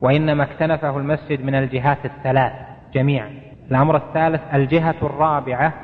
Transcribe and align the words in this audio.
وإنما 0.00 0.44
اكتنفه 0.44 0.96
المسجد 0.96 1.42
من 1.44 1.54
الجهات 1.54 2.04
الثلاث 2.04 2.52
جميعا. 2.94 3.30
الأمر 3.70 3.96
الثالث 3.96 4.40
الجهة 4.54 4.94
الرابعة 5.02 5.74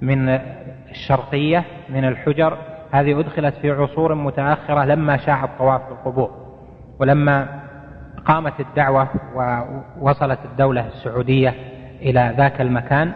من 0.00 0.28
الشرقية 0.90 1.64
من 1.88 2.04
الحجر. 2.04 2.58
هذه 2.92 3.20
أدخلت 3.20 3.54
في 3.54 3.70
عصور 3.70 4.14
متأخرة 4.14 4.84
لما 4.84 5.16
شاع 5.16 5.44
الطواف 5.44 5.80
بالقبور 5.88 6.30
ولما 7.00 7.60
قامت 8.24 8.60
الدعوة 8.60 9.08
ووصلت 9.34 10.38
الدولة 10.44 10.86
السعودية 10.86 11.54
إلى 12.02 12.34
ذاك 12.36 12.60
المكان 12.60 13.12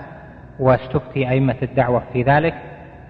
واستفتي 0.61 1.29
أئمة 1.31 1.57
الدعوة 1.63 2.03
في 2.13 2.23
ذلك 2.23 2.55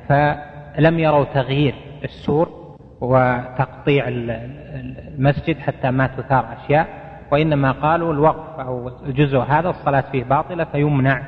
فلم 0.08 0.98
يروا 0.98 1.24
تغيير 1.24 1.74
السور 2.04 2.76
وتقطيع 3.00 4.04
المسجد 4.08 5.58
حتى 5.58 5.90
ما 5.90 6.06
تثار 6.06 6.46
أشياء. 6.64 7.09
وإنما 7.32 7.72
قالوا 7.72 8.12
الوقف 8.12 8.60
أو 8.60 8.88
الجزء 9.06 9.38
هذا 9.38 9.68
الصلاة 9.70 10.04
فيه 10.12 10.24
باطلة 10.24 10.64
فيمنع 10.64 11.22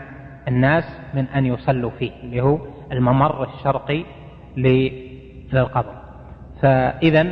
الناس 0.49 0.85
من 1.15 1.25
أن 1.27 1.47
يصلوا 1.47 1.91
فيه 1.91 2.11
اللي 2.23 2.41
هو 2.41 2.59
الممر 2.93 3.45
الشرقي 3.45 4.05
للقبر. 4.57 5.95
فإذا 6.63 7.27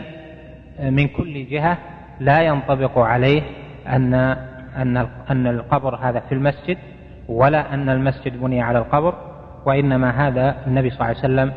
من 0.81 1.09
كل 1.09 1.47
جهة 1.47 1.79
لا 2.21 2.41
ينطبق 2.43 2.99
عليه 2.99 3.43
أن 3.89 4.15
أن 4.77 4.97
أن 5.31 5.47
القبر 5.47 5.97
هذا 5.97 6.21
في 6.21 6.33
المسجد 6.35 6.79
ولا 7.29 7.75
أن 7.75 7.89
المسجد 7.89 8.41
بني 8.41 8.63
على 8.63 8.79
القبر 8.79 9.15
وإنما 9.67 10.29
هذا 10.29 10.57
النبي 10.67 10.91
صلى 10.91 10.97
الله 11.01 11.07
عليه 11.07 11.19
وسلم 11.19 11.53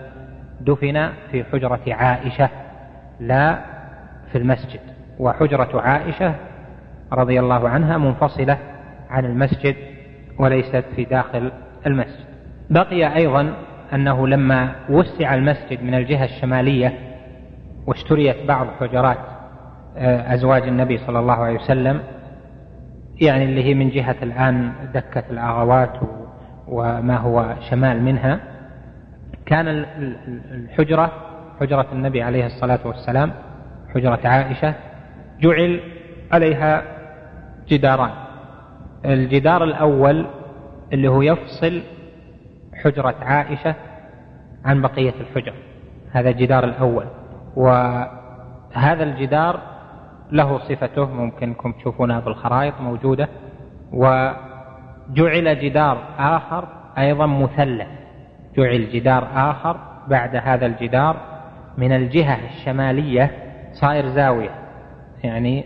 دفن 0.62 1.09
في 1.32 1.43
حجرة 1.43 1.82
عائشة 1.88 2.49
لا 3.20 3.59
في 4.32 4.38
المسجد. 4.38 4.80
وحجرة 5.20 5.82
عائشة 5.82 6.35
رضي 7.13 7.40
الله 7.40 7.70
عنها 7.70 7.98
منفصلة 7.98 8.58
عن 9.09 9.26
المسجد 9.26 9.76
وليست 10.40 10.84
في 10.95 11.04
داخل 11.04 11.51
المسجد. 11.87 12.26
بقي 12.70 13.15
أيضا 13.15 13.54
أنه 13.93 14.27
لما 14.27 14.76
وسع 14.90 15.35
المسجد 15.35 15.84
من 15.84 15.93
الجهة 15.93 16.26
الشمالية 16.26 16.93
واشتريت 17.87 18.35
بعض 18.48 18.68
حجرات 18.79 19.18
آه، 19.98 20.34
أزواج 20.34 20.63
النبي 20.63 20.98
صلى 20.98 21.20
الله 21.20 21.34
عليه 21.34 21.60
وسلم 21.60 22.02
يعني 23.21 23.43
اللي 23.46 23.63
هي 23.63 23.74
من 23.74 23.90
جهة 23.90 24.15
الآن 24.24 24.71
دكة 24.93 25.24
الأغوات 25.30 25.93
وما 26.68 27.18
هو 27.18 27.55
شمال 27.70 28.02
منها 28.02 28.40
كان 29.46 29.68
الحجرة 30.52 31.12
حجرة 31.59 31.87
النبي 31.91 32.24
عليه 32.24 32.46
الصلاة 32.46 32.80
والسلام 32.85 33.32
حجرة 33.96 34.20
عائشة 34.24 34.74
جعل 35.41 35.80
عليها 36.32 36.84
جداران. 37.67 38.11
الجدار 39.05 39.63
الأول 39.63 40.25
اللي 40.93 41.07
هو 41.07 41.21
يفصل 41.21 41.81
حجرة 42.83 43.15
عائشة 43.21 43.75
عن 44.65 44.81
بقية 44.81 45.13
الحجر. 45.21 45.53
هذا 46.11 46.29
الجدار 46.29 46.63
الأول. 46.63 47.05
وهذا 47.55 49.03
الجدار 49.03 49.59
له 50.31 50.57
صفته 50.57 51.05
ممكنكم 51.05 51.71
تشوفونها 51.71 52.19
بالخرائط 52.19 52.81
موجودة. 52.81 53.27
وجعل 53.93 55.59
جدار 55.59 56.03
آخر 56.19 56.67
أيضا 56.97 57.25
مثلث. 57.25 57.87
جعل 58.57 58.89
جدار 58.89 59.27
آخر 59.35 59.77
بعد 60.07 60.35
هذا 60.35 60.65
الجدار 60.65 61.17
من 61.77 61.91
الجهة 61.91 62.39
الشمالية 62.45 63.31
صاير 63.71 64.07
زاوية. 64.07 64.56
يعني 65.23 65.66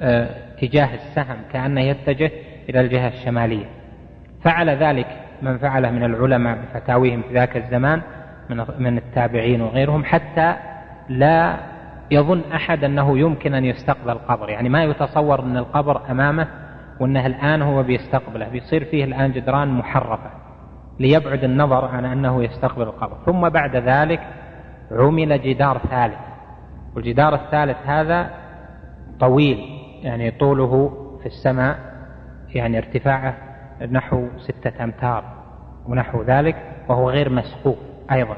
آه 0.00 0.41
اتجاه 0.62 0.94
السهم 0.94 1.36
كأنه 1.52 1.80
يتجه 1.80 2.30
إلى 2.68 2.80
الجهة 2.80 3.08
الشمالية. 3.08 3.66
فعل 4.44 4.70
ذلك 4.70 5.06
من 5.42 5.58
فعله 5.58 5.90
من 5.90 6.04
العلماء 6.04 6.58
بفتاويهم 6.58 7.22
في 7.22 7.34
ذاك 7.34 7.56
الزمان 7.56 8.02
من 8.50 8.64
من 8.78 8.98
التابعين 8.98 9.60
وغيرهم 9.60 10.04
حتى 10.04 10.54
لا 11.08 11.56
يظن 12.10 12.42
أحد 12.54 12.84
أنه 12.84 13.18
يمكن 13.18 13.54
أن 13.54 13.64
يستقبل 13.64 14.10
القبر. 14.10 14.48
يعني 14.48 14.68
ما 14.68 14.84
يتصور 14.84 15.40
أن 15.42 15.56
القبر 15.56 16.10
أمامه 16.10 16.48
وأنه 17.00 17.26
الآن 17.26 17.62
هو 17.62 17.82
بيستقبله. 17.82 18.48
بيصير 18.48 18.84
فيه 18.84 19.04
الآن 19.04 19.32
جدران 19.32 19.68
محرفة 19.68 20.30
ليبعد 21.00 21.44
النظر 21.44 21.84
عن 21.84 22.04
أنه 22.04 22.44
يستقبل 22.44 22.82
القبر. 22.82 23.16
ثم 23.26 23.48
بعد 23.48 23.76
ذلك 23.76 24.20
عمل 24.90 25.42
جدار 25.42 25.78
ثالث. 25.78 26.18
والجدار 26.96 27.34
الثالث 27.34 27.76
هذا 27.86 28.30
طويل. 29.20 29.81
يعني 30.02 30.30
طوله 30.30 30.92
في 31.20 31.26
السماء 31.26 31.78
يعني 32.54 32.78
ارتفاعه 32.78 33.34
نحو 33.90 34.28
ستة 34.38 34.84
أمتار 34.84 35.24
ونحو 35.86 36.22
ذلك 36.22 36.56
وهو 36.88 37.10
غير 37.10 37.30
مسقوف 37.30 37.76
أيضا. 38.12 38.36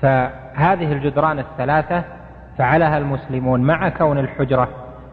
فهذه 0.00 0.92
الجدران 0.92 1.38
الثلاثة 1.38 2.04
فعلها 2.58 2.98
المسلمون 2.98 3.60
مع 3.60 3.88
كون 3.88 4.18
الحجرة 4.18 4.68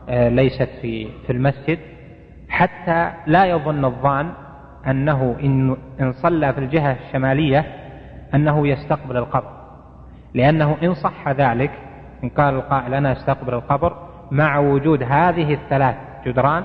آه، 0.10 0.30
ليست 0.30 0.70
في 0.82 1.08
في 1.28 1.32
المسجد 1.32 1.80
حتى 2.50 3.12
لا 3.28 3.46
يظن 3.46 3.86
الظان 3.86 4.32
أنه 4.88 5.36
إن 5.44 5.78
إن 6.02 6.12
صلى 6.12 6.54
في 6.54 6.60
الجهة 6.60 6.92
الشمالية 6.92 7.66
أنه 8.34 8.68
يستقبل 8.68 9.18
القبر. 9.18 9.52
لأنه 10.34 10.78
إن 10.84 10.94
صح 10.94 11.30
ذلك 11.30 11.72
إن 12.24 12.30
قال 12.30 12.54
القائل 12.54 12.94
أنا 12.94 13.12
أستقبل 13.12 13.54
القبر 13.54 14.09
مع 14.32 14.60
وجود 14.60 15.04
هذه 15.04 15.54
الثلاث 15.54 15.96
جدران 16.26 16.64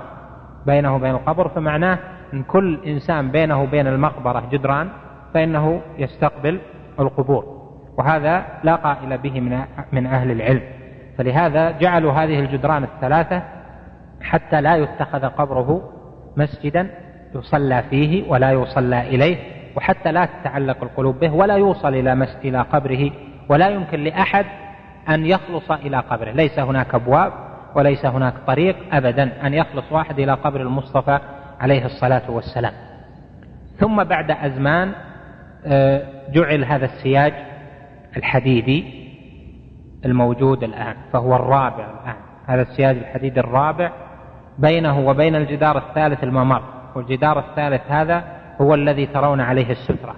بينه 0.66 0.94
وبين 0.94 1.10
القبر 1.10 1.48
فمعناه 1.48 1.98
أن 2.34 2.42
كل 2.42 2.78
إنسان 2.86 3.30
بينه 3.30 3.62
وبين 3.62 3.86
المقبرة 3.86 4.48
جدران 4.52 4.88
فإنه 5.34 5.80
يستقبل 5.98 6.60
القبور. 7.00 7.44
وهذا 7.98 8.44
لا 8.64 8.74
قائل 8.74 9.18
به 9.18 9.40
من 9.40 9.60
من 9.92 10.06
أهل 10.06 10.30
العلم. 10.30 10.62
فلهذا 11.18 11.70
جعلوا 11.70 12.12
هذه 12.12 12.40
الجدران 12.40 12.84
الثلاثة 12.84 13.42
حتى 14.22 14.60
لا 14.60 14.76
يتخذ 14.76 15.26
قبره 15.26 15.90
مسجدا 16.36 16.90
يصلى 17.34 17.82
فيه 17.90 18.30
ولا 18.30 18.52
يصلى 18.52 19.00
إليه 19.00 19.36
وحتى 19.76 20.12
لا 20.12 20.24
تتعلق 20.24 20.82
القلوب 20.82 21.20
به 21.20 21.34
ولا 21.34 21.54
يوصل 21.54 21.94
إلى 21.94 22.26
إلى 22.44 22.60
قبره 22.60 23.10
ولا 23.48 23.68
يمكن 23.68 24.00
لأحد 24.00 24.46
أن 25.08 25.26
يخلص 25.26 25.70
إلى 25.70 25.98
قبره. 25.98 26.30
ليس 26.30 26.58
هناك 26.58 26.94
أبواب 26.94 27.32
وليس 27.74 28.06
هناك 28.06 28.34
طريق 28.46 28.76
أبدا 28.92 29.46
أن 29.46 29.54
يخلص 29.54 29.92
واحد 29.92 30.18
إلى 30.18 30.32
قبر 30.32 30.60
المصطفى 30.60 31.18
عليه 31.60 31.84
الصلاة 31.84 32.30
والسلام. 32.30 32.72
ثم 33.78 34.04
بعد 34.04 34.30
أزمان 34.30 34.92
آه، 35.66 36.02
جعل 36.32 36.64
هذا 36.64 36.84
السياج 36.84 37.32
الحديدي 38.16 39.04
الموجود 40.04 40.64
الآن 40.64 40.96
فهو 41.12 41.36
الرابع 41.36 41.86
الآن. 41.90 42.16
هذا 42.46 42.62
السياج 42.62 42.96
الحديدي 42.96 43.40
الرابع 43.40 43.92
بينه 44.58 45.08
وبين 45.08 45.34
الجدار 45.34 45.78
الثالث 45.78 46.24
الممر. 46.24 46.62
والجدار 46.94 47.38
الثالث 47.38 47.82
هذا 47.88 48.24
هو 48.60 48.74
الذي 48.74 49.06
ترون 49.06 49.40
عليه 49.40 49.70
السترة. 49.70 50.14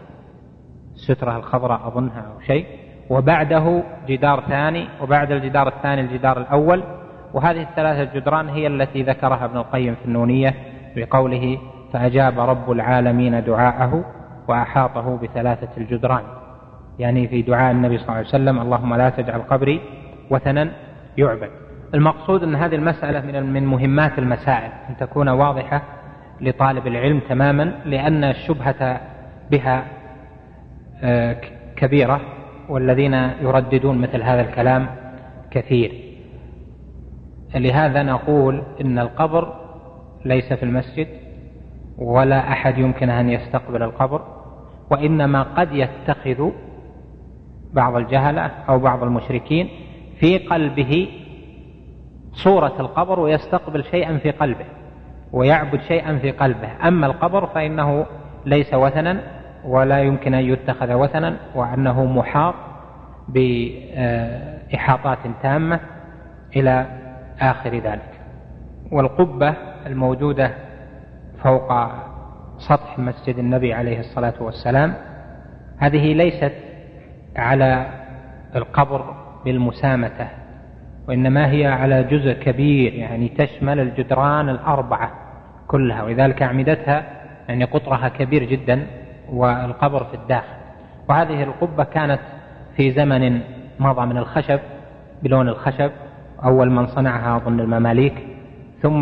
السترة 0.95 1.37
الخضراء 1.37 1.89
أظنها 1.89 2.21
أو 2.21 2.41
شيء. 2.41 2.67
وبعده 3.11 3.83
جدار 4.09 4.41
ثاني 4.41 4.89
وبعد 5.03 5.33
الجدار 5.33 5.69
الثاني 5.69 6.01
الجدار 6.01 6.39
الأول 6.41 6.83
وهذه 7.37 7.63
الثلاثة 7.63 8.15
جدران 8.15 8.49
هي 8.49 8.67
التي 8.67 9.03
ذكرها 9.03 9.45
ابن 9.45 9.57
القيم 9.57 9.95
في 9.95 10.05
النونية 10.05 10.55
بقوله 10.97 11.59
فأجاب 11.93 12.41
رب 12.41 12.71
العالمين 12.71 13.45
دعاءه 13.45 14.05
وأحاطه 14.49 15.17
بثلاثة 15.17 15.69
الجدران. 15.77 16.23
يعني 16.99 17.29
في 17.29 17.43
دعاء 17.43 17.73
النبي 17.73 17.99
صلى 17.99 18.05
الله 18.05 18.17
عليه 18.17 18.29
وسلم 18.29 18.61
اللهم 18.61 18.95
لا 18.95 19.11
تجعل 19.11 19.41
قبري 19.41 19.81
وثنا 20.31 20.71
يعبد. 21.19 21.51
المقصود 21.95 22.43
أن 22.43 22.55
هذه 22.55 22.75
المسألة 22.75 23.21
من 23.21 23.53
من 23.53 23.67
مهمات 23.67 24.19
المسائل 24.19 24.71
أن 24.91 24.97
تكون 24.97 25.29
واضحة 25.29 25.83
لطالب 26.41 26.87
العلم 26.87 27.21
تماما 27.29 27.73
لأن 27.85 28.25
الشبهة 28.25 29.01
بها 29.51 29.85
آه، 31.03 31.37
كبيرة 31.77 32.21
والذين 32.69 33.15
يرددون 33.41 33.99
مثل 33.99 34.23
هذا 34.23 34.41
الكلام 34.41 34.87
كثير. 35.51 36.06
لهذا 37.57 38.03
نقول 38.03 38.63
إن 38.81 38.99
القبر 38.99 39.55
ليس 40.25 40.53
في 40.53 40.63
المسجد 40.63 41.07
ولا 41.99 42.49
أحد 42.53 42.79
يمكن 42.79 43.11
أن 43.11 43.31
يستقبل 43.31 43.83
القبر 43.83 44.23
وإنما 44.91 45.43
قد 45.43 45.69
يتخذ 45.73 46.51
بعض 47.73 47.97
الجهلة 47.97 48.43
أو 48.43 48.79
بعض 48.79 49.03
المشركين 49.03 49.69
في 50.21 50.39
قلبه 50.39 51.09
صورة 52.33 52.75
القبر 52.81 53.21
ويستقبل 53.21 53.85
شيئا 53.85 54.19
في 54.19 54.31
قلبه 54.31 54.65
ويعبد 55.33 55.81
شيئا 55.81 56.19
في 56.19 56.31
قلبه. 56.31 56.89
أما 56.89 57.07
القبر 57.07 57.47
فإنه 57.47 58.07
ليس 58.47 58.75
وثنا 58.75 59.21
ولا 59.65 60.03
يمكن 60.03 60.35
أن 60.35 60.45
يتخذ 60.45 60.93
وثنا 60.93 61.37
وأنه 61.55 62.05
محاط 62.05 62.55
بإحاطات 63.29 65.19
تامة 65.43 65.81
إلى 66.57 66.87
آخر 67.41 67.75
ذلك. 67.75 68.21
والقبة 68.93 69.55
الموجودة 69.87 70.51
فوق 71.43 71.73
سطح 72.59 72.99
مسجد 72.99 73.39
النبي 73.39 73.75
عليه 73.75 74.01
الصلاة 74.01 74.35
والسلام 74.41 74.95
هذه 75.79 76.15
ليست 76.15 76.53
على 77.37 77.87
القبر 78.57 79.15
بالمسامة 79.45 80.29
وإنما 81.09 81.51
هي 81.51 81.67
على 81.67 82.05
جزء 82.05 82.33
كبير 82.33 82.95
يعني 82.95 83.29
تشمل 83.29 83.81
الجدران 83.81 84.49
الأربعة 84.49 85.11
كلها 85.69 86.03
ولذلك 86.03 86.43
أعمدتها 86.43 87.05
يعني 87.49 87.65
قطرها 87.65 88.09
كبير 88.09 88.45
جدا 88.45 88.87
والقبر 89.33 90.05
في 90.05 90.15
الداخل. 90.15 90.57
وهذه 91.09 91.43
القبة 91.43 91.85
كانت 91.85 92.21
في 92.77 92.91
زمن 92.93 93.41
مضى 93.79 94.07
من 94.07 94.17
الخشب 94.17 94.61
بلون 95.23 95.49
الخشب 95.49 95.91
أول 96.45 96.71
من 96.71 96.87
صنعها 96.87 97.37
أظن 97.37 97.61
المماليك 97.61 98.27
ثم 98.83 99.01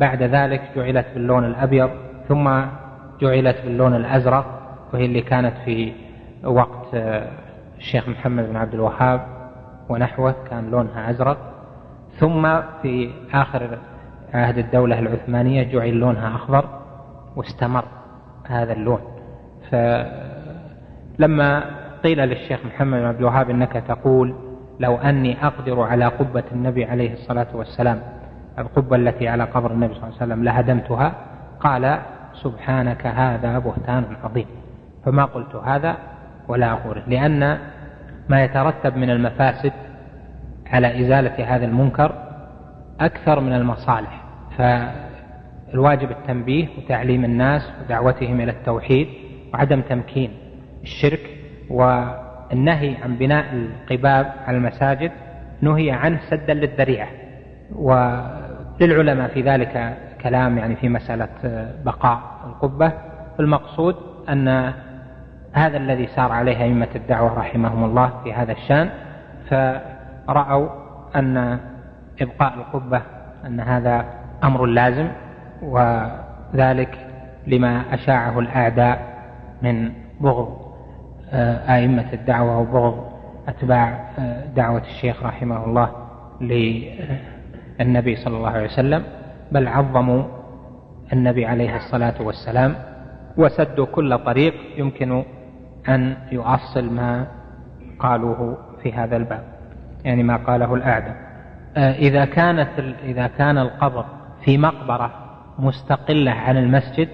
بعد 0.00 0.22
ذلك 0.22 0.62
جعلت 0.76 1.06
باللون 1.14 1.44
الأبيض 1.44 1.90
ثم 2.28 2.60
جعلت 3.20 3.56
باللون 3.64 3.94
الأزرق 3.94 4.60
وهي 4.92 5.04
اللي 5.04 5.20
كانت 5.20 5.54
في 5.64 5.92
وقت 6.44 6.94
الشيخ 7.78 8.08
محمد 8.08 8.48
بن 8.48 8.56
عبد 8.56 8.74
الوهاب 8.74 9.20
ونحوه 9.88 10.34
كان 10.50 10.70
لونها 10.70 11.10
أزرق. 11.10 11.38
ثم 12.18 12.60
في 12.82 13.10
آخر 13.34 13.78
عهد 14.34 14.58
الدولة 14.58 14.98
العثمانية 14.98 15.62
جعل 15.72 15.90
لونها 15.94 16.34
أخضر 16.34 16.64
واستمر 17.36 17.84
هذا 18.46 18.72
اللون. 18.72 19.00
فلما 21.18 21.64
قيل 22.04 22.18
للشيخ 22.18 22.66
محمد 22.66 22.98
بن 22.98 23.06
عبد 23.06 23.18
الوهاب 23.18 23.50
إنك 23.50 23.72
تقول 23.72 24.34
لو 24.80 24.96
أني 24.96 25.46
أقدر 25.46 25.80
على 25.80 26.04
قبة 26.04 26.44
النبي 26.52 26.84
عليه 26.84 27.12
الصلاة 27.12 27.46
والسلام 27.54 28.00
القبة 28.58 28.96
التي 28.96 29.28
على 29.28 29.44
قبر 29.44 29.70
النبي 29.70 29.94
صلى 29.94 30.02
الله 30.02 30.14
عليه 30.20 30.24
وسلم 30.32 30.44
لهدمتها 30.44 31.12
قال 31.60 31.98
سبحانك 32.42 33.06
هذا 33.06 33.58
بهتان 33.58 34.04
عظيم. 34.24 34.46
فما 35.04 35.24
قلت 35.24 35.54
هذا 35.56 35.96
ولا 36.48 36.72
اقوله 36.72 37.02
لأن 37.06 37.58
ما 38.28 38.44
يترتب 38.44 38.96
من 38.96 39.10
المفاسد 39.10 39.72
على 40.66 41.00
إزالة 41.00 41.56
هذا 41.56 41.64
المنكر 41.64 42.12
أكثر 43.00 43.40
من 43.40 43.52
المصالح. 43.52 44.24
فالواجب 44.58 46.10
التنبيه 46.10 46.68
وتعليم 46.78 47.24
الناس 47.24 47.72
ودعوتهم 47.84 48.40
إلى 48.40 48.50
التوحيد 48.50 49.08
وعدم 49.54 49.80
تمكين 49.80 50.30
الشرك 50.82 51.20
والنهي 52.50 52.96
عن 53.02 53.16
بناء 53.16 53.44
القباب 53.52 54.32
على 54.46 54.56
المساجد 54.56 55.10
نهي 55.60 55.90
عنه 55.90 56.20
سدا 56.30 56.54
للذريعة 56.54 57.08
وللعلماء 57.74 59.28
في 59.28 59.42
ذلك 59.42 59.96
كلام 60.22 60.58
يعني 60.58 60.76
في 60.76 60.88
مسألة 60.88 61.28
بقاء 61.84 62.20
القبة. 62.46 62.92
المقصود 63.40 63.96
أن 64.28 64.72
هذا 65.52 65.76
الذي 65.76 66.06
سار 66.06 66.32
عليه 66.32 66.62
أئمة 66.62 66.88
الدعوة 66.94 67.38
رحمهم 67.38 67.84
الله 67.84 68.12
في 68.24 68.34
هذا 68.34 68.52
الشأن 68.52 68.90
فرأوا 69.50 70.68
أن 71.16 71.58
إبقاء 72.20 72.54
القبة 72.54 73.02
أن 73.46 73.60
هذا 73.60 74.04
أمر 74.44 74.66
لازم 74.66 75.08
وذلك 75.62 76.98
لما 77.46 77.94
أشاعه 77.94 78.38
الأعداء 78.38 78.98
من 79.62 79.92
بغض. 80.20 80.57
أئمة 81.68 82.12
الدعوة 82.12 82.58
وبغض 82.58 83.12
أتباع 83.48 84.10
آه، 84.18 84.46
دعوة 84.46 84.82
الشيخ 84.82 85.22
رحمه 85.22 85.64
الله 85.64 85.90
للنبي 86.40 88.16
صلى 88.16 88.36
الله 88.36 88.50
عليه 88.50 88.66
وسلم 88.66 89.02
بل 89.52 89.68
عظموا 89.68 90.24
النبي 91.12 91.46
عليه 91.46 91.76
الصلاة 91.76 92.22
والسلام 92.22 92.74
وسدوا 93.36 93.86
كل 93.86 94.18
طريق 94.18 94.54
يمكن 94.76 95.24
أن 95.88 96.16
يؤصل 96.32 96.90
ما 96.92 97.26
قالوه 97.98 98.58
في 98.82 98.92
هذا 98.92 99.16
الباب 99.16 99.42
يعني 100.04 100.22
ما 100.22 100.36
قاله 100.36 100.74
الأعداء. 100.74 101.16
آه، 101.76 101.92
إذا 101.92 102.24
كانت 102.24 102.68
إذا 103.04 103.26
كان 103.26 103.58
القبر 103.58 104.04
في 104.44 104.58
مقبرة 104.58 105.10
مستقلة 105.58 106.30
عن 106.30 106.56
المسجد 106.56 107.08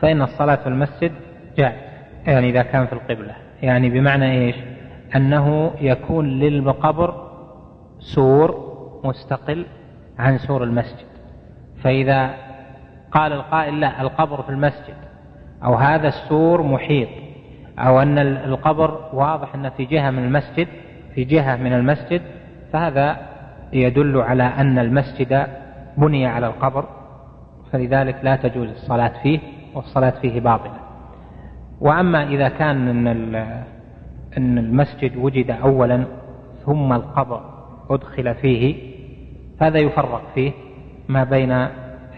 فإن 0.00 0.22
الصلاة 0.22 0.56
في 0.56 0.66
المسجد 0.66 1.12
جائزة. 1.58 1.93
يعني 2.26 2.50
إذا 2.50 2.62
كان 2.62 2.86
في 2.86 2.92
القبلة. 2.92 3.34
يعني 3.62 3.90
بمعنى 3.90 4.30
إيش؟ 4.30 4.56
أنه 5.16 5.70
يكون 5.80 6.28
للقبر 6.28 7.30
سور 7.98 8.74
مستقل 9.04 9.66
عن 10.18 10.38
سور 10.38 10.64
المسجد. 10.64 11.06
فإذا 11.82 12.34
قال 13.12 13.32
القائل 13.32 13.80
لا 13.80 14.00
القبر 14.00 14.42
في 14.42 14.48
المسجد 14.48 14.94
أو 15.64 15.74
هذا 15.74 16.08
السور 16.08 16.62
محيط 16.62 17.08
أو 17.78 18.02
أن 18.02 18.18
القبر 18.18 19.10
واضح 19.12 19.54
أنه 19.54 19.68
في 19.68 19.84
جهة 19.84 20.10
من 20.10 20.24
المسجد 20.24 20.68
في 21.14 21.24
جهة 21.24 21.56
من 21.56 21.72
المسجد 21.72 22.22
فهذا 22.72 23.16
يدل 23.72 24.20
على 24.20 24.42
أن 24.42 24.78
المسجد 24.78 25.46
بني 25.96 26.26
على 26.26 26.46
القبر. 26.46 26.84
فلذلك 27.72 28.16
لا 28.22 28.36
تجوز 28.36 28.68
الصلاة 28.68 29.12
فيه 29.22 29.38
والصلاة 29.74 30.10
فيه 30.10 30.40
باطلة. 30.40 30.83
وأما 31.84 32.28
إذا 32.28 32.48
كان 32.48 33.06
أن 33.06 33.36
أن 34.38 34.58
المسجد 34.58 35.16
وجد 35.16 35.50
أولا 35.50 36.04
ثم 36.66 36.92
القبر 36.92 37.40
أدخل 37.90 38.34
فيه 38.34 38.76
هذا 39.60 39.78
يفرق 39.78 40.22
فيه 40.34 40.52
ما 41.08 41.24
بين 41.24 41.52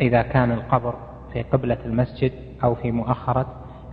إذا 0.00 0.22
كان 0.22 0.52
القبر 0.52 0.94
في 1.32 1.42
قبلة 1.42 1.78
المسجد 1.86 2.32
أو 2.64 2.74
في 2.74 2.90
مؤخرة 2.90 3.46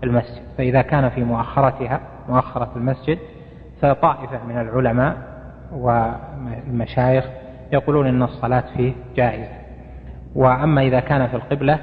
المسجد. 0.04 0.42
فإذا 0.58 0.82
كان 0.82 1.10
في 1.10 1.24
مؤخرتها 1.24 2.00
مؤخرة 2.30 2.72
المسجد 2.76 3.18
فطائفة 3.82 4.44
من 4.44 4.58
العلماء 4.58 5.18
والمشايخ 5.72 7.26
يقولون 7.72 8.08
أن 8.08 8.24
الصلاة 8.24 8.64
فيه 8.78 8.94
جائزة. 9.16 9.54
وأما 10.36 10.82
إذا 10.82 11.00
كان 11.00 11.28
في 11.28 11.36
القبلة 11.36 11.80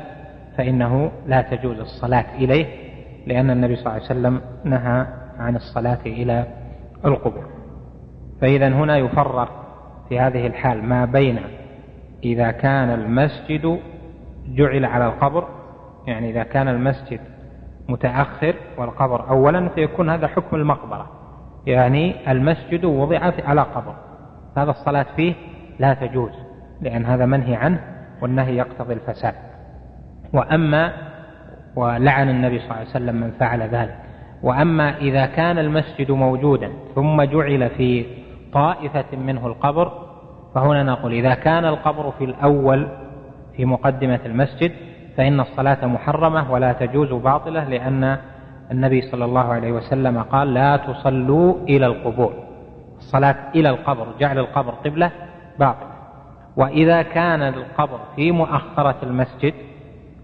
فإنه 0.57 1.11
لا 1.27 1.43
تجوز 1.43 1.79
الصلاة 1.79 2.27
إليه 2.39 2.90
لأن 3.27 3.51
النبي 3.51 3.77
صلى 3.77 3.87
الله 3.87 3.93
عليه 3.95 4.05
وسلم 4.05 4.41
نهى 4.65 5.07
عن 5.39 5.57
الصلاة 5.57 6.01
إلى 6.07 6.47
القبور. 7.05 7.45
فإذا 8.41 8.69
هنا 8.69 8.97
يفرق 8.97 9.49
في 10.09 10.21
هذه 10.21 10.47
الحال 10.47 10.85
ما 10.85 11.05
بين 11.05 11.41
إذا 12.25 12.51
كان 12.51 12.91
المسجد 12.91 13.81
جعل 14.49 14.85
على 14.85 15.07
القبر 15.07 15.49
يعني 16.07 16.31
إذا 16.31 16.43
كان 16.43 16.69
المسجد 16.69 17.21
متأخر 17.89 18.55
والقبر 18.79 19.31
أولا 19.31 19.69
فيكون 19.69 20.11
هذا 20.11 20.27
حكم 20.27 20.57
المقبرة. 20.57 21.07
يعني 21.67 22.31
المسجد 22.33 22.85
وضع 22.85 23.33
على 23.45 23.61
قبر. 23.61 23.95
هذا 24.57 24.71
الصلاة 24.71 25.07
فيه 25.17 25.35
لا 25.79 25.95
تجوز 25.95 26.33
لأن 26.81 27.07
هذا 27.07 27.27
منهي 27.27 27.55
عنه 27.55 27.81
والنهي 28.23 28.57
يقتضي 28.57 28.95
الفساد. 28.95 29.35
وأما 30.33 30.93
ولعن 31.77 32.29
النبي 32.29 32.59
صلى 32.59 32.67
الله 32.67 32.77
عليه 32.77 32.91
وسلم 32.91 33.15
من 33.15 33.31
فعل 33.31 33.63
ذلك. 33.63 33.97
وأما 34.43 34.97
إذا 34.97 35.27
كان 35.27 35.59
المسجد 35.59 36.11
موجودا 36.11 36.73
ثم 36.95 37.23
جعل 37.23 37.71
في 37.71 38.07
طائفة 38.53 39.17
منه 39.17 39.47
القبر 39.47 39.93
فهنا 40.55 40.83
نقول 40.83 41.13
إذا 41.13 41.35
كان 41.35 41.65
القبر 41.65 42.11
في 42.19 42.25
الأول 42.25 42.89
في 43.57 43.65
مقدمة 43.65 44.21
المسجد 44.27 44.73
فإن 45.17 45.41
الصلاة 45.41 45.87
محرمة 45.87 46.53
ولا 46.53 46.73
تجوز 46.73 47.13
باطلة 47.13 47.65
لأن 47.65 48.19
النبي 48.71 49.01
صلى 49.03 49.25
الله 49.25 49.53
عليه 49.53 49.73
وسلم 49.73 50.23
قال 50.23 50.55
لا 50.55 50.77
تصلوا 50.77 51.55
إلى 51.69 51.87
القبور. 51.87 52.33
الصلاة 52.99 53.37
إلى 53.55 53.69
القبر 53.69 54.07
جعل 54.21 54.39
القبر 54.39 54.71
قبلة 54.71 55.11
باطلة. 55.59 55.91
وإذا 56.57 57.03
كان 57.03 57.43
القبر 57.43 57.99
في 58.17 58.33
مؤخرة 58.33 58.97
المسجد 59.03 59.55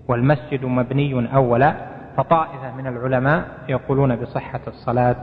والمسجد 0.09 0.65
مبني 0.65 1.35
أولا 1.35 1.77
فطائفة 2.17 2.75
من 2.77 2.87
العلماء 2.87 3.45
يقولون 3.69 4.17
بصحة 4.17 4.61
الصلاة 4.67 5.17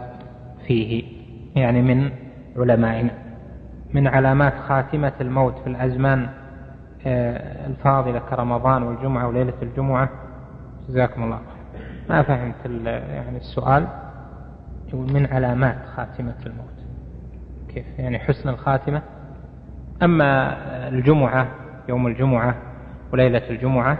فيه 0.67 1.03
يعني 1.55 1.81
من 1.81 2.11
علمائنا. 2.57 3.11
من 3.93 4.07
علامات 4.07 4.53
خاتمة 4.67 5.13
الموت 5.21 5.59
في 5.59 5.67
الأزمان 5.67 6.29
آه، 7.05 7.67
الفاضلة 7.67 8.19
كرمضان 8.19 8.83
والجمعة 8.83 9.27
وليلة 9.27 9.53
الجمعة. 9.61 10.09
جزاكم 10.89 11.23
الله 11.23 11.39
ما 12.09 12.21
فهمت 12.21 12.85
يعني 12.85 13.37
السؤال. 13.37 13.87
من 14.93 15.25
علامات 15.31 15.77
خاتمة 15.95 16.35
الموت. 16.45 16.73
كيف؟ 17.73 17.85
يعني 17.99 18.19
حسن 18.19 18.49
الخاتمة. 18.49 19.01
أما 20.03 20.57
الجمعة 20.87 21.47
يوم 21.89 22.07
الجمعة 22.07 22.55
وليلة 23.13 23.49
الجمعة 23.49 23.97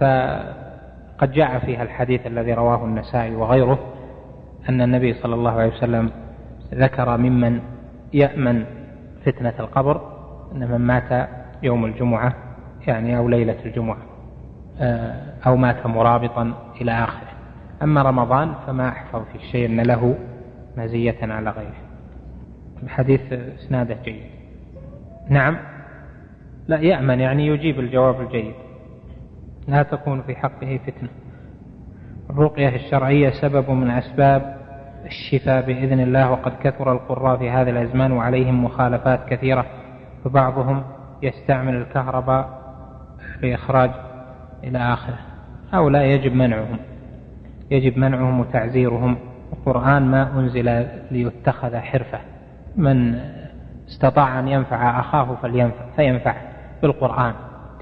فقد 0.00 1.32
جاء 1.32 1.58
فيها 1.58 1.82
الحديث 1.82 2.26
الذي 2.26 2.52
رواه 2.52 2.84
النسائي 2.84 3.36
وغيره 3.36 3.78
أن 4.68 4.82
النبي 4.82 5.12
صلى 5.12 5.34
الله 5.34 5.50
عليه 5.50 5.72
وسلم 5.72 6.10
ذكر 6.74 7.16
ممن 7.16 7.60
يأمن 8.12 8.64
فتنة 9.24 9.54
القبر 9.60 10.00
أن 10.52 10.70
من 10.70 10.78
مات 10.78 11.28
يوم 11.62 11.84
الجمعة 11.84 12.34
يعني 12.86 13.16
أو 13.16 13.28
ليلة 13.28 13.56
الجمعة 13.64 13.98
آه، 14.80 15.22
أو 15.46 15.56
مات 15.56 15.86
مرابطا 15.86 16.52
إلى 16.80 16.92
آخره. 16.92 17.28
أما 17.82 18.02
رمضان 18.02 18.54
فما 18.66 18.88
أحفظ 18.88 19.22
في 19.32 19.34
الشيء 19.34 19.66
أن 19.66 19.80
له 19.80 20.18
مزية 20.76 21.16
على 21.22 21.50
غيره. 21.50 21.86
الحديث 22.82 23.32
إسناده 23.32 23.96
جيد. 24.04 24.22
نعم؟ 25.28 25.56
لا 26.68 26.78
يأمن 26.78 27.20
يعني 27.20 27.46
يجيب 27.46 27.80
الجواب 27.80 28.20
الجيد. 28.20 28.54
لا 29.68 29.82
تكون 29.82 30.22
في 30.22 30.36
حقه 30.36 30.80
فتنة. 30.86 31.08
الرقية 32.30 32.68
الشرعية 32.68 33.30
سبب 33.30 33.70
من 33.70 33.90
أسباب 33.90 34.56
الشفاء 35.04 35.66
بإذن 35.66 36.00
الله 36.00 36.30
وقد 36.30 36.52
كثر 36.62 36.92
القراء 36.92 37.36
في 37.38 37.50
هذا 37.50 37.70
الأزمان 37.70 38.12
وعليهم 38.12 38.64
مخالفات 38.64 39.28
كثيرة 39.28 39.66
فبعضهم 40.24 40.82
يستعمل 41.22 41.74
الكهرباء 41.74 42.48
لإخراج 43.42 43.90
إلى 44.64 44.78
آخره. 44.78 45.18
هؤلاء 45.72 46.02
يجب 46.02 46.34
منعهم 46.34 46.78
يجب 47.70 47.98
منعهم 47.98 48.40
وتعزيرهم. 48.40 49.16
القرآن 49.52 50.02
ما 50.02 50.38
أنزل 50.38 50.86
ليتخذ 51.10 51.76
حرفة. 51.76 52.18
من 52.76 53.20
استطاع 53.88 54.38
أن 54.38 54.48
ينفع 54.48 55.00
أخاه 55.00 55.34
فلينفع 55.42 55.84
فينفع 55.96 56.34
بالقرآن. 56.82 57.34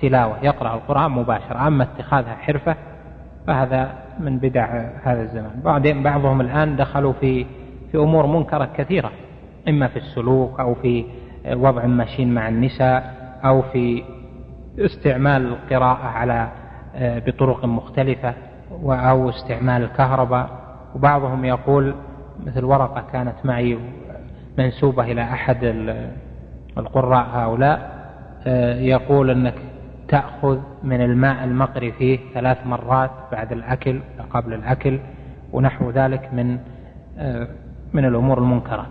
تلاوة 0.08 0.36
يقرأ 0.42 0.74
القرآن 0.74 1.10
مباشرة. 1.10 1.66
أما 1.66 1.84
اتخاذها 1.84 2.34
حرفة 2.34 2.76
فهذا 3.46 3.92
من 4.20 4.38
بدع 4.38 4.66
هذا 5.04 5.22
الزمان. 5.22 5.60
بعدين 5.64 6.02
بعضهم 6.02 6.40
الآن 6.40 6.76
دخلوا 6.76 7.12
في 7.12 7.46
في 7.92 7.98
أمور 7.98 8.26
منكرة 8.26 8.68
كثيرة 8.76 9.10
إما 9.68 9.88
في 9.88 9.96
السلوك 9.96 10.60
أو 10.60 10.74
في 10.74 11.04
وضع 11.52 11.86
ماشين 11.86 12.34
مع 12.34 12.48
النساء 12.48 13.14
أو 13.44 13.62
في 13.62 14.02
استعمال 14.78 15.46
القراءة 15.46 16.06
على 16.06 16.48
بطرق 17.00 17.64
مختلفة 17.64 18.34
أو 18.84 19.28
استعمال 19.28 19.82
الكهرباء. 19.82 20.50
وبعضهم 20.94 21.44
يقول 21.44 21.94
مثل 22.46 22.64
ورقة 22.64 23.04
كانت 23.12 23.34
معي 23.44 23.78
منسوبة 24.58 25.04
إلى 25.04 25.22
أحد 25.22 25.58
القراء 26.78 27.26
هؤلاء 27.32 27.94
يقول 28.80 29.30
أنك 29.30 29.54
تأخذ 30.08 30.58
من 30.82 31.00
الماء 31.00 31.44
المقري 31.44 31.92
فيه 31.92 32.18
ثلاث 32.34 32.66
مرات 32.66 33.10
بعد 33.32 33.52
الأكل 33.52 34.00
قبل 34.30 34.54
الأكل 34.54 35.00
ونحو 35.52 35.90
ذلك 35.90 36.28
من 36.32 36.58
من 37.92 38.04
الأمور 38.04 38.38
المنكرة. 38.38 38.86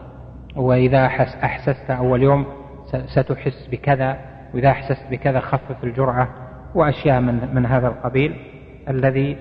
وإذا 0.55 1.05
أحسست 1.43 1.91
أول 1.91 2.23
يوم 2.23 2.45
ستحس 3.05 3.67
بكذا 3.71 4.17
وإذا 4.53 4.69
أحسست 4.69 5.05
بكذا 5.11 5.39
خفف 5.39 5.83
الجرعة 5.83 6.29
وأشياء 6.75 7.21
من, 7.21 7.55
من 7.55 7.65
هذا 7.65 7.87
القبيل 7.87 8.35
الذي 8.89 9.37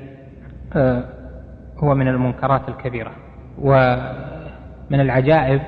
هو 1.78 1.94
من 1.94 2.08
المنكرات 2.08 2.68
الكبيرة. 2.68 3.12
ومن 3.58 5.00
العجائب 5.00 5.60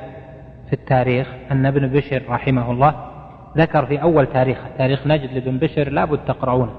في 0.66 0.72
التاريخ 0.72 1.28
أن 1.50 1.66
ابن 1.66 1.86
بشر 1.86 2.22
رحمه 2.28 2.70
الله 2.70 3.13
ذكر 3.56 3.86
في 3.86 4.02
أول 4.02 4.26
تاريخ 4.26 4.58
تاريخ 4.78 5.06
نجد 5.06 5.32
لابن 5.32 5.58
بشر 5.58 5.88
لابد 5.88 6.18
تقرؤونه 6.26 6.72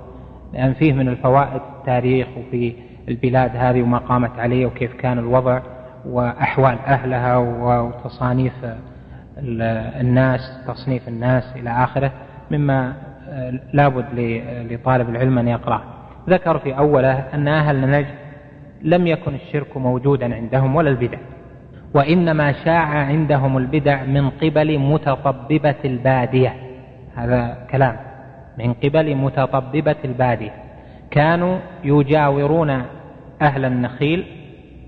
لأن 0.53 0.73
فيه 0.73 0.93
من 0.93 1.07
الفوائد 1.07 1.61
التاريخ 1.79 2.27
وفي 2.37 2.73
البلاد 3.07 3.51
هذه 3.55 3.81
وما 3.81 3.97
قامت 3.97 4.39
عليه 4.39 4.65
وكيف 4.65 4.93
كان 4.93 5.19
الوضع 5.19 5.61
وأحوال 6.05 6.77
أهلها 6.87 7.37
وتصانيف 7.37 8.53
الناس 9.99 10.39
تصنيف 10.67 11.07
الناس 11.07 11.43
إلى 11.55 11.69
آخره 11.69 12.11
مما 12.51 12.93
لابد 13.73 14.05
لطالب 14.71 15.09
العلم 15.09 15.37
أن 15.37 15.47
يقرأ 15.47 15.81
ذكر 16.29 16.59
في 16.59 16.77
أوله 16.77 17.23
أن 17.33 17.47
أهل 17.47 17.91
نجد 17.91 18.15
لم 18.81 19.07
يكن 19.07 19.35
الشرك 19.35 19.77
موجودا 19.77 20.35
عندهم 20.35 20.75
ولا 20.75 20.89
البدع 20.89 21.17
وإنما 21.93 22.51
شاع 22.51 22.87
عندهم 22.87 23.57
البدع 23.57 24.03
من 24.03 24.29
قبل 24.29 24.79
متطببة 24.79 25.75
البادية. 25.85 26.53
هذا 27.15 27.57
كلام 27.71 27.97
من 28.57 28.73
قبل 28.73 29.15
متطببة 29.15 29.95
البادية. 30.05 30.51
كانوا 31.11 31.59
يجاورون 31.83 32.85
أهل 33.41 33.65
النخيل 33.65 34.25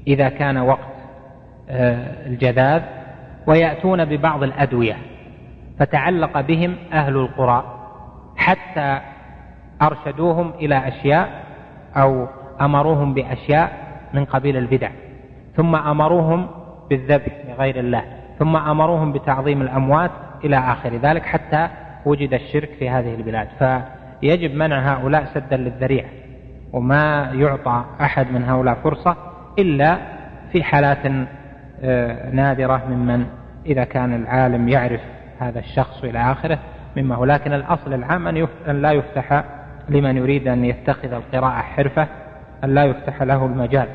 إذا 0.07 0.29
كان 0.29 0.57
وقت 0.57 0.97
آه، 1.69 2.27
الجذاذ 2.27 2.81
ويأتون 3.47 4.05
ببعض 4.05 4.43
الأدوية 4.43 4.97
فتعلق 5.79 6.41
بهم 6.41 6.75
أهل 6.93 7.15
القرى 7.15 7.63
حتى 8.35 8.99
أرشدوهم 9.81 10.53
إلى 10.59 10.87
أشياء 10.87 11.29
أو 11.95 12.27
أمروهم 12.61 13.13
بأشياء 13.13 13.71
من 14.13 14.25
قبيل 14.25 14.57
البدع. 14.57 14.89
ثم 15.55 15.75
أمروهم 15.75 16.47
بالذبح 16.89 17.31
لغير 17.49 17.79
الله 17.79 18.03
ثم 18.39 18.55
أمروهم 18.55 19.11
بتعظيم 19.11 19.61
الأموات 19.61 20.11
إلى 20.43 20.57
آخر 20.57 20.95
ذلك 20.95 21.25
حتى 21.25 21.69
وجد 22.07 22.33
الشرك 22.33 22.69
في 22.79 22.89
هذه 22.89 23.15
البلاد 23.15 23.47
فيجب 23.59 24.55
منع 24.55 24.93
هؤلاء 24.93 25.25
سدا 25.25 25.57
للذريعة 25.57 26.09
وما 26.73 27.31
يعطى 27.33 27.85
أحد 28.01 28.31
من 28.31 28.43
هؤلاء 28.43 28.75
فرصة 28.75 29.15
إلا 29.59 29.97
في 30.51 30.63
حالات 30.63 31.27
آه، 31.83 32.31
نادرة 32.31 32.83
ممن 32.89 33.25
إذا 33.65 33.83
كان 33.83 34.15
العالم 34.15 34.69
يعرف 34.69 35.01
هذا 35.39 35.59
الشخص 35.59 36.03
إلى 36.03 36.31
آخره 36.31 36.59
مما 36.97 37.15
هو 37.15 37.25
لكن 37.25 37.53
الأصل 37.53 37.93
العام 37.93 38.27
أن 38.67 38.81
لا 38.81 38.91
يفتح 38.91 39.43
لمن 39.89 40.17
يريد 40.17 40.47
أن 40.47 40.65
يتخذ 40.65 41.13
القراءة 41.13 41.61
حرفة 41.61 42.07
أن 42.63 42.75
لا 42.75 42.83
يفتح 42.83 43.23
له 43.23 43.45
المجال 43.45 43.87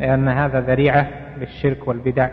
لأن 0.00 0.28
هذا 0.28 0.60
ذريعة 0.60 1.08
للشرك 1.36 1.88
والبدع. 1.88 2.28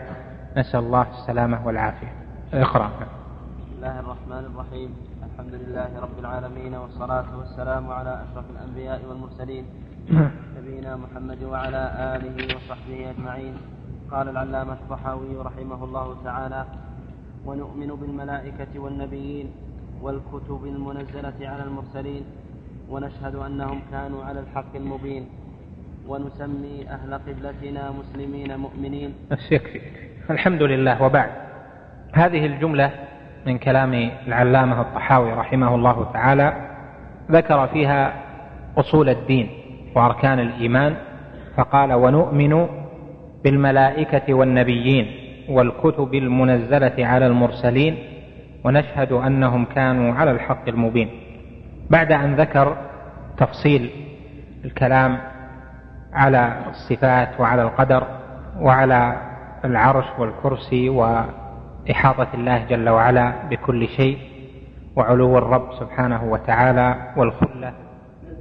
نسأل 0.56 0.80
الله 0.80 1.06
السلامة 1.10 1.66
والعافية. 1.66 2.12
اقرأ. 2.52 2.86
بسم 2.88 3.76
الله 3.76 4.00
الرحمن 4.00 4.44
الرحيم. 4.52 5.07
الحمد 5.48 5.68
لله 5.68 6.00
رب 6.00 6.18
العالمين 6.18 6.74
والصلاة 6.74 7.38
والسلام 7.38 7.90
على 7.90 8.24
أشرف 8.24 8.44
الأنبياء 8.50 9.00
والمرسلين 9.08 9.64
نبينا 10.58 10.96
محمد 10.96 11.42
وعلى 11.42 11.82
آله 12.16 12.56
وصحبه 12.56 13.10
أجمعين. 13.10 13.54
قال 14.10 14.28
العلامة 14.28 14.72
الطحاوي 14.72 15.36
رحمه 15.36 15.84
الله 15.84 16.16
تعالى 16.24 16.64
ونؤمن 17.46 17.86
بالملائكة 17.86 18.78
والنبيين 18.78 19.50
والكتب 20.02 20.60
المنزلة 20.64 21.38
على 21.40 21.62
المرسلين 21.62 22.24
ونشهد 22.88 23.34
أنهم 23.34 23.80
كانوا 23.90 24.24
على 24.24 24.40
الحق 24.40 24.76
المبين 24.76 25.28
ونسمي 26.08 26.88
أهل 26.88 27.14
قبلتنا 27.14 27.90
مسلمين 27.90 28.56
مؤمنين. 28.56 29.14
بس 29.30 29.52
يكفي. 29.52 29.80
الحمد 30.30 30.62
لله. 30.62 31.02
وبعد. 31.02 31.30
هذه 32.12 32.46
الجملة 32.46 33.08
من 33.48 33.58
كلام 33.58 34.10
العلامة 34.26 34.80
الطحاوي 34.80 35.32
رحمه 35.32 35.74
الله 35.74 36.12
تعالى 36.12 36.52
ذكر 37.30 37.66
فيها 37.66 38.12
أصول 38.76 39.08
الدين 39.08 39.48
وأركان 39.94 40.38
الإيمان 40.38 40.96
فقال 41.56 41.92
ونؤمن 41.92 42.66
بالملائكة 43.44 44.34
والنبيين 44.34 45.06
والكتب 45.48 46.14
المنزلة 46.14 47.06
على 47.06 47.26
المرسلين 47.26 47.98
ونشهد 48.64 49.12
أنهم 49.12 49.64
كانوا 49.64 50.14
على 50.14 50.30
الحق 50.30 50.68
المبين. 50.68 51.08
بعد 51.90 52.12
أن 52.12 52.34
ذكر 52.34 52.76
تفصيل 53.38 53.90
الكلام 54.64 55.18
على 56.12 56.52
الصفات 56.68 57.40
وعلى 57.40 57.62
القدر 57.62 58.06
وعلى 58.60 59.16
العرش 59.64 60.06
والكرسي 60.18 60.88
وإحاطة 61.88 62.28
الله 62.34 62.64
جل 62.64 62.88
وعلا 62.88 63.32
بكل 63.50 63.88
شيء 63.88 64.18
وعلو 64.96 65.38
الرب 65.38 65.72
سبحانه 65.80 66.24
وتعالى 66.24 66.96
والخلة 67.16 67.72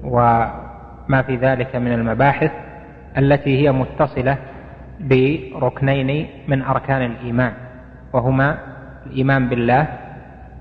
وما 0.03 1.21
في 1.25 1.35
ذلك 1.35 1.75
من 1.75 1.93
المباحث 1.93 2.51
التي 3.17 3.61
هي 3.61 3.71
متصلة 3.71 4.37
بركنين 4.99 6.27
من 6.47 6.61
أركان 6.61 7.01
الإيمان 7.01 7.53
وهما 8.13 8.57
الإيمان 9.05 9.49
بالله 9.49 9.87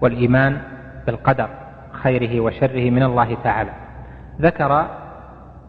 والإيمان 0.01 0.59
بالقدر 1.07 1.49
خيره 1.93 2.41
وشره 2.41 2.91
من 2.91 3.03
الله 3.03 3.37
تعالى. 3.45 3.71
ذكر 4.41 4.87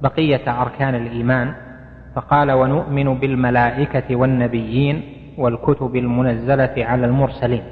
بقية 0.02 0.62
أركان 0.62 0.96
الإيمان 0.96 1.54
فقال 2.16 2.52
ونؤمن 2.52 3.14
بالملائكة 3.14 4.16
والنبيين 4.16 5.17
والكتب 5.38 5.96
المنزلة 5.96 6.74
على 6.78 7.06
المرسلين. 7.06 7.64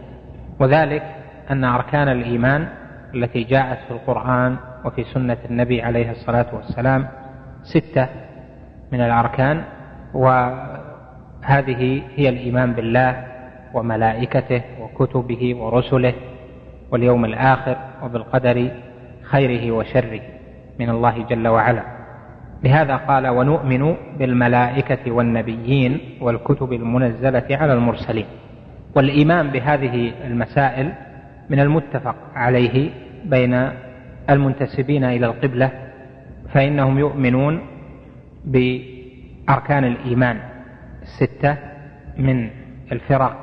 وذلك 0.59 1.03
أن 1.51 1.63
أركان 1.63 2.07
الإيمان 2.07 2.67
التي 3.15 3.43
جاءت 3.43 3.77
في 3.87 3.91
القرآن 3.91 4.55
وفي 4.85 5.03
سنة 5.03 5.37
النبي 5.49 5.81
عليه 5.81 6.11
الصلاة 6.11 6.45
والسلام 6.53 7.07
ستة 7.63 8.07
من 8.91 9.01
الأركان 9.01 9.61
وهذه 10.13 12.01
هي 12.15 12.29
الإيمان 12.29 12.73
بالله 12.73 13.25
وملائكته 13.73 14.61
وكتبه 14.81 15.55
ورسله 15.55 16.13
واليوم 16.91 17.25
الآخر 17.25 17.77
وبالقدر 18.03 18.71
خيره 19.23 19.71
وشره 19.71 20.21
من 20.79 20.89
الله 20.89 21.23
جل 21.23 21.47
وعلا. 21.47 21.94
لهذا 22.65 22.95
قال 22.95 23.27
ونؤمن 23.27 23.95
بالملائكة 24.19 25.11
والنبيين 25.11 25.99
والكتب 26.21 26.73
المنزلة 26.73 27.43
على 27.51 27.73
المرسلين. 27.73 28.25
والإيمان 28.95 29.47
بهذه 29.51 30.11
المسائل 30.27 30.91
من 31.49 31.59
المتفق 31.59 32.15
عليه 32.35 32.89
بين 33.25 33.69
المنتسبين 34.29 35.03
إلى 35.03 35.25
القبلة 35.25 35.71
فإنهم 36.53 36.99
يؤمنون 36.99 37.61
بأركان 38.45 39.83
الإيمان 39.83 40.39
الستة 41.01 41.57
من 42.17 42.49
الفرق 42.91 43.37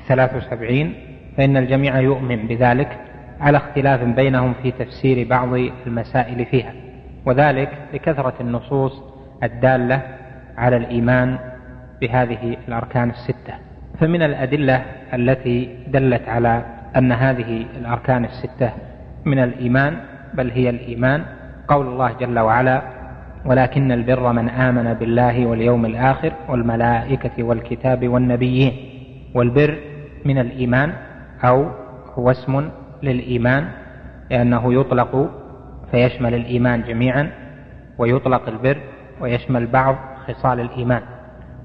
الثلاث 0.00 0.34
وسبعين 0.36 0.94
فإن 1.36 1.56
الجميع 1.56 2.00
يؤمن 2.00 2.46
بذلك 2.46 2.98
على 3.40 3.56
اختلاف 3.56 4.02
بينهم 4.02 4.54
في 4.62 4.70
تفسير 4.70 5.28
بعض 5.28 5.48
المسائل 5.86 6.46
فيها. 6.46 6.87
وذلك 7.28 7.70
لكثرة 7.94 8.34
النصوص 8.40 9.02
الدالة 9.42 10.02
على 10.56 10.76
الإيمان 10.76 11.38
بهذه 12.00 12.56
الأركان 12.68 13.10
الستة. 13.10 13.54
فمن 14.00 14.22
الأدلة 14.22 14.82
التي 15.14 15.76
دلت 15.88 16.28
على 16.28 16.62
أن 16.96 17.12
هذه 17.12 17.66
الأركان 17.80 18.24
الستة 18.24 18.70
من 19.24 19.38
الإيمان 19.38 19.96
بل 20.34 20.50
هي 20.50 20.70
الإيمان 20.70 21.24
قول 21.68 21.86
الله 21.86 22.12
جل 22.20 22.38
وعلا 22.38 22.82
ولكن 23.44 23.92
البر 23.92 24.32
من 24.32 24.48
آمن 24.48 24.94
بالله 24.94 25.46
واليوم 25.46 25.86
الآخر 25.86 26.32
والملائكة 26.48 27.42
والكتاب 27.42 28.08
والنبيين 28.08 28.72
والبر 29.34 29.78
من 30.24 30.38
الإيمان 30.38 30.92
أو 31.44 31.66
هو 32.14 32.30
اسم 32.30 32.68
للإيمان 33.02 33.68
لأنه 34.30 34.74
يطلق 34.74 35.30
فيشمل 35.90 36.34
الإيمان 36.34 36.82
جميعا 36.82 37.30
ويطلق 37.98 38.48
البر 38.48 38.76
ويشمل 39.20 39.66
بعض 39.66 39.96
خصال 40.26 40.60
الإيمان. 40.60 41.02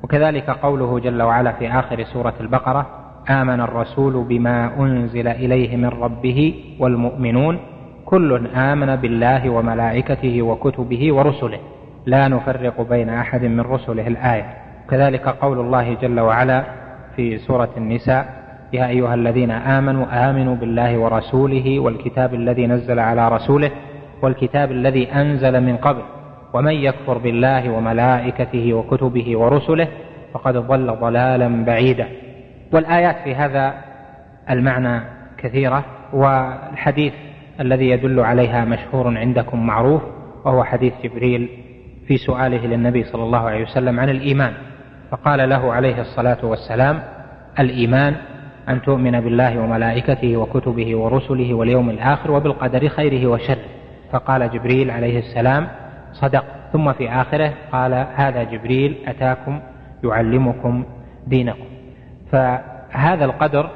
وكذلك 0.03 0.49
قوله 0.49 0.99
جل 0.99 1.21
وعلا 1.21 1.51
في 1.51 1.69
آخر 1.69 2.03
سورة 2.03 2.33
البقرة 2.41 2.87
آمن 3.29 3.61
الرسول 3.61 4.23
بما 4.23 4.79
أنزل 4.79 5.27
إليه 5.27 5.77
من 5.77 5.89
ربه 5.89 6.53
والمؤمنون 6.79 7.59
كل 8.05 8.47
آمن 8.47 8.95
بالله 8.95 9.49
وملائكته 9.49 10.41
وكتبه 10.41 11.13
ورسله. 11.13 11.59
لا 12.05 12.27
نفرق 12.27 12.81
بين 12.81 13.09
أحد 13.09 13.45
من 13.45 13.59
رسله 13.61 14.07
الآية. 14.07 14.45
كذلك 14.89 15.27
قول 15.27 15.59
الله 15.59 15.93
جل 15.93 16.19
وعلا 16.19 16.63
في 17.15 17.37
سورة 17.37 17.69
النساء 17.77 18.43
يا 18.73 18.87
أيها 18.87 19.13
الذين 19.13 19.51
آمنوا 19.51 20.29
آمنوا 20.29 20.55
بالله 20.55 20.97
ورسوله 20.97 21.79
والكتاب 21.79 22.33
الذي 22.33 22.67
نزل 22.67 22.99
على 22.99 23.29
رسوله 23.29 23.71
والكتاب 24.23 24.71
الذي 24.71 25.11
أنزل 25.11 25.61
من 25.61 25.77
قبل 25.77 26.01
ومن 26.53 26.73
يكفر 26.73 27.17
بالله 27.17 27.69
وملائكته 27.71 28.73
وكتبه 28.73 29.37
ورسله 29.37 29.87
فقد 30.33 30.57
ضل 30.57 30.95
ضلالا 31.01 31.65
بعيدا. 31.65 32.07
والآيات 32.73 33.15
في 33.23 33.35
هذا 33.35 33.73
المعنى 34.49 35.01
كثيرة 35.37 35.85
والحديث 36.13 37.13
الذي 37.59 37.89
يدل 37.89 38.19
عليها 38.19 38.65
مشهور 38.65 39.17
عندكم 39.17 39.67
معروف 39.67 40.01
وهو 40.45 40.63
حديث 40.63 40.93
جبريل 41.03 41.49
في 42.07 42.17
سؤاله 42.17 42.67
للنبي 42.67 43.03
صلى 43.03 43.23
الله 43.23 43.39
عليه 43.39 43.63
وسلم 43.63 43.99
عن 43.99 44.09
الإيمان. 44.09 44.53
فقال 45.11 45.49
له 45.49 45.73
عليه 45.73 46.01
الصلاة 46.01 46.45
والسلام 46.45 46.99
الإيمان 47.59 48.15
أن 48.69 48.81
تؤمن 48.81 49.21
بالله 49.21 49.59
وملائكته 49.59 50.37
وكتبه 50.37 50.95
ورسله 50.95 51.53
واليوم 51.53 51.89
الآخر 51.89 52.31
وبالقدر 52.31 52.87
خيره 52.87 53.27
وشره. 53.27 53.82
فقال 54.13 54.51
جبريل 54.51 54.91
عليه 54.91 55.19
السلام 55.19 55.67
صدق. 56.13 56.45
ثم 56.73 56.93
في 56.93 57.09
آخره 57.09 57.53
قال 57.71 57.93
هذا 58.15 58.43
جبريل 58.43 58.97
أتاكم 59.07 59.59
يعلمكم 60.03 60.83
دينكم. 61.27 61.65
فهذا 62.31 63.25
القدر 63.25 63.69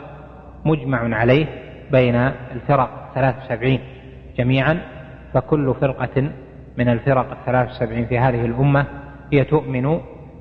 مجمع 0.66 1.16
عليه 1.16 1.46
بين 1.92 2.16
الفرق 2.56 2.90
الثلاث 3.10 3.36
وسبعين 3.46 3.80
جميعا 4.38 4.80
فكل 5.34 5.76
فرقة 5.82 6.30
من 6.78 6.90
الفرق 6.90 7.32
الثلاث 7.32 7.70
وسبعين 7.70 8.06
في 8.06 8.20
هذه 8.20 8.46
الأمة 8.46 8.86
هي 9.34 9.44
تؤمن 9.44 10.00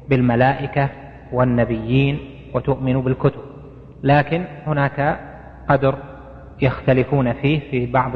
بالملائكة 0.09 0.89
والنبيين 1.33 2.19
وتؤمن 2.55 3.01
بالكتب. 3.01 3.41
لكن 4.03 4.45
هناك 4.67 5.21
قدر 5.69 5.95
يختلفون 6.63 7.33
فيه 7.33 7.61
في 7.71 7.87
بعض 7.87 8.13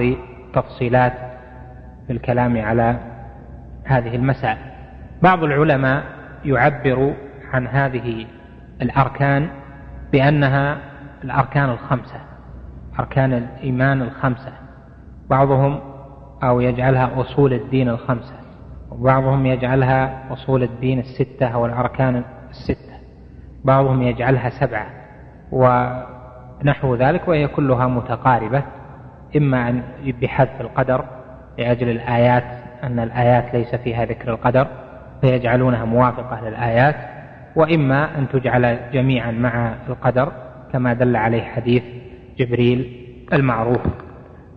تفصيلات 0.54 1.29
في 2.06 2.12
الكلام 2.12 2.60
على 2.60 2.96
هذه 3.84 4.16
المسائل 4.16 4.70
بعض 5.22 5.44
العلماء 5.44 6.04
يعبر 6.44 7.14
عن 7.52 7.66
هذه 7.66 8.26
الأركان 8.82 9.48
بأنها 10.12 10.78
الأركان 11.24 11.70
الخمسة 11.70 12.20
أركان 13.00 13.32
الإيمان 13.32 14.02
الخمسة. 14.02 14.52
بعضهم 15.30 15.80
أو 16.42 16.60
يجعلها 16.60 17.20
أصول 17.20 17.52
الدين 17.52 17.88
الخمسة 17.88 18.34
وبعضهم 18.90 19.46
يجعلها 19.46 20.32
أصول 20.32 20.62
الدين 20.62 20.98
الستة 20.98 21.46
أو 21.46 21.66
الأركان 21.66 22.24
الستة. 22.50 22.92
بعضهم 23.64 24.02
يجعلها 24.02 24.50
سبعة 24.50 24.86
ونحو 25.52 26.94
ذلك 26.94 27.28
وهي 27.28 27.48
كلها 27.48 27.86
متقاربة 27.86 28.62
إما 29.36 29.68
أن 29.68 29.82
بحذف 30.22 30.60
القدر 30.60 31.04
لأجل 31.60 31.88
الآيات 31.88 32.44
أن 32.84 32.98
الآيات 32.98 33.54
ليس 33.54 33.74
فيها 33.74 34.04
ذكر 34.04 34.30
القدر 34.30 34.66
فيجعلونها 35.20 35.84
موافقة 35.84 36.48
للآيات 36.48 36.96
وإما 37.56 38.18
أن 38.18 38.28
تجعل 38.28 38.78
جميعا 38.92 39.30
مع 39.30 39.74
القدر 39.88 40.32
كما 40.72 40.92
دل 40.92 41.16
عليه 41.16 41.42
حديث 41.42 41.82
جبريل 42.38 43.06
المعروف. 43.32 43.80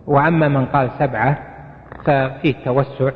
وأما 0.06 0.48
من 0.48 0.66
قال 0.66 0.90
سبعة 0.98 1.38
ففيه 2.04 2.54
توسع 2.64 3.10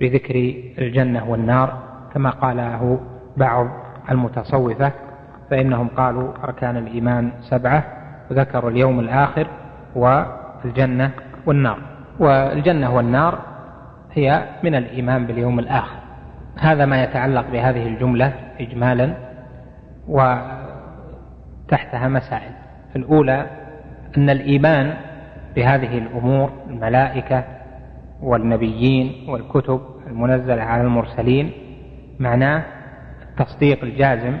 بذكر 0.00 0.54
الجنة 0.78 1.30
والنار 1.30 1.78
كما 2.14 2.30
قاله 2.30 3.00
بعض 3.36 3.66
المتصوفة 4.10 4.92
فإنهم 5.50 5.88
قالوا 5.88 6.32
أركان 6.44 6.76
الإيمان 6.76 7.30
سبعة 7.40 7.84
وذكروا 8.30 8.70
اليوم 8.70 9.00
الآخر 9.00 9.46
والجنة 9.94 11.10
والنار. 11.46 11.78
والجنة 12.18 12.96
والنار 12.96 13.38
هي 14.12 14.44
من 14.62 14.74
الإيمان 14.74 15.26
باليوم 15.26 15.58
الآخر. 15.58 15.98
هذا 16.58 16.86
ما 16.86 17.02
يتعلق 17.02 17.50
بهذه 17.52 17.86
الجملة 17.86 18.32
إجمالا 18.60 19.14
وتحتها 20.08 20.48
مسائل. 22.08 22.52
الأولى 22.96 23.46
أن 24.16 24.30
الإيمان 24.30 24.94
بهذه 25.56 25.98
الأمور 25.98 26.50
الملائكة 26.70 27.44
والنبيين 28.22 29.30
والكتب 29.30 29.80
المنزلة 30.06 30.62
على 30.62 30.82
المرسلين 30.82 31.52
معناه 32.18 32.62
التصديق 33.22 33.84
الجازم 33.84 34.36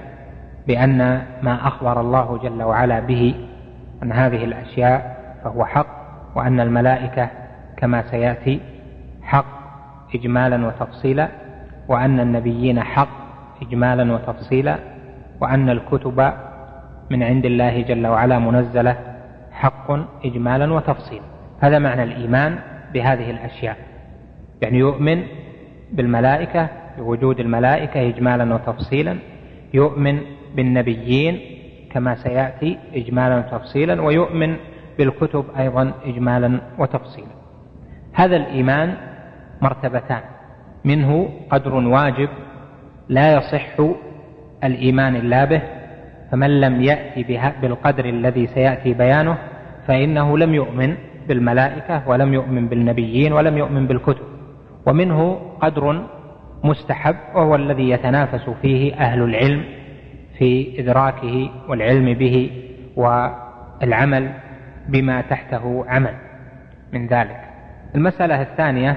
بأن 0.66 1.22
ما 1.42 1.66
أخبر 1.66 2.00
الله 2.00 2.38
جل 2.38 2.62
وعلا 2.62 3.00
به 3.00 3.34
عن 4.02 4.12
هذه 4.12 4.44
الأشياء 4.44 5.18
فهو 5.44 5.64
حق 5.64 5.86
وأن 6.34 6.60
الملائكة 6.60 7.30
كما 7.78 8.02
سيأتي 8.10 8.60
حق 9.22 9.58
إجمالا 10.14 10.66
وتفصيلا 10.66 11.28
وأن 11.88 12.20
النبيين 12.20 12.82
حق 12.82 13.18
إجمالا 13.62 14.12
وتفصيلا 14.14 14.78
وأن 15.40 15.70
الكتب 15.70 16.32
من 17.10 17.22
عند 17.22 17.44
الله 17.46 17.82
جل 17.82 18.06
وعلا 18.06 18.38
منزلة 18.38 18.96
حق 19.52 19.90
إجمالا 20.24 20.72
وتفصيلا. 20.72 21.22
هذا 21.60 21.78
معنى 21.78 22.02
الإيمان 22.02 22.58
بهذه 22.94 23.30
الأشياء. 23.30 23.76
يعني 24.62 24.78
يؤمن 24.78 25.22
بالملائكة 25.92 26.68
بوجود 26.98 27.40
الملائكة 27.40 28.08
إجمالا 28.08 28.54
وتفصيلا 28.54 29.16
يؤمن 29.74 30.20
بالنبيين 30.54 31.40
كما 31.92 32.14
سيأتي 32.14 32.78
إجمالا 32.94 33.38
وتفصيلا 33.38 34.02
ويؤمن 34.02 34.56
بالكتب 34.98 35.44
أيضا 35.58 35.92
إجمالا 36.04 36.60
وتفصيلا. 36.78 37.37
هذا 38.18 38.36
الإيمان 38.36 38.94
مرتبتان. 39.62 40.20
منه 40.84 41.28
قدر 41.50 41.74
واجب 41.74 42.28
لا 43.08 43.32
يصح 43.32 43.80
الإيمان 44.64 45.16
إلا 45.16 45.44
به 45.44 45.62
فمن 46.30 46.60
لم 46.60 46.82
يأتي 46.82 47.22
بالقدر 47.62 48.04
الذي 48.04 48.46
سيأتي 48.46 48.94
بيانه 48.94 49.38
فإنه 49.86 50.38
لم 50.38 50.54
يؤمن 50.54 50.94
بالملائكة 51.28 52.08
ولم 52.08 52.34
يؤمن 52.34 52.68
بالنبيين 52.68 53.32
ولم 53.32 53.58
يؤمن 53.58 53.86
بالكتب. 53.86 54.26
ومنه 54.86 55.40
قدر 55.60 56.04
مستحب 56.64 57.16
وهو 57.34 57.54
الذي 57.54 57.90
يتنافس 57.90 58.50
فيه 58.62 58.94
أهل 58.94 59.22
العلم 59.22 59.64
في 60.38 60.80
إدراكه 60.80 61.50
والعلم 61.68 62.14
به 62.14 62.50
والعمل 62.96 64.30
بما 64.88 65.20
تحته 65.20 65.84
عمل 65.88 66.14
من 66.92 67.06
ذلك. 67.06 67.47
المسألة 67.94 68.42
الثانية 68.42 68.96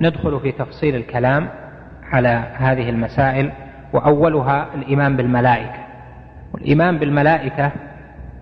ندخل 0.00 0.40
في 0.40 0.52
تفصيل 0.52 0.94
الكلام 0.94 1.48
على 2.02 2.42
هذه 2.56 2.90
المسائل 2.90 3.52
وأولها 3.92 4.66
الإيمان 4.74 5.16
بالملائكة. 5.16 5.78
والإيمان 6.54 6.98
بالملائكة 6.98 7.72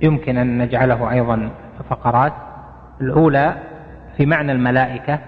يمكن 0.02 0.36
أن 0.36 0.58
نجعله 0.58 1.10
أيضا 1.10 1.50
فقرات. 1.90 2.32
الأولى 3.00 3.54
في 4.16 4.26
معنى 4.26 4.52
الملائكة 4.52 5.18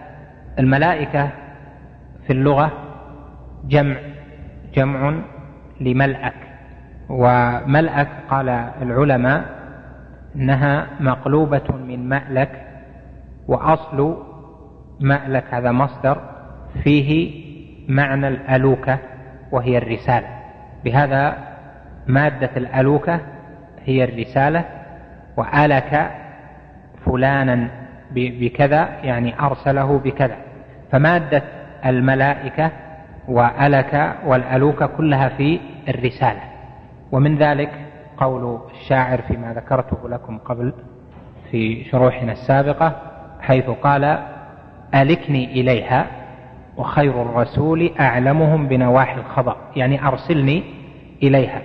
الملائكة 0.59 1.28
في 2.26 2.33
اللغة 2.33 2.72
جمع 3.64 3.96
جمع 4.74 5.14
لملأك. 5.81 6.35
وملأك 7.09 8.09
قال 8.31 8.48
العلماء 8.83 9.44
إنها 10.37 10.87
مقلوبة 11.00 11.76
من 11.88 12.09
مألك 12.09 12.50
وأصل 13.48 14.28
مألك 15.00 15.54
هذا 15.54 15.72
مصدر 15.72 16.20
فيه 16.82 17.30
معنى 17.88 18.28
الألوكة 18.28 18.98
وهي 19.52 19.78
الرسالة. 19.78 20.28
بهذا 20.84 21.38
مادة 22.06 22.50
الألوكة 22.56 23.20
هي 23.84 24.04
الرسالة 24.04 24.64
وألك 25.37 26.11
فلانا 27.06 27.68
بكذا 28.11 28.88
يعني 29.02 29.40
أرسله 29.40 29.98
بكذا. 29.98 30.37
فمادة 30.92 31.42
الملائكة 31.87 32.70
وألك 33.28 34.16
والألوك 34.26 34.84
كلها 34.84 35.28
في 35.28 35.61
الرسالة. 35.88 36.40
ومن 37.12 37.38
ذلك 37.38 37.70
قول 38.16 38.61
الشاعر 38.70 39.22
فيما 39.22 39.52
ذكرته 39.52 40.08
لكم 40.08 40.38
قبل 40.38 40.72
في 41.50 41.84
شروحنا 41.84 42.32
السابقة 42.32 42.96
حيث 43.40 43.70
قال 43.70 44.18
ألكني 44.94 45.44
إليها 45.61 46.07
وخير 46.77 47.22
الرسول 47.22 47.90
أعلمهم 48.01 48.68
بنواحي 48.68 49.20
الخبر 49.20 49.57
يعني 49.77 50.07
أرسلني 50.07 50.62
إليها. 51.22 51.62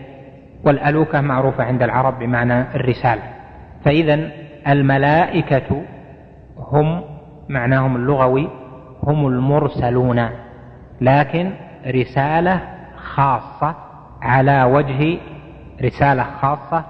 والألوكة 0.63 1.21
معروفة 1.21 1.63
عند 1.63 1.83
العرب 1.83 2.19
بمعنى 2.19 2.61
الرسالة. 2.61 3.21
فإذا 3.85 4.29
الملائكة 4.67 5.81
هم 6.57 7.01
معناهم 7.49 7.95
اللغوي 7.95 8.49
هم 9.03 9.27
المرسلون. 9.27 10.29
لكن 11.01 11.51
رسالة 11.87 12.61
خاصة 12.95 13.75
على 14.21 14.63
وجه 14.63 15.17
رسالة 15.83 16.23
خاصة 16.23 16.85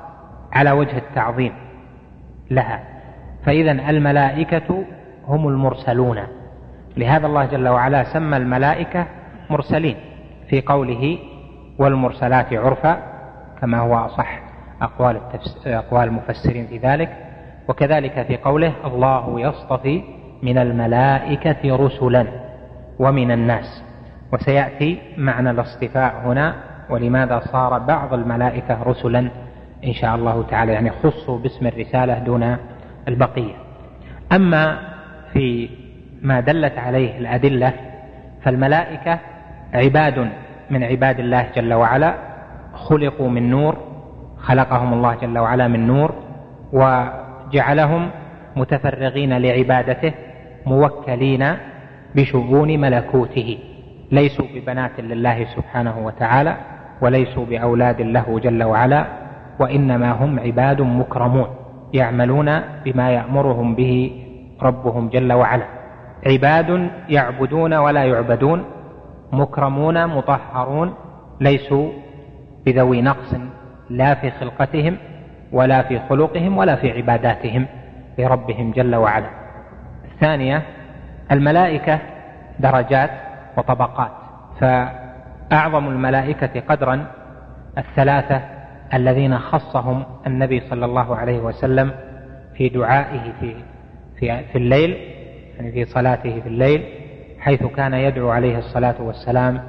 على 0.54 0.72
وجه 0.72 0.98
التعظيم 0.98 1.54
لها. 2.52 2.84
فإذا 3.46 3.72
الملائكة 3.72 4.84
هم 5.28 5.48
المرسلون. 5.48 6.20
لهذا 6.98 7.28
الله 7.28 7.46
جل 7.46 7.68
وعلا 7.68 8.04
سمى 8.04 8.38
الملائكة 8.38 9.06
مرسلين 9.50 9.96
في 10.50 10.62
قوله 10.62 11.18
والمرسلات 11.78 12.54
عرفا 12.54 13.04
كما 13.62 13.80
هو 13.80 13.96
أصح 13.96 14.40
أقوال, 14.82 15.20
أقوال 15.66 16.08
المفسرين 16.08 16.68
في 16.68 16.78
ذلك. 16.78 17.18
وكذلك 17.68 18.22
في 18.22 18.38
قوله 18.38 18.74
الله 18.86 19.42
يصطفي 19.42 20.04
من 20.44 20.58
الملائكة 20.58 21.76
رسلا 21.76 22.28
ومن 23.00 23.32
الناس. 23.32 23.84
وسيأتي 24.34 25.00
معنى 25.18 25.50
الاصطفاء 25.50 26.22
هنا 26.26 26.56
ولماذا 26.90 27.40
صار 27.40 27.80
بعض 27.80 28.14
الملائكة 28.14 28.84
رسلا؟ 28.84 29.30
إن 29.86 29.94
شاء 29.94 30.16
الله 30.16 30.44
تعالى 30.44 30.72
يعني 30.72 30.90
خصوا 30.90 31.40
باسم 31.40 31.68
الرسالة 31.68 32.20
دون 32.20 32.58
البقية. 33.08 33.54
أما 34.32 34.93
في 35.34 35.70
ما 36.22 36.40
دلت 36.40 36.78
عليه 36.78 37.18
الأدلة 37.18 37.74
فالملائكة 38.44 39.20
عباد 39.74 40.30
من 40.70 40.84
عباد 40.84 41.20
الله 41.20 41.46
جل 41.56 41.74
وعلا 41.74 42.16
خلقوا 42.74 43.30
من 43.30 43.50
نور 43.50 43.78
خلقهم 44.38 44.94
الله 44.94 45.16
جل 45.16 45.38
وعلا 45.38 45.68
من 45.68 45.88
نور 45.88 46.14
وجعلهم 46.74 48.10
متفرغين 48.56 49.38
لعبادته 49.38 50.14
موكلين 50.66 51.46
بشؤون 52.16 52.80
ملكوته. 52.82 53.58
ليسوا 54.12 54.46
ببنات 54.56 55.00
لله 55.00 55.46
سبحانه 55.56 56.06
وتعالى 56.06 56.58
وليسوا 57.02 57.46
بأولاد 57.46 58.02
له 58.02 58.40
جل 58.40 58.64
وعلا 58.64 59.06
وإنما 59.60 60.12
هم 60.12 60.40
عباد 60.40 60.82
مكرمون 60.82 61.48
يعملون 61.94 62.60
بما 62.86 63.12
يأمرهم 63.12 63.76
به 63.76 64.23
ربهم 64.62 65.10
جل 65.10 65.34
وعلا. 65.34 65.66
عباد 66.28 66.90
يعبدون 67.10 67.74
ولا 67.74 68.04
يعبدون 68.04 68.66
مكرمون 69.32 70.08
مطهرون 70.08 70.94
ليسوا 71.42 71.90
بذوي 72.66 73.02
نقص 73.02 73.36
لا 73.90 74.14
في 74.14 74.32
خلقتهم 74.32 74.98
ولا 75.52 75.82
في 75.82 76.00
خلقهم 76.10 76.58
ولا 76.58 76.76
في 76.76 76.92
عباداتهم 76.92 77.66
لربهم 78.18 78.72
جل 78.72 78.96
وعلا. 78.96 79.30
الثانية 80.06 80.62
الملائكة 81.32 82.00
درجات 82.60 83.10
وطبقات. 83.58 84.12
فأعظم 84.60 85.88
الملائكة 85.88 86.60
قدرا 86.60 87.06
الثلاثة 87.78 88.42
الذين 88.94 89.40
خصهم 89.40 90.04
النبي 90.28 90.60
صلى 90.60 90.86
الله 90.86 91.16
عليه 91.16 91.40
وسلم 91.40 91.92
في 92.54 92.70
دعائه 92.70 93.34
في 93.40 93.56
في 94.20 94.44
في 94.52 94.58
الليل 94.58 94.98
يعني 95.56 95.72
في 95.72 95.86
صلاته 95.86 96.40
في 96.42 96.48
الليل 96.48 96.84
حيث 97.40 97.64
كان 97.64 97.94
يدعو 97.94 98.30
عليه 98.30 98.58
الصلاة 98.58 98.96
والسلام 99.02 99.62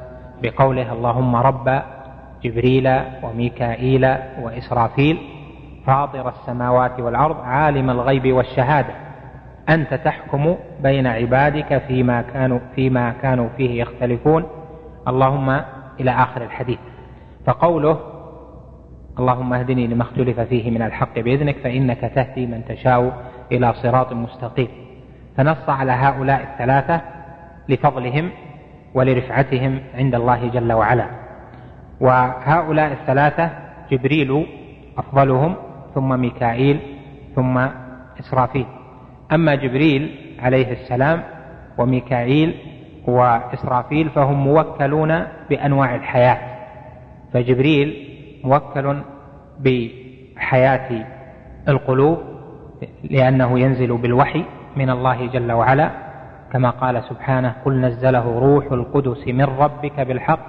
بقوله 0.42 0.92
اللهم 0.92 1.37
رب 1.37 1.83
جبريل 2.44 3.00
وميكائيل 3.22 4.04
وإسرافيل 4.42 5.18
فاطر 5.87 6.28
السماوات 6.28 7.00
والأرض 7.00 7.37
عالم 7.40 7.90
الغيب 7.90 8.33
والشهادة 8.33 8.94
أنت 9.68 9.94
تحكم 9.94 10.57
بين 10.83 11.07
عبادك 11.07 11.78
فيما 11.88 12.22
كانوا 12.22 12.59
فيما 12.74 13.14
كانوا 13.22 13.48
فيه 13.57 13.83
يختلفون 13.83 14.44
اللهم 15.09 15.61
إلى 16.00 16.11
آخر 16.11 16.42
الحديث. 16.42 16.78
فقوله 17.46 18.00
اللهم 19.18 19.52
اهدني 19.52 19.87
لما 19.87 20.02
اختلف 20.02 20.40
فيه 20.40 20.70
من 20.70 20.83
الحق 20.83 21.18
بإذنك 21.18 21.57
فإنك 21.57 22.12
تهدي 22.14 22.46
من 22.46 22.64
تشاء 22.68 23.12
إلى 23.52 23.72
صراط 23.72 24.12
مستقيم. 24.12 24.68
فنص 25.37 25.68
على 25.68 25.92
هؤلاء 25.92 26.42
الثلاثة 26.42 27.00
لفضلهم 27.68 28.30
ولرفعتهم 28.94 29.80
عند 29.94 30.14
الله 30.14 30.48
جل 30.48 30.72
وعلا. 30.72 31.07
وهؤلاء 32.00 32.92
الثلاثة 32.92 33.50
جبريل 33.90 34.46
أفضلهم 34.98 35.54
ثم 35.94 36.20
ميكائيل 36.20 36.80
ثم 37.35 37.59
إسرافيل. 38.20 38.66
أما 39.33 39.54
جبريل 39.54 40.16
عليه 40.42 40.72
السلام 40.72 41.22
وميكائيل 41.78 42.54
وإسرافيل 43.07 44.11
فهم 44.11 44.44
موكلون 44.44 45.24
بأنواع 45.50 45.94
الحياة. 45.94 46.38
فجبريل 47.33 48.09
موكل 48.44 49.02
بحياة 49.61 51.04
القلوب 51.68 52.34
لأنه 53.10 53.60
ينزل 53.60 53.96
بالوحي 53.96 54.44
من 54.76 54.90
الله 54.90 55.26
جل 55.26 55.52
وعلا 55.52 55.90
كما 56.52 56.70
قال 56.70 57.02
سبحانه 57.02 57.54
قل 57.64 57.80
نزله 57.80 58.38
روح 58.38 58.72
القدس 58.72 59.28
من 59.28 59.44
ربك 59.44 60.00
بالحق 60.00 60.40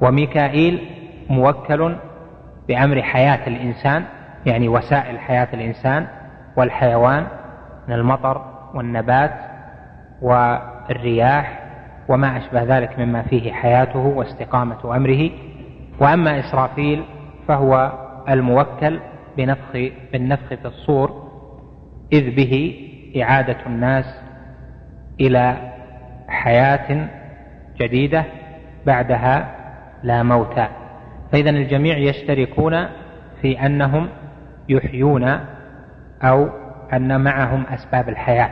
وميكائيل 0.00 0.88
موكل 1.30 1.96
بأمر 2.68 3.02
حياة 3.02 3.46
الإنسان 3.46 4.04
يعني 4.46 4.68
وسائل 4.68 5.18
حياة 5.18 5.48
الإنسان 5.54 6.06
والحيوان 6.56 7.26
من 7.88 7.94
المطر 7.94 8.44
والنبات 8.74 9.34
والرياح 10.22 11.58
وما 12.08 12.36
أشبه 12.36 12.62
ذلك 12.62 12.98
مما 12.98 13.22
فيه 13.22 13.52
حياته 13.52 13.98
واستقامة 13.98 14.96
أمره. 14.96 15.30
وأما 16.00 16.38
إسرافيل 16.40 17.04
فهو 17.48 17.92
الموكل 18.28 19.00
بنفخ 19.36 19.90
بالنفخ 20.12 20.48
في 20.48 20.64
الصور 20.64 21.27
إذ 22.12 22.34
به 22.34 22.84
إعادة 23.22 23.56
الناس 23.66 24.20
إلى 25.20 25.56
حياة 26.28 27.08
جديدة 27.78 28.24
بعدها 28.86 29.54
لا 30.02 30.22
موت. 30.22 30.60
فاذا 31.32 31.50
الجميع 31.50 31.98
يشتركون 31.98 32.86
في 33.42 33.66
أنهم 33.66 34.08
يحيون 34.68 35.40
أو 36.22 36.48
أن 36.92 37.20
معهم 37.20 37.64
أسباب 37.66 38.08
الحياة. 38.08 38.50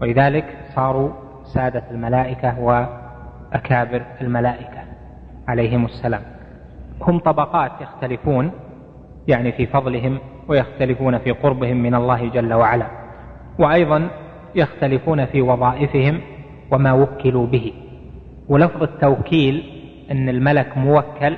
ولذلك 0.00 0.44
صاروا 0.74 1.10
سادة 1.44 1.82
الملائكة 1.90 2.60
وأكابر 2.60 4.02
الملائكة 4.20 4.82
عليهم 5.48 5.84
السلام. 5.84 6.22
هم 7.00 7.18
طبقات 7.18 7.72
يختلفون 7.80 8.50
يعني 9.28 9.52
في 9.52 9.66
فضلهم 9.66 10.18
ويختلفون 10.48 11.18
في 11.18 11.30
قربهم 11.30 11.76
من 11.76 11.94
الله 11.94 12.28
جل 12.28 12.54
وعلا 12.54 12.86
وأيضا 13.58 14.08
يختلفون 14.54 15.24
في 15.26 15.42
وظائفهم 15.42 16.20
وما 16.70 16.92
وكلوا 16.92 17.46
به. 17.46 17.72
ولفظ 18.48 18.82
التوكيل 18.82 19.64
إن 20.10 20.28
الملك 20.28 20.76
موكل 20.76 21.36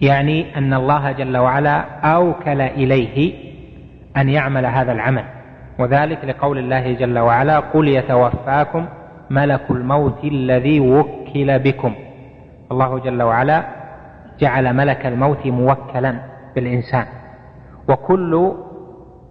يعني 0.00 0.58
أن 0.58 0.74
الله 0.74 1.12
جل 1.12 1.36
وعلا 1.36 1.80
أوكل 2.00 2.60
إليه 2.60 3.34
أن 4.16 4.28
يعمل 4.28 4.66
هذا 4.66 4.92
العمل. 4.92 5.24
وذلك 5.78 6.24
لقول 6.24 6.58
الله 6.58 6.92
جل 6.92 7.18
وعلا 7.18 7.58
قل 7.58 7.88
يتوفاكم 7.88 8.86
ملك 9.30 9.70
الموت 9.70 10.24
الذي 10.24 10.80
وكل 10.80 11.58
بكم 11.58 11.94
الله 12.72 12.98
جل 12.98 13.22
وعلا 13.22 13.64
جعل 14.40 14.76
ملك 14.76 15.06
الموت 15.06 15.46
موكلا 15.46 16.20
بالإنسان. 16.54 17.06
وكل 17.88 18.52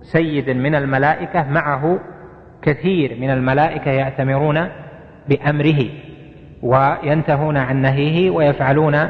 سيد 0.02 0.50
من 0.50 0.76
الملائكة 0.76 1.50
معه 1.50 2.00
كثير 2.62 3.18
من 3.20 3.30
الملائكة 3.30 3.92
يأتمرون 3.92 4.68
بأمره 5.30 5.86
وينتهون 6.64 7.58
عن 7.58 7.82
نهيه 7.82 8.30
ويفعلون 8.30 9.08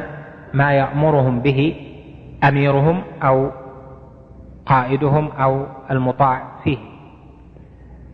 ما 0.54 0.72
يأمرهم 0.72 1.40
به 1.40 1.76
أميرهم 2.48 3.02
أو 3.22 3.50
قائدهم 4.66 5.28
أو 5.32 5.66
المطاع 5.90 6.42
فيه. 6.64 6.78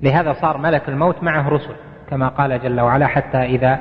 لهذا 0.02 0.32
صار 0.32 0.58
ملك 0.58 0.88
الموت 0.88 1.22
معه 1.22 1.48
رسل 1.48 1.74
كما 2.10 2.28
قال 2.28 2.62
جل 2.62 2.80
وعلا 2.80 3.06
حتى 3.06 3.38
إذا 3.38 3.80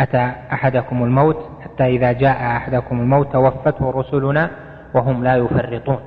أتى 0.00 0.32
أحدكم 0.52 1.04
الموت 1.04 1.36
حتى 1.60 1.86
إذا 1.86 2.12
جاء 2.12 2.56
أحدكم 2.56 3.00
الموت 3.00 3.32
توفته 3.32 3.90
رسلنا 3.90 4.50
وهم 4.94 5.24
لا 5.24 5.36
يفرطون. 5.36 5.98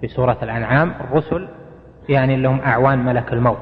في 0.00 0.08
سورة 0.08 0.36
الأنعام 0.42 0.94
الرسل 1.00 1.48
يعني 2.08 2.36
لهم 2.36 2.60
أعوان 2.60 3.04
ملك 3.04 3.32
الموت. 3.32 3.58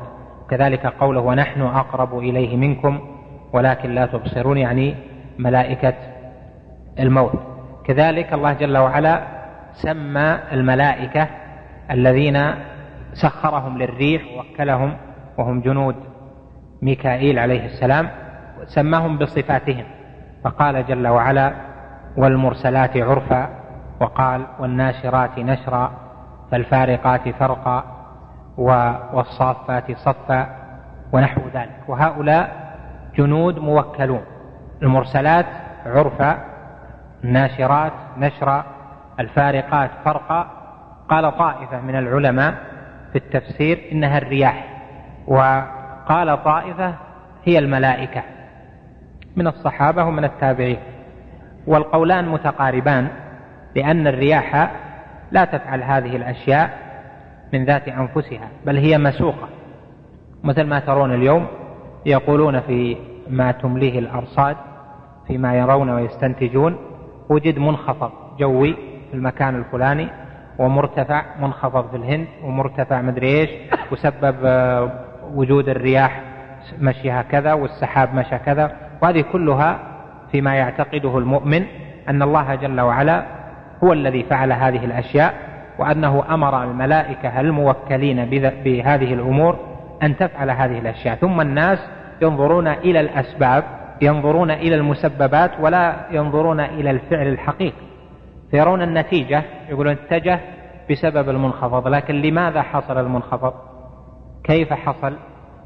كذلك 0.50 0.86
قوله 0.86 1.20
ونحن 1.20 1.60
أقرب 1.60 2.18
إليه 2.18 2.56
منكم 2.56 3.00
ولكن 3.52 3.90
لا 3.90 4.06
تبصرون 4.06 4.58
يعني 4.58 4.94
ملائكة 5.38 5.94
الموت. 6.98 7.32
كذلك 7.84 8.32
الله 8.32 8.52
جل 8.52 8.78
وعلا 8.78 9.22
سمى 9.72 10.38
الملائكة 10.52 11.28
الذين 11.90 12.38
سخرهم 13.12 13.78
للريح 13.78 14.22
ووكلهم 14.36 14.96
وهم 15.38 15.60
جنود 15.60 15.96
ميكائيل 16.82 17.38
عليه 17.38 17.64
السلام 17.64 18.08
سماهم 18.66 19.18
بصفاتهم. 19.18 19.84
فقال 20.44 20.86
جل 20.86 21.08
وعلا 21.08 21.52
والمرسلات 22.16 22.96
عرفا 22.96 23.48
وقال 24.00 24.46
والناشرات 24.58 25.38
نشرا. 25.38 26.07
فالفارقات 26.50 27.28
فرقا 27.28 27.84
والصافات 29.12 29.92
صفا 29.92 30.46
ونحو 31.12 31.40
ذلك. 31.54 31.88
وهؤلاء 31.88 32.74
جنود 33.16 33.58
موكلون. 33.58 34.22
المرسلات 34.82 35.46
عرفا 35.86 36.38
الناشرات 37.24 37.92
نشرا 38.18 38.64
الفارقات 39.20 39.90
فرقا. 40.04 40.50
قال 41.08 41.38
طائفة 41.38 41.80
من 41.80 41.96
العلماء 41.96 42.54
في 43.12 43.18
التفسير 43.18 43.88
إنها 43.92 44.18
الرياح. 44.18 44.64
وقال 45.26 46.44
طائفة 46.44 46.94
هي 47.44 47.58
الملائكة. 47.58 48.22
من 49.36 49.46
الصحابة 49.46 50.04
ومن 50.04 50.24
التابعين. 50.24 50.78
والقولان 51.66 52.28
متقاربان 52.28 53.08
لأن 53.76 54.06
الرياح 54.06 54.70
لا 55.30 55.44
تفعل 55.44 55.82
هذه 55.82 56.16
الأشياء 56.16 56.70
من 57.52 57.64
ذات 57.64 57.88
أنفسها 57.88 58.48
بل 58.66 58.76
هي 58.76 58.98
مسوقة. 58.98 59.48
مثل 60.44 60.62
ما 60.62 60.78
ترون 60.78 61.14
اليوم 61.14 61.46
يقولون 62.06 62.60
في 62.60 62.96
ما 63.30 63.52
تمليه 63.52 63.98
الأرصاد 63.98 64.56
فيما 65.26 65.54
يرون 65.54 65.90
ويستنتجون 65.90 66.76
وجد 67.28 67.58
منخفض 67.58 68.10
جوي 68.38 68.74
في 69.10 69.14
المكان 69.14 69.54
الفلاني 69.56 70.08
ومرتفع 70.58 71.24
منخفض 71.40 71.90
في 71.90 71.96
الهند 71.96 72.26
ومرتفع 72.44 73.02
مدري 73.02 73.40
إيش 73.40 73.50
وسبب 73.92 74.36
آه، 74.44 74.90
وجود 75.34 75.68
الرياح 75.68 76.22
مشي 76.80 77.10
هكذا 77.10 77.52
والسحاب 77.52 78.14
مشى 78.14 78.38
كذا. 78.38 78.76
وهذه 79.02 79.24
كلها 79.32 79.78
فيما 80.32 80.54
يعتقده 80.54 81.18
المؤمن 81.18 81.64
أن 82.08 82.22
الله 82.22 82.54
جل 82.54 82.80
وعلا 82.80 83.37
هو 83.84 83.92
الذي 83.92 84.22
فعل 84.22 84.52
هذه 84.52 84.84
الأشياء 84.84 85.34
وأنه 85.78 86.34
أمر 86.34 86.64
الملائكة 86.64 87.40
الموكلين 87.40 88.24
بهذه 88.64 89.14
الأمور 89.14 89.56
أن 90.02 90.16
تفعل 90.16 90.50
هذه 90.50 90.78
الأشياء. 90.78 91.14
ثم 91.14 91.40
الناس 91.40 91.78
ينظرون 92.22 92.68
إلى 92.68 93.00
الأسباب 93.00 93.64
ينظرون 94.02 94.50
إلى 94.50 94.74
المسببات 94.74 95.50
ولا 95.60 95.96
ينظرون 96.10 96.60
إلى 96.60 96.90
الفعل 96.90 97.26
الحقيقي. 97.26 97.88
فيرون 98.50 98.82
النتيجة 98.82 99.42
يقولون 99.68 99.92
اتجه 99.92 100.40
بسبب 100.90 101.28
المنخفض. 101.28 101.88
لكن 101.88 102.14
لماذا 102.14 102.62
حصل 102.62 102.98
المنخفض؟ 102.98 103.54
كيف 104.44 104.72
حصل؟ 104.72 105.16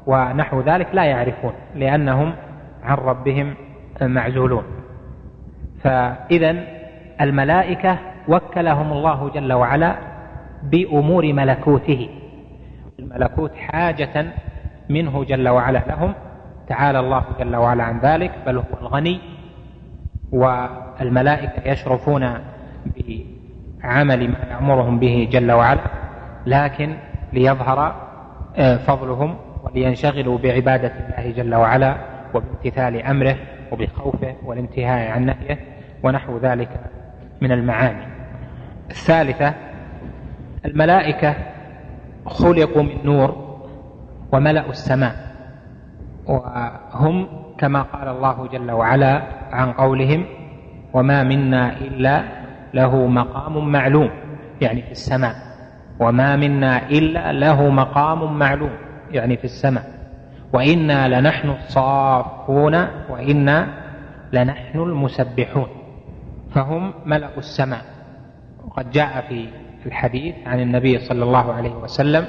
ونحو 0.05 0.61
ذلك 0.61 0.87
لا 0.93 1.03
يعرفون 1.03 1.53
لأنهم 1.75 2.33
عن 2.83 2.95
ربهم 2.95 3.55
معزولون. 4.01 4.63
فإذا 5.83 6.55
الملائكة 7.23 7.97
وكلهم 8.27 8.91
الله 8.91 9.29
جل 9.29 9.53
وعلا 9.53 9.95
بأمور 10.63 11.33
ملكوته. 11.33 12.09
الملكوت 12.99 13.55
حاجة 13.55 14.25
منه 14.89 15.23
جل 15.23 15.49
وعلا 15.49 15.81
لهم. 15.87 16.13
تعالى 16.67 16.99
الله 16.99 17.23
جل 17.39 17.55
وعلا 17.55 17.83
عن 17.83 17.99
ذلك. 17.99 18.31
بل 18.45 18.57
هو 18.57 18.63
الغني. 18.81 19.19
والملائكة 20.31 21.71
يشرفون 21.71 22.33
بعمل 22.85 24.29
ما 24.29 24.39
يأمرهم 24.51 24.99
به 24.99 25.29
جل 25.31 25.51
وعلا. 25.51 25.81
لكن 26.45 26.95
ليظهر 27.33 27.95
آه، 28.57 28.77
فضلهم 28.77 29.35
ولينشغلوا 29.63 30.37
بعبادة 30.37 30.91
الله 31.09 31.31
جل 31.31 31.55
وعلا 31.55 31.95
وبامتثال 32.33 33.01
أمره 33.01 33.35
وبخوفه 33.71 34.35
والانتهاء 34.45 35.11
عن 35.11 35.25
نهيه 35.25 35.59
ونحو 36.03 36.37
ذلك. 36.37 36.69
من 37.43 37.51
المعاني. 37.51 38.07
الثالثة 38.89 39.53
الملائكة 40.65 41.35
خلقوا 42.25 42.83
من 42.83 43.05
نور 43.05 43.59
وملأوا 44.31 44.69
السماء 44.69 45.15
وهم 46.27 47.27
كما 47.57 47.81
قال 47.81 48.07
الله 48.07 48.47
جل 48.47 48.71
وعلا 48.71 49.23
عن 49.51 49.71
قولهم 49.71 50.25
وما 50.93 51.23
منا 51.23 51.77
إلا 51.77 52.23
له 52.73 53.07
مقام 53.07 53.71
معلوم 53.71 54.09
يعني 54.61 54.81
في 54.81 54.91
السماء. 54.91 55.35
وما 55.99 56.35
منا 56.35 56.89
إلا 56.89 57.31
له 57.31 57.69
مقام 57.69 58.39
معلوم 58.39 58.71
يعني 59.11 59.37
في 59.37 59.43
السماء. 59.43 59.83
وإنا 60.53 61.19
لنحن 61.19 61.49
الصافون 61.49 62.75
وإنا 63.09 63.67
لنحن 64.33 64.79
المسبحون. 64.79 65.67
فهم 66.53 66.93
ملأ 67.05 67.37
السماء. 67.37 67.85
وقد 68.67 68.91
جاء 68.91 69.21
في 69.83 69.85
الحديث 69.85 70.35
عن 70.45 70.59
النبي 70.59 70.99
صلى 70.99 71.23
الله 71.23 71.53
عليه 71.53 71.75
وسلم 71.75 72.25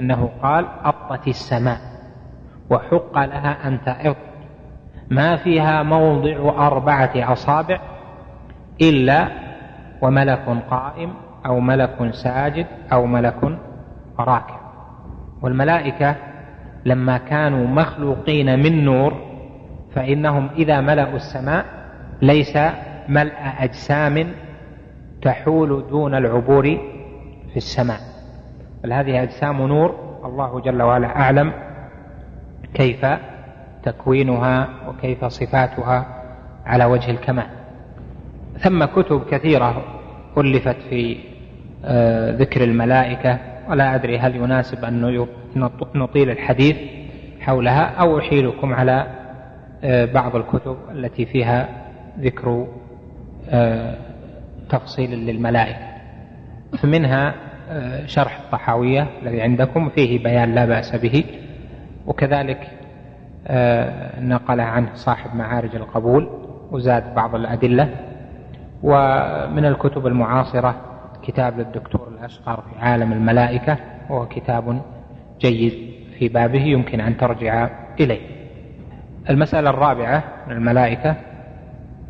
أنه 0.00 0.30
قال 0.42 0.66
أطت 0.84 1.28
السماء 1.28 1.78
وحق 2.70 3.18
لها 3.18 3.68
أن 3.68 3.80
تأط 3.84 4.16
ما 5.10 5.36
فيها 5.36 5.82
موضع 5.82 6.66
أربعة 6.66 7.32
أصابع 7.32 7.80
إلا 8.80 9.28
وملك 10.02 10.44
قائم 10.70 11.14
أو 11.46 11.60
ملك 11.60 12.10
ساجد 12.10 12.66
أو 12.92 13.06
ملك 13.06 13.58
راكع. 14.18 14.60
والملائكة 15.42 16.16
لما 16.84 17.18
كانوا 17.18 17.66
مخلوقين 17.66 18.58
من 18.58 18.84
نور 18.84 19.14
فإنهم 19.94 20.48
إذا 20.56 20.80
ملأوا 20.80 21.16
السماء 21.16 21.64
ليس 22.22 22.58
ملأ 23.12 23.64
أجسام 23.64 24.32
تحول 25.22 25.86
دون 25.90 26.14
العبور 26.14 26.62
في 27.50 27.56
السماء. 27.56 28.00
بل 28.84 28.92
هذه 28.92 29.22
أجسام 29.22 29.66
نور 29.66 29.94
الله 30.24 30.60
جل 30.60 30.82
وعلا 30.82 31.06
أعلم 31.20 31.52
كيف 32.74 33.06
تكوينها 33.82 34.68
وكيف 34.88 35.24
صفاتها 35.24 36.06
على 36.66 36.84
وجه 36.84 37.10
الكمال. 37.10 37.46
ثم 38.58 38.84
كتب 38.84 39.24
كثيرة 39.30 39.84
ألفت 40.38 40.76
في 40.90 41.16
آه، 41.84 42.36
ذكر 42.36 42.64
الملائكة 42.64 43.38
ولا 43.68 43.94
أدري 43.94 44.18
هل 44.18 44.36
يناسب 44.36 44.84
أن 44.84 45.26
نطيل 45.94 46.30
الحديث 46.30 46.76
حولها 47.40 47.84
أو 47.84 48.18
أحيلكم 48.18 48.74
على 48.74 49.06
آه، 49.84 50.04
بعض 50.04 50.36
الكتب 50.36 50.76
التي 50.90 51.26
فيها 51.26 51.68
ذكر 52.20 52.66
تفصيل 54.68 55.10
للملائكة. 55.10 55.86
فمنها 56.78 57.34
شرح 58.06 58.40
الطحاوية 58.40 59.06
الذي 59.22 59.40
عندكم 59.40 59.88
فيه 59.88 60.22
بيان 60.22 60.54
لا 60.54 60.64
بأس 60.64 60.96
به. 60.96 61.24
وكذلك 62.06 62.70
آه، 63.46 64.20
نقل 64.20 64.60
عنه 64.60 64.88
صاحب 64.94 65.36
معارج 65.36 65.76
القبول 65.76 66.28
وزاد 66.70 67.14
بعض 67.14 67.34
الأدلة. 67.34 67.88
ومن 68.82 69.64
الكتب 69.64 70.06
المعاصرة 70.06 70.74
كتاب 71.22 71.58
للدكتور 71.58 72.08
الأشقر 72.08 72.60
في 72.60 72.80
عالم 72.80 73.12
الملائكة 73.12 73.76
وهو 74.10 74.28
كتاب 74.28 74.82
جيد 75.40 75.92
في 76.18 76.28
بابه 76.28 76.62
يمكن 76.62 77.00
أن 77.00 77.16
ترجع 77.16 77.68
إليه. 78.00 78.20
المسألة 79.30 79.70
الرابعة 79.70 80.24
من 80.46 80.56
الملائكة 80.56 81.16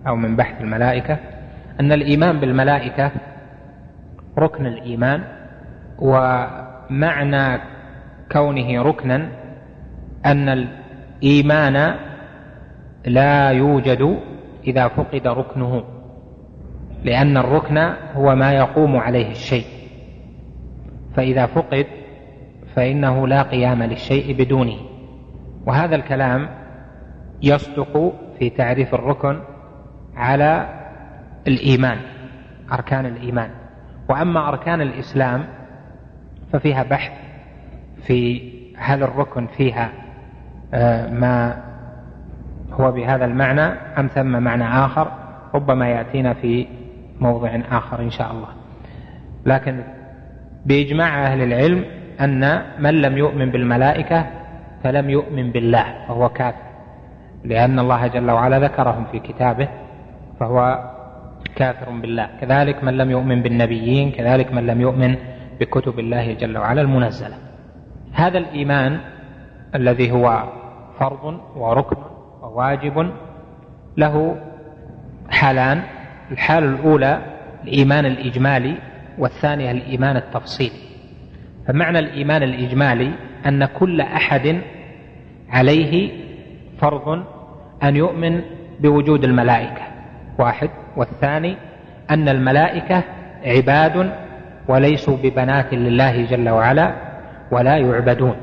أو 0.07 0.16
من 0.16 0.37
بحث 0.37 0.61
الملائكة 0.61 1.18
أن 1.83 1.92
الإيمان 1.92 2.40
بالملائكة 2.40 3.11
ركن 4.38 4.66
الإيمان 4.66 5.25
ومعنى 5.99 7.61
كونه 8.33 8.83
ركنا 8.83 9.29
أن 10.27 10.49
الإيمان 10.49 11.95
لا 13.07 13.51
يوجد 13.51 14.18
إذا 14.66 14.88
فقد 14.88 15.27
ركنه 15.27 15.85
لأن 17.05 17.37
الركن 17.37 17.79
هو 18.14 18.35
ما 18.35 18.53
يقوم 18.53 18.97
عليه 18.97 19.31
الشيء. 19.31 19.66
فإذا 21.16 21.47
فقد 21.47 21.87
فإنه 22.75 23.27
لا 23.27 23.42
قيام 23.42 23.83
للشيء 23.83 24.37
بدونه. 24.38 24.77
وهذا 25.66 25.97
الكلام 25.97 26.49
يصدق 27.42 28.12
في 28.38 28.51
تعريف 28.51 28.95
الركن 28.95 29.40
على 30.16 30.82
الإيمان 31.46 31.98
أركان 32.72 33.07
الإيمان. 33.07 33.50
وأما 34.09 34.48
أركان 34.48 34.81
الإسلام 34.81 35.44
ففيها 36.52 36.83
بحث 36.83 37.12
في 38.07 38.52
هل 38.76 39.02
الركن 39.02 39.46
فيها 39.46 39.92
آه، 40.74 41.11
ما 41.11 41.62
هو 42.72 42.92
بهذا 42.92 43.24
المعنى 43.24 43.62
أم 43.98 44.07
ثم 44.07 44.42
معنى 44.42 44.64
آخر 44.64 45.12
ربما 45.55 45.88
يأتينا 45.88 46.35
في 46.35 46.66
موضع 47.20 47.59
آخر 47.70 48.00
إن 48.00 48.11
شاء 48.11 48.33
الله. 48.33 48.48
لكن 49.46 49.83
بإجماع 50.66 51.26
أهل 51.26 51.42
العلم 51.42 51.85
أن 52.20 52.62
من 52.78 53.02
لم 53.02 53.18
يؤمن 53.18 53.50
بالملائكة 53.50 54.26
فلم 54.85 55.11
يؤمن 55.11 55.50
بالله 55.50 55.85
فهو 56.09 56.28
كافر. 56.28 56.72
لأن 57.44 57.78
الله 57.78 58.07
جل 58.07 58.31
وعلا 58.31 58.59
ذكرهم 58.59 59.05
في 59.12 59.18
كتابه 59.18 59.68
فهو 60.40 60.90
كافر 61.57 61.91
بالله. 61.91 62.29
كذلك 62.41 62.85
من 62.85 62.97
لم 62.97 63.11
يؤمن 63.11 63.43
بالنبيين 63.43 64.11
كذلك 64.11 64.53
من 64.53 64.67
لم 64.67 64.81
يؤمن 64.81 65.17
بكتب 65.61 65.99
الله 65.99 66.33
جل 66.33 66.59
وعلا 66.59 66.81
المنزلة. 66.81 67.37
هذا 68.12 68.38
الإيمان 68.38 69.01
الذي 69.75 70.11
هو 70.11 70.45
فرض 70.99 71.41
وركن 71.57 71.97
وواجب 72.43 73.12
له 73.97 74.37
حالان. 75.31 75.83
الحالة 76.31 76.67
الأولى 76.67 77.23
الإيمان 77.65 78.07
الإجمالي 78.07 78.75
والثانية 79.19 79.71
الإيمان 79.71 80.17
التفصيلي. 80.17 80.83
فمعنى 81.67 81.99
الإيمان 81.99 82.43
الإجمالي 82.43 83.11
أن 83.47 83.65
كل 83.65 84.01
أحد 84.01 84.61
عليه 85.51 86.11
فرض 86.79 87.25
أن 87.83 87.97
يؤمن 87.97 88.41
بوجود 88.81 89.25
الملائكة. 89.25 89.91
واحد. 90.38 90.71
والثاني 90.97 91.57
أن 92.11 92.29
الملائكة 92.29 93.03
عباد 93.45 94.12
وليسوا 94.68 95.16
ببنات 95.16 95.75
لله 95.75 96.25
جل 96.25 96.49
وعلا 96.49 96.95
ولا 97.51 97.77
يعبدون. 97.77 98.37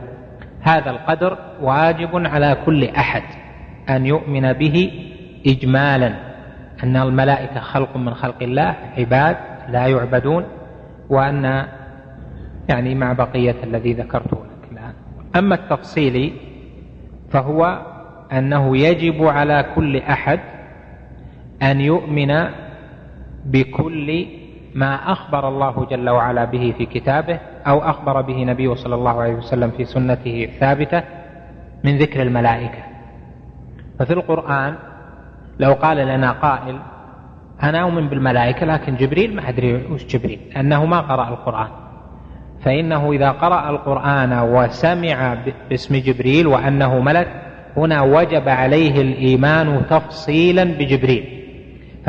هذا 0.62 0.90
القدر 0.90 1.38
واجب 1.62 2.10
على 2.14 2.58
كل 2.66 2.84
أحد 2.84 3.24
أن 3.90 4.06
يؤمن 4.06 4.54
به 4.54 4.92
إجمالا 5.48 6.14
أن 6.84 6.98
الملائكة 6.98 7.60
خلق 7.60 7.98
من 7.98 8.14
خلق 8.14 8.44
الله 8.44 8.76
عباد 8.98 9.38
لا 9.70 9.88
يعبدون 9.88 10.46
وأن 11.10 11.66
يعني 12.70 12.96
مع 12.96 13.14
بقية 13.14 13.56
الذي 13.64 13.94
ذكرته 13.94 14.38
لك 14.38 14.72
الآن. 14.72 14.94
أما 15.36 15.56
التفصيلي 15.56 16.34
فهو 17.32 17.82
أنه 18.32 18.78
يجب 18.78 19.28
على 19.28 19.66
كل 19.76 19.98
أحد 19.98 20.40
أن 21.64 21.82
يؤمن 21.82 22.50
بكل 23.46 24.26
ما 24.76 25.12
أخبر 25.12 25.48
الله 25.48 25.88
جل 25.92 26.10
وعلا 26.10 26.46
به 26.46 26.74
في 26.78 26.86
كتابه 26.86 27.40
أو 27.68 27.80
أخبر 27.80 28.22
به 28.22 28.44
نبيه 28.44 28.74
صلى 28.74 28.96
الله 28.96 29.22
عليه 29.22 29.34
وسلم 29.34 29.72
في 29.72 29.86
سنته 29.86 30.44
الثابتة 30.44 31.04
من 31.84 31.98
ذكر 31.98 32.22
الملائكة. 32.22 32.84
ففي 34.00 34.14
القرآن 34.14 34.76
لو 35.60 35.74
قال 35.74 35.98
لنا 35.98 36.32
قائل 36.32 36.80
أنا 37.64 37.82
أؤمن 37.82 38.10
بالملائكة 38.10 38.66
لكن 38.66 38.96
جبريل 38.96 39.36
ما 39.36 39.50
أدري 39.50 39.86
وش 39.86 40.06
جبريل 40.06 40.40
أنه 40.58 40.86
ما 40.86 41.02
قرأ 41.02 41.30
القرآن. 41.30 41.70
فإنه 42.62 43.12
إذا 43.12 43.32
قرأ 43.32 43.70
القرآن 43.70 44.40
وسمع 44.40 45.38
باسم 45.70 45.96
جبريل 45.96 46.48
وأنه 46.48 47.00
ملك 47.00 47.42
هنا 47.78 48.02
وجب 48.02 48.50
عليه 48.50 49.02
الإيمان 49.02 49.86
تفصيلا 49.90 50.64
بجبريل. 50.64 51.39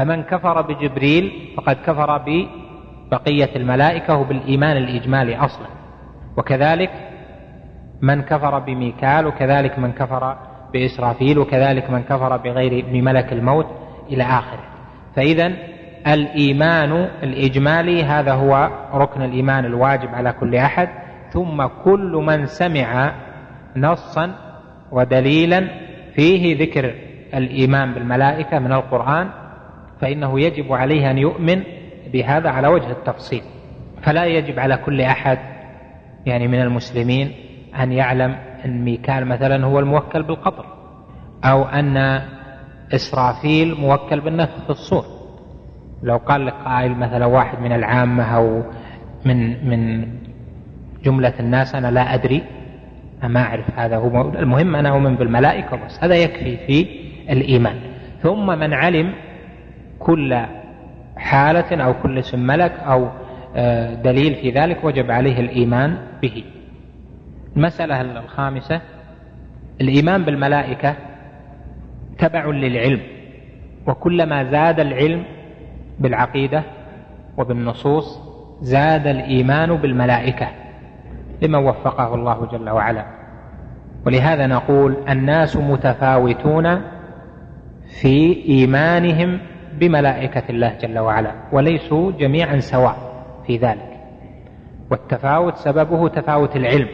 فمن 0.01 0.23
كفر 0.23 0.63
بجبريل 0.63 1.53
فقد 1.57 1.77
كفر 1.87 2.19
ببقية 2.19 3.57
الملائكة 3.57 4.17
وبالإيمان 4.17 4.77
الإجمالي 4.77 5.37
أصلا. 5.37 5.67
وكذلك 6.37 6.91
من 8.01 8.23
كفر 8.23 8.59
بميكال 8.59 9.27
وكذلك 9.27 9.79
من 9.79 9.93
كفر 9.93 10.37
بإسرافيل 10.73 11.39
وكذلك 11.39 11.91
من 11.91 12.03
كفر 12.03 12.37
بغير 12.37 12.85
بملك 12.93 13.33
الموت 13.33 13.67
إلى 14.11 14.23
آخره. 14.25 14.65
فإذا 15.17 15.53
الإيمان 16.07 17.09
الإجمالي 17.23 18.05
هذا 18.05 18.33
هو 18.33 18.71
ركن 18.95 19.23
الإيمان 19.23 19.65
الواجب 19.65 20.15
على 20.15 20.33
كل 20.33 20.57
أحد. 20.57 20.89
ثم 21.31 21.67
كل 21.85 22.23
من 22.27 22.47
سمع 22.47 23.13
نصا 23.77 24.35
ودليلا 24.93 25.69
فيه 26.15 26.59
ذكر 26.59 26.95
الإيمان 27.35 27.95
بالملائكة 27.95 28.59
من 28.59 28.73
القرآن 28.73 29.39
فإنه 30.01 30.41
يجب 30.41 30.73
عليه 30.73 31.11
أن 31.11 31.19
يؤمن 31.19 31.63
بهذا 32.13 32.51
على 32.51 32.69
وجه 32.69 32.91
التفصيل. 32.91 33.43
فلا 34.03 34.25
يجب 34.25 34.59
على 34.59 34.77
كل 34.77 35.01
أحد 35.01 35.39
يعني 36.27 36.49
من 36.49 36.61
المسلمين 36.61 37.33
أن 37.81 37.93
يعلم 37.93 38.37
أن 38.65 38.85
ميكال 38.85 39.27
مثلا 39.27 39.67
هو 39.67 39.79
الموكل 39.79 40.23
بالقطر 40.23 40.65
أو 41.45 41.65
أن 41.65 42.23
إسرافيل 42.95 43.75
موكل 43.75 44.21
بالنفخ 44.21 44.65
في 44.65 44.71
الصور. 44.71 45.05
لو 46.03 46.17
قال 46.17 46.47
لك 46.47 46.55
قائل 46.65 46.95
مثلا 46.95 47.27
واحد 47.27 47.61
من 47.61 47.73
العامة 47.73 48.25
أو 48.37 48.63
من 49.25 49.69
من 49.69 50.09
جملة 51.05 51.35
الناس 51.41 51.75
أنا 51.75 51.91
لا 51.91 52.15
أدري 52.15 52.43
ما 53.23 53.43
أعرف 53.43 53.65
هذا 53.77 53.97
هو 53.97 54.21
المهم 54.21 54.77
أنا 54.77 54.89
أؤمن 54.89 55.15
بالملائكة 55.17 55.77
بس 55.77 56.05
هذا 56.05 56.15
يكفي 56.15 56.57
في 56.57 56.87
الإيمان. 57.31 57.77
ثم 58.23 58.47
من 58.47 58.75
علم 58.75 59.13
كل 60.01 60.41
حالة 61.17 61.85
أو 61.85 61.95
كل 62.03 62.19
اسم 62.19 62.47
ملك 62.47 62.73
أو 62.73 63.09
آه، 63.57 63.95
دليل 63.95 64.35
في 64.35 64.51
ذلك 64.51 64.85
وجب 64.85 65.11
عليه 65.11 65.41
الإيمان 65.41 65.97
به. 66.23 66.45
المسألة 67.57 68.01
الخامسة 68.01 68.81
الإيمان 69.81 70.25
بالملائكة 70.25 70.97
تبع 72.19 72.47
للعلم 72.47 73.01
وكلما 73.87 74.45
زاد 74.45 74.81
العلم 74.81 75.25
بالعقيدة 75.99 76.63
وبالنصوص 77.39 78.21
زاد 78.61 79.07
الإيمان 79.07 79.77
بالملائكة 79.77 80.49
لمن 81.43 81.55
وفقه 81.59 82.14
الله 82.14 82.47
جل 82.53 82.70
وعلا. 82.70 83.05
ولهذا 84.07 84.47
نقول 84.47 84.97
الناس 85.09 85.57
متفاوتون 85.57 86.81
في 88.01 88.45
إيمانهم 88.49 89.39
بملائكة 89.81 90.43
الله 90.51 90.72
جل 90.81 90.99
وعلا 90.99 91.33
وليسوا 91.53 92.12
جميعا 92.12 92.59
سواء 92.59 92.97
في 93.47 93.57
ذلك. 93.57 93.91
والتفاوت 94.91 95.57
سببه 95.57 96.09
تفاوت 96.09 96.57
العلم. 96.57 96.89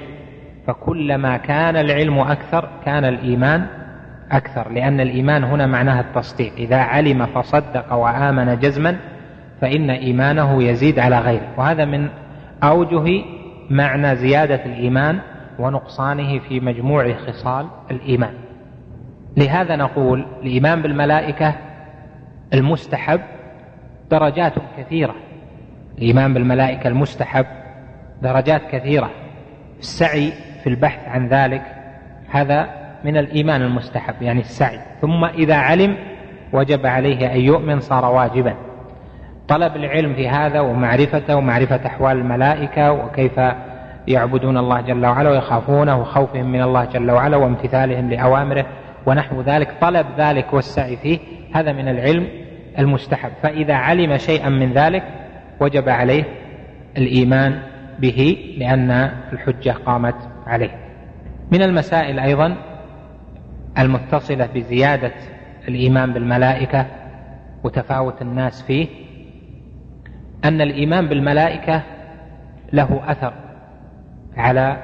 فكلما 0.66 1.37
كان 1.37 1.76
العلم 1.76 2.18
أكثر 2.18 2.68
كان 2.84 3.05
الإيمان 3.05 3.66
أكثر 4.30 4.72
لأن 4.72 5.01
الإيمان 5.01 5.45
هنا 5.45 5.66
معناه 5.66 6.01
التصديق. 6.01 6.53
إذا 6.59 6.76
علم 6.76 7.26
فصدق 7.26 7.93
وآمن 7.93 8.59
جزما 8.59 8.97
فإن 9.61 9.91
إيمانه 9.91 10.62
يزيد 10.62 10.99
على 10.99 11.18
غيره. 11.18 11.49
وهذا 11.57 11.84
من 11.84 12.09
أوجه 12.62 13.24
معنى 13.70 14.16
زيادة 14.16 14.64
الإيمان 14.64 15.18
ونقصانه 15.59 16.39
في 16.39 16.61
مجموع 16.61 17.12
خصال 17.12 17.66
الإيمان. 17.91 18.32
لهذا 19.37 19.76
نقول 19.76 20.26
الإيمان 20.43 20.82
بالملائكة 20.82 21.55
المستحب 22.55 23.20
درجات 24.11 24.53
كثيرة. 24.78 25.14
الإيمان 25.99 26.34
بالملائكة 26.34 26.88
المستحب 26.88 27.47
درجات 28.22 28.62
كثيرة. 28.72 29.11
السعي 29.78 30.32
في 30.62 30.68
البحث 30.68 31.09
عن 31.09 31.28
ذلك 31.28 31.62
هذا 32.30 32.68
من 33.05 33.16
الإيمان 33.16 33.62
المستحب 33.62 34.22
يعني 34.22 34.40
السعي. 34.40 34.78
ثم 35.01 35.24
إذا 35.24 35.57
علم 35.57 35.97
وجب 36.53 36.86
عليه 36.86 37.32
أن 37.32 37.40
يؤمن 37.40 37.80
صار 37.80 38.05
واجبا. 38.05 38.55
طلب 39.49 39.76
العلم 39.76 40.14
في 40.14 40.28
هذا 40.28 40.61
ومعرفته 40.61 41.36
ومعرفة 41.36 41.86
أحوال 41.86 42.16
الملائكة 42.16 42.92
وكيف 42.92 43.40
يعبدون 44.09 44.59
الله 44.59 44.80
جل 44.80 45.07
وعلا 45.07 45.30
ويخافونه 45.30 46.01
وخوفهم 46.01 46.53
من 46.53 46.62
الله 46.62 46.84
جل 46.84 47.11
وعلا 47.11 47.36
وامتثالهم 47.36 48.11
لأوامره 48.11 48.66
ونحو 49.07 49.42
ذلك 49.42 49.74
طلب 49.80 50.07
ذلك 50.18 50.52
والسعي 50.52 50.96
فيه 50.96 51.18
هذا 51.54 51.72
من 51.72 51.88
العلم 51.88 52.28
المستحب. 52.78 53.30
فإذا 53.42 53.74
علم 53.74 54.16
شيئا 54.16 54.48
من 54.48 54.72
ذلك 54.72 55.02
وجب 55.61 55.88
عليه 55.88 56.24
الإيمان 56.96 57.62
به 57.98 58.54
لأن 58.59 58.90
الحجة 59.32 59.70
قامت 59.70 60.14
عليه. 60.46 60.70
من 61.52 61.62
المسائل 61.62 62.18
أيضا 62.18 62.57
المتصلة 63.78 64.46
بزيادة 64.54 65.12
الإيمان 65.68 66.12
بالملائكة 66.12 66.86
وتفاوت 67.64 68.22
الناس 68.22 68.62
فيه 68.62 68.86
أن 70.44 70.61
الإيمان 70.61 71.09
بالملائكة 71.09 71.82
له 72.72 73.00
أثر 73.07 73.32
على 74.36 74.82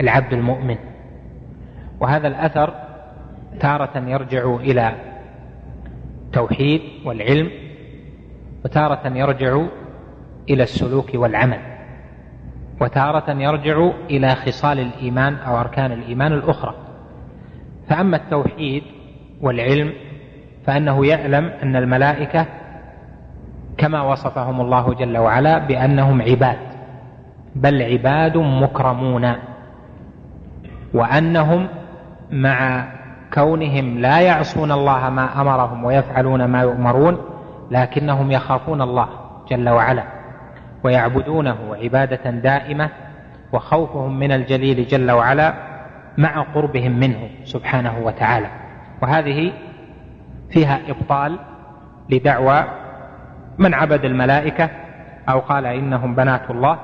العبد 0.00 0.32
المؤمن. 0.32 0.76
وهذا 2.00 2.28
الأثر 2.28 2.89
تارة 3.60 3.98
يرجع 3.98 4.54
إلى 4.54 4.94
التوحيد 6.26 6.80
والعلم 7.04 7.50
وتارة 8.64 9.08
يرجع 9.08 9.62
إلى 10.50 10.62
السلوك 10.62 11.10
والعمل 11.14 11.60
وتارة 12.80 13.30
يرجع 13.30 13.90
إلى 14.10 14.34
خصال 14.34 14.80
الإيمان 14.80 15.34
أو 15.34 15.60
أركان 15.60 15.92
الإيمان 15.92 16.32
الأخرى. 16.32 16.74
فأما 17.88 18.16
التوحيد 18.16 18.82
والعلم 19.40 19.92
فأنه 20.66 21.06
يعلم 21.06 21.44
أن 21.62 21.76
الملائكة 21.76 22.46
كما 23.78 24.02
وصفهم 24.02 24.60
الله 24.60 24.94
جل 24.94 25.18
وعلا 25.18 25.58
بأنهم 25.58 26.22
عباد 26.22 26.58
بل 27.54 27.82
عباد 27.82 28.36
مكرمون 28.36 29.32
وأنهم 30.94 31.68
مع 32.30 32.88
كونهم 33.34 33.98
لا 33.98 34.20
يعصون 34.20 34.72
الله 34.72 35.10
ما 35.10 35.40
أمرهم 35.40 35.84
ويفعلون 35.84 36.44
ما 36.44 36.62
يؤمرون 36.62 37.18
لكنهم 37.70 38.30
يخافون 38.30 38.82
الله 38.82 39.08
جل 39.48 39.68
وعلا 39.68 40.04
ويعبدونه 40.84 41.76
عبادة 41.82 42.30
دائمة 42.30 42.90
وخوفهم 43.52 44.18
من 44.18 44.32
الجليل 44.32 44.86
جل 44.86 45.10
وعلا 45.10 45.54
مع 46.18 46.42
قربهم 46.54 47.00
منه 47.00 47.30
سبحانه 47.44 47.98
وتعالى. 48.04 48.46
وهذه 49.02 49.52
فيها 50.50 50.80
إبطال 50.88 51.38
لدعوى 52.10 52.64
من 53.58 53.74
عبد 53.74 54.04
الملائكة 54.04 54.70
أو 55.28 55.40
قال 55.40 55.66
إنهم 55.66 56.14
بنات 56.14 56.50
الله 56.50 56.78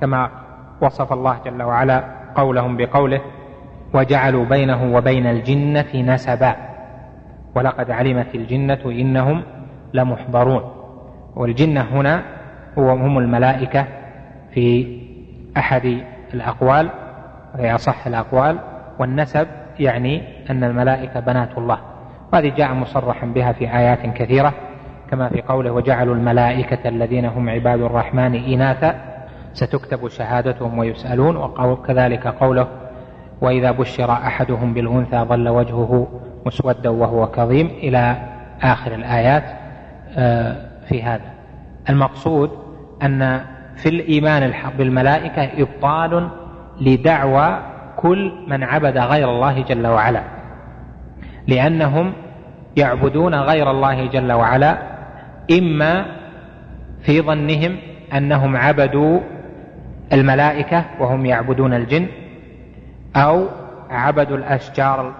كما 0.00 0.30
وصف 0.80 1.12
الله 1.12 1.38
جل 1.44 1.62
وعلا 1.62 2.04
قولهم 2.34 2.76
بقوله 2.76 3.20
وجعلوا 3.94 4.44
بينه 4.44 4.96
وبين 4.96 5.26
الجنة 5.26 6.14
نسبا. 6.14 6.54
ولقد 7.54 7.90
علمت 7.90 8.34
الجنة 8.34 8.78
إنهم 8.86 9.42
لمحضرون. 9.94 10.62
والجنة 11.36 11.80
هنا 11.80 12.22
هو 12.78 12.90
هم 12.90 13.18
الملائكة 13.18 13.86
في 14.54 14.98
أحد 15.56 16.02
الأقوال 16.34 16.90
وهي 17.54 17.74
أصح 17.74 18.06
الأقوال 18.06 18.58
والنسب 18.98 19.46
يعني 19.78 20.22
أن 20.50 20.64
الملائكة 20.64 21.20
بنات 21.20 21.58
الله. 21.58 21.78
وهذه 22.32 22.52
جاء 22.56 22.74
مصرحا 22.74 23.26
بها 23.26 23.52
في 23.52 23.76
آيات 23.76 24.06
كثيرة 24.06 24.54
كما 25.10 25.28
في 25.28 25.42
قوله 25.42 25.70
وجعلوا 25.70 26.14
الملائكة 26.14 26.88
الذين 26.88 27.24
هم 27.24 27.48
عباد 27.48 27.80
الرحمن 27.80 28.34
إناثا. 28.34 28.94
ستكتب 29.52 30.08
شهادتهم 30.08 30.78
ويسألون 30.78 31.36
وكذلك 31.36 32.26
قوله 32.26 32.68
وإذا 33.40 33.70
بشر 33.70 34.12
أحدهم 34.12 34.74
بالأنثى 34.74 35.16
ظل 35.18 35.48
وجهه 35.48 36.08
مسودا 36.46 36.88
وهو 36.90 37.26
كظيم 37.26 37.66
إلى 37.66 38.16
آخر 38.62 38.94
الآيات 38.94 39.44
آه، 40.16 40.56
في 40.88 41.02
هذا. 41.02 41.30
المقصود 41.88 42.50
أن 43.02 43.40
في 43.76 43.88
الإيمان 43.88 44.52
بالملائكة 44.78 45.62
إبطال 45.62 46.28
لدعوى 46.80 47.58
كل 47.96 48.32
من 48.46 48.62
عبد 48.62 48.98
غير 48.98 49.30
الله 49.30 49.62
جل 49.62 49.86
وعلا. 49.86 50.22
لأنهم 51.46 52.12
يعبدون 52.76 53.34
غير 53.34 53.70
الله 53.70 54.06
جل 54.06 54.32
وعلا 54.32 54.78
إما 55.50 56.06
في 57.02 57.20
ظنهم 57.20 57.76
أنهم 58.14 58.56
عبدوا 58.56 59.20
الملائكة 60.12 60.84
وهم 61.00 61.26
يعبدون 61.26 61.74
الجن 61.74 62.06
أو 63.16 63.46
عبدوا 63.90 64.36
الأشجار 64.36 65.12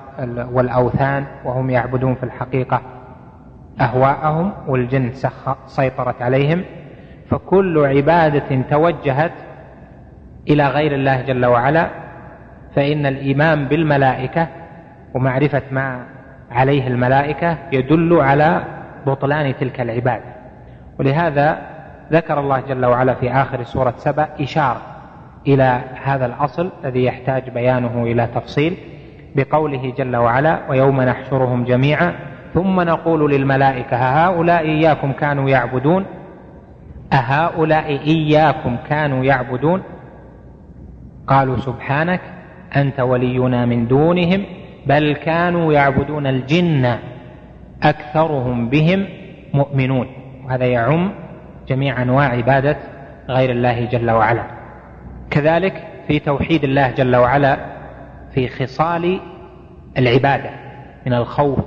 والأوثان 0.53 1.25
وهم 1.45 1.71
يعبدون 1.71 2.15
في 2.15 2.23
الحقيقة 2.23 2.81
أهواءهم 3.81 4.53
والجن 4.69 5.13
سيطرت 5.67 6.23
عليهم 6.23 6.65
فكل 7.31 7.87
عبادة 7.87 8.63
توجهت 8.71 9.33
إلى 10.49 10.69
غير 10.69 10.95
الله 10.95 11.23
جل 11.23 11.47
وعلا 11.47 11.89
فإن 12.77 13.07
الإيمان 13.07 13.65
بالملائكة 13.65 14.49
ومعرفة 15.15 15.63
ما 15.71 16.05
عليه 16.51 16.87
الملائكة 16.89 17.59
يدل 17.73 18.21
على 18.21 18.63
بطلان 19.07 19.55
تلك 19.57 19.81
العبادة. 19.81 20.25
ولهذا 20.99 21.59
ذكر 22.13 22.41
الله 22.41 22.61
جل 22.61 22.87
وعلا 22.87 23.15
في 23.15 23.33
آخر 23.33 23.63
سورة 23.63 23.95
سبأ 23.97 24.29
إشارة 24.41 24.81
إلى 25.47 25.81
هذا 26.05 26.27
الأصل 26.27 26.71
الذي 26.85 27.05
يحتاج 27.05 27.51
بيانه 27.51 28.03
إلى 28.03 28.27
تفصيل 28.35 28.77
بقوله 29.37 29.93
جل 29.99 30.17
وعلا 30.17 30.59
ويوم 30.71 31.03
نحشرهم 31.03 31.65
جميعا 31.65 32.15
ثم 32.55 32.81
نقول 32.81 33.31
للملائكة 33.31 33.97
أهؤلاء 33.97 34.61
إياكم 34.61 35.13
كانوا 35.13 35.49
يعبدون؟ 35.49 36.05
أهؤلاء 37.13 38.01
إياكم 38.07 38.77
كانوا 38.89 39.25
يعبدون؟ 39.25 39.83
قالوا 41.27 41.57
سبحانك 41.57 42.21
أنت 42.77 43.01
ولينا 43.01 43.67
من 43.67 43.89
دونهم 43.89 44.45
بل 44.87 45.13
كانوا 45.13 45.73
يعبدون 45.73 46.27
الجن 46.27 46.97
أكثرهم 47.83 48.69
بهم 48.69 49.07
مؤمنون. 49.55 50.07
وهذا 50.47 50.65
يعم 50.67 51.13
جميع 51.69 52.03
أنواع 52.03 52.29
عبادة 52.29 52.77
غير 53.29 53.51
الله 53.51 53.85
جل 53.85 54.11
وعلا. 54.11 54.60
كذلك 55.31 55.87
في 56.09 56.19
توحيد 56.19 56.65
الله 56.65 56.91
جل 56.91 57.17
وعلا 57.17 57.59
في 58.35 58.49
خصال 58.49 59.21
العبادة 59.99 60.51
من 61.07 61.13
الخوف 61.13 61.59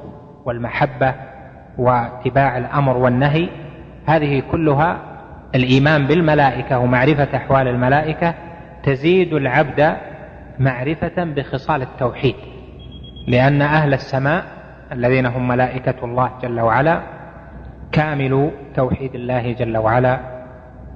والمحبة 0.46 1.14
واتباع 1.78 2.58
الأمر 2.58 2.98
والنهي 2.98 3.50
هذه 4.06 4.44
كلها 4.52 5.00
الإيمان 5.56 6.08
بالملائكة 6.08 6.80
ومعرفة 6.80 7.38
أحوال 7.38 7.68
الملائكة 7.68 8.34
تزيد 8.84 9.34
العبد 9.34 9.96
معرفة 10.60 11.24
بخصال 11.24 11.82
التوحيد 11.82 12.36
لأن 13.28 13.62
أهل 13.62 13.94
السماء 13.94 14.44
الذين 14.92 15.26
هم 15.26 15.48
ملائكة 15.48 15.96
الله 16.04 16.32
جل 16.42 16.60
وعلا 16.60 17.02
كاملوا 17.92 18.50
توحيد 18.76 19.16
الله 19.16 19.52
جل 19.54 19.78
وعلا 19.78 20.20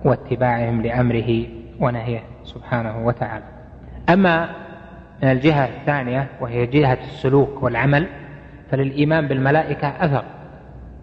واتباعهم 0.06 0.82
لأمره 0.82 1.46
ونهيه. 1.80 2.37
سبحانه 2.48 3.06
وتعالى. 3.06 3.44
أما 4.10 4.50
من 5.24 5.30
الجهة 5.32 5.66
الثانية 5.66 6.28
وهي 6.42 6.66
جهة 6.66 6.98
السلوك 7.04 7.64
والعمل 7.64 8.08
فللإيمان 8.72 9.28
بالملائكة 9.28 9.88
أثر. 9.88 10.24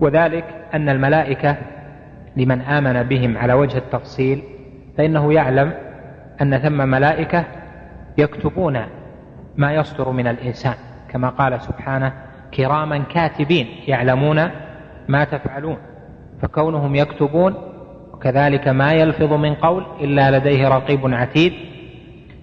وذلك 0.00 0.44
أن 0.74 0.88
الملائكة 0.88 1.56
لمن 2.36 2.60
آمن 2.60 3.02
بهم 3.02 3.38
على 3.38 3.52
وجه 3.52 3.78
التفصيل 3.78 4.42
فإنه 4.98 5.32
يعلم 5.32 5.74
أن 6.42 6.58
ثم 6.58 6.88
ملائكة 6.88 7.44
يكتبون 8.18 8.80
ما 9.56 9.74
يصدر 9.74 10.10
من 10.10 10.26
الإنسان. 10.26 10.74
كما 11.08 11.28
قال 11.28 11.60
سبحانه 11.60 12.12
كراما 12.54 12.98
كاتبين 12.98 13.66
يعلمون 13.86 14.50
ما 15.08 15.24
تفعلون. 15.24 15.76
فكونهم 16.42 16.94
يكتبون 16.94 17.73
وكذلك 18.24 18.68
ما 18.68 18.92
يلفظ 18.92 19.32
من 19.32 19.54
قول 19.54 19.86
إلا 20.00 20.38
لديه 20.38 20.68
رقيب 20.68 21.14
عتيد 21.14 21.52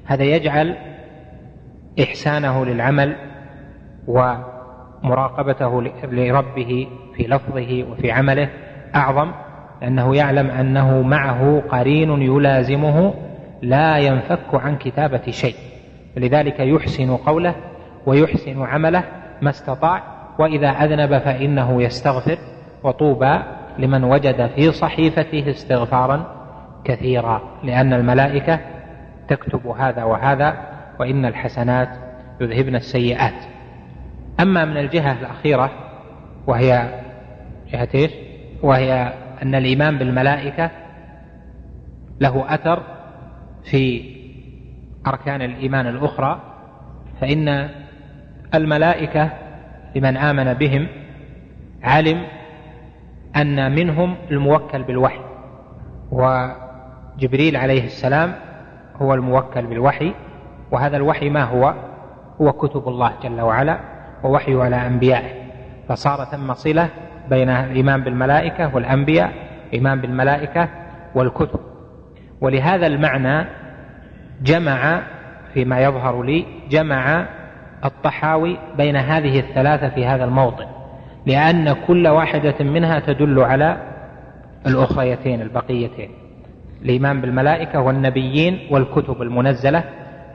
هذا 0.05 0.23
يجعل 0.23 0.75
إحسانه 2.03 2.65
للعمل 2.65 3.15
ومراقبته 4.07 5.81
لربه 6.03 6.87
في 7.15 7.23
لفظه 7.23 7.85
وفي 7.91 8.11
عمله 8.11 8.49
أعظم 8.95 9.31
لأنه 9.81 10.15
يعلم 10.15 10.47
أنه 10.47 11.01
معه 11.01 11.63
قرين 11.69 12.21
يلازمه 12.21 13.13
لا 13.61 13.97
ينفك 13.97 14.53
عن 14.53 14.75
كتابة 14.75 15.31
شيء. 15.31 15.55
لذلك 16.17 16.59
يحسن 16.59 17.15
قوله 17.15 17.55
ويحسن 18.05 18.61
عمله 18.61 19.03
ما 19.41 19.49
استطاع 19.49 20.03
وإذا 20.39 20.69
أذنب 20.69 21.17
فإنه 21.17 21.83
يستغفر 21.83 22.37
وطوبى 22.83 23.39
لمن 23.77 24.03
وجد 24.03 24.47
في 24.55 24.71
صحيفته 24.71 25.49
استغفارا 25.49 26.41
كثيرا 26.83 27.41
لأن 27.63 27.93
الملائكة 27.93 28.59
تكتب 29.27 29.67
هذا 29.67 30.03
وهذا 30.03 30.57
وإن 30.99 31.25
الحسنات 31.25 31.89
يذهبن 32.41 32.75
السيئات 32.75 33.33
أما 34.39 34.65
من 34.65 34.77
الجهة 34.77 35.19
الأخيرة 35.19 35.71
وهي 36.47 36.89
جهة 37.73 37.89
إيش؟ 37.95 38.11
وهي 38.63 39.13
أن 39.43 39.55
الإيمان 39.55 39.97
بالملائكة 39.97 40.71
له 42.21 42.53
أثر 42.53 42.83
في 43.63 44.03
أركان 45.07 45.41
الإيمان 45.41 45.87
الأخرى 45.87 46.41
فإن 47.21 47.69
الملائكة 48.53 49.29
لمن 49.95 50.17
آمن 50.17 50.53
بهم 50.53 50.87
علم 51.83 52.23
أن 53.35 53.75
منهم 53.75 54.15
الموكل 54.31 54.83
بالوحي. 54.83 55.19
وجبريل 56.11 57.57
عليه 57.57 57.83
السلام 57.83 58.33
هو 58.95 59.13
الموكل 59.13 59.65
بالوحي. 59.65 60.13
وهذا 60.71 60.97
الوحي 60.97 61.29
ما 61.29 61.43
هو؟ 61.43 61.73
هو 62.41 62.51
كتب 62.53 62.87
الله 62.87 63.11
جل 63.23 63.41
وعلا 63.41 63.79
ووحي 64.23 64.55
على 64.55 64.87
أنبيائه. 64.87 65.41
فصار 65.89 66.25
ثم 66.25 66.53
صلة 66.53 66.89
بين 67.29 67.49
الإيمان 67.49 68.03
بالملائكة 68.03 68.75
والأنبياء 68.75 69.31
الإيمان 69.67 70.01
بالملائكة 70.01 70.69
والكتب. 71.15 71.59
ولهذا 72.41 72.87
المعنى 72.87 73.47
جمع 74.41 75.01
فيما 75.53 75.79
يظهر 75.79 76.23
لي 76.23 76.45
جمع 76.69 77.25
الطحاوي 77.85 78.57
بين 78.77 78.95
هذه 78.95 79.39
الثلاثة 79.39 79.89
في 79.89 80.05
هذا 80.05 80.23
الموطن 80.23 80.65
لأن 81.25 81.73
كل 81.87 82.07
واحدة 82.07 82.55
منها 82.59 82.99
تدل 82.99 83.39
على 83.39 83.77
الأخريتين 84.67 85.41
البقيتين. 85.41 86.09
الإيمان 86.81 87.21
بالملائكة 87.21 87.79
والنبيين 87.79 88.59
والكتب 88.71 89.21
المنزلة 89.21 89.83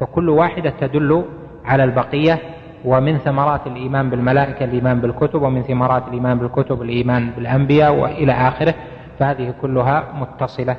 فكل 0.00 0.28
واحدة 0.28 0.72
تدل 0.80 1.24
على 1.64 1.84
البقية 1.84 2.38
ومن 2.84 3.18
ثمرات 3.18 3.66
الإيمان 3.66 4.10
بالملائكة 4.10 4.64
الإيمان 4.64 5.00
بالكتب 5.00 5.42
ومن 5.42 5.62
ثمرات 5.62 6.08
الإيمان 6.08 6.38
بالكتب 6.38 6.82
الإيمان 6.82 7.30
بالأنبياء 7.36 7.94
وإلى 7.94 8.32
آخره. 8.32 8.74
فهذه 9.18 9.54
كلها 9.62 10.04
متصلة 10.20 10.76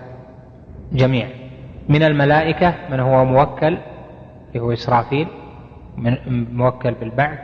جميعا. 0.94 1.30
من 1.90 2.04
الملائكة 2.04 2.74
من 2.92 3.00
هو 3.00 3.26
موكل 3.26 3.78
هو 4.58 4.74
إسرافيل 4.74 5.28
من 5.98 6.18
موكل 6.54 6.92
بالبعث 6.92 7.40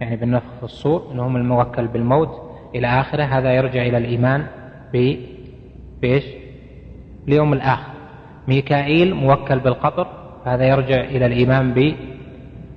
يعني 0.00 0.16
بالنفخ 0.16 0.50
في 0.58 0.62
الصور 0.62 1.12
منهم 1.12 1.36
الموكل 1.36 1.86
بالموت 1.86 2.28
إلى 2.74 2.86
آخره. 2.86 3.24
هذا 3.24 3.52
يرجع 3.52 3.82
إلى 3.82 3.98
الإيمان 3.98 4.46
ب 4.92 5.16
بإيش؟ 6.02 6.24
اليوم 7.28 7.52
الآخر. 7.52 7.92
ميكائيل 8.48 9.14
موكل 9.14 9.58
بالقطر 9.58 10.06
هذا 10.44 10.64
يرجع 10.64 11.00
إلى 11.00 11.26
الإيمان 11.26 11.94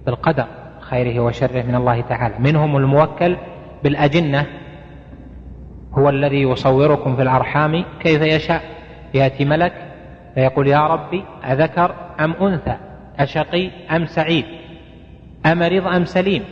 بالقدر 0.05 0.45
خيره 0.79 1.19
وشره 1.19 1.61
من 1.61 1.75
الله 1.75 2.01
تعالى. 2.01 2.35
منهم 2.39 2.77
الموكل 2.77 3.37
بالأجنة 3.83 4.45
هو 5.93 6.09
الذي 6.09 6.41
يصوركم 6.41 7.15
في 7.15 7.21
الأرحام 7.21 7.83
كيف 7.99 8.21
يشاء. 8.21 8.61
يأتي 9.13 9.45
ملك 9.45 9.73
فيقول 10.35 10.67
يا 10.67 10.87
ربي 10.87 11.23
أذكر 11.43 11.95
أم 12.19 12.33
أنثى؟ 12.33 12.77
أشقي 13.19 13.69
أم 13.91 14.05
سعيد؟ 14.05 14.45
أمرض 15.45 15.87
أم 15.87 16.05
سليم؟ 16.05 16.43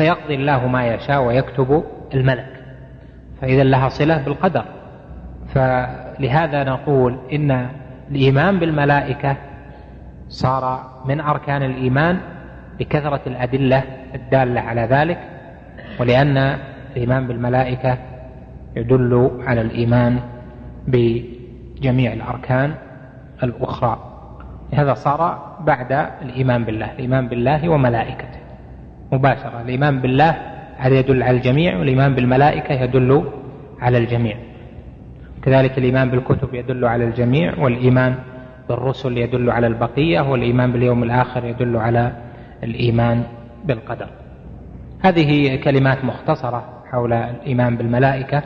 فيقضي 0.00 0.34
الله 0.34 0.66
ما 0.66 0.86
يشاء 0.86 1.22
ويكتب 1.22 1.84
الملك. 2.14 2.46
فإذا 3.40 3.62
لها 3.62 3.88
صلة 3.88 4.24
بالقدر. 4.24 4.64
فلهذا 5.54 6.64
نقول 6.64 7.18
إن 7.32 7.68
الإيمان 8.10 8.58
بالملائكة 8.58 9.36
صار 10.28 10.90
من 11.04 11.20
أركان 11.20 11.62
الإيمان 11.62 12.18
بكثرة 12.78 13.20
الأدلة 13.26 13.82
الدالة 14.14 14.60
على 14.60 14.80
ذلك 14.80 15.18
ولأن 16.00 16.56
الإيمان 16.96 17.26
بالملائكة 17.26 17.98
يدل 18.76 19.30
على 19.46 19.60
الإيمان 19.60 20.18
بجميع 20.86 22.12
الأركان 22.12 22.74
الأخرى. 23.42 23.98
هذا 24.72 24.94
صار 24.94 25.54
بعد 25.60 25.92
الإيمان 26.22 26.64
بالله 26.64 26.92
الإيمان 26.92 27.28
بالله 27.28 27.68
وملائكته. 27.68 28.40
مباشرة. 29.12 29.60
الإيمان 29.62 30.00
بالله 30.00 30.36
هذا 30.76 30.98
يدل 30.98 31.22
على 31.22 31.36
الجميع 31.36 31.78
والإيمان 31.78 32.14
بالملائكة 32.14 32.74
يدل 32.74 33.24
على 33.80 33.98
الجميع. 33.98 34.36
كذلك 35.42 35.78
الإيمان 35.78 36.10
بالكتب 36.10 36.54
يدل 36.54 36.84
على 36.84 37.04
الجميع 37.04 37.58
والإيمان 37.58 38.14
بالرسل 38.68 39.18
يدل 39.18 39.50
على 39.50 39.66
البقية 39.66 40.20
والإيمان 40.20 40.72
باليوم 40.72 41.02
الآخر 41.02 41.44
يدل 41.44 41.76
على 41.76 42.12
الإيمان 42.62 43.22
بالقدر. 43.64 44.06
هذه 45.00 45.56
كلمات 45.56 46.04
مختصرة 46.04 46.64
حول 46.90 47.12
الإيمان 47.12 47.76
بالملائكة 47.76 48.42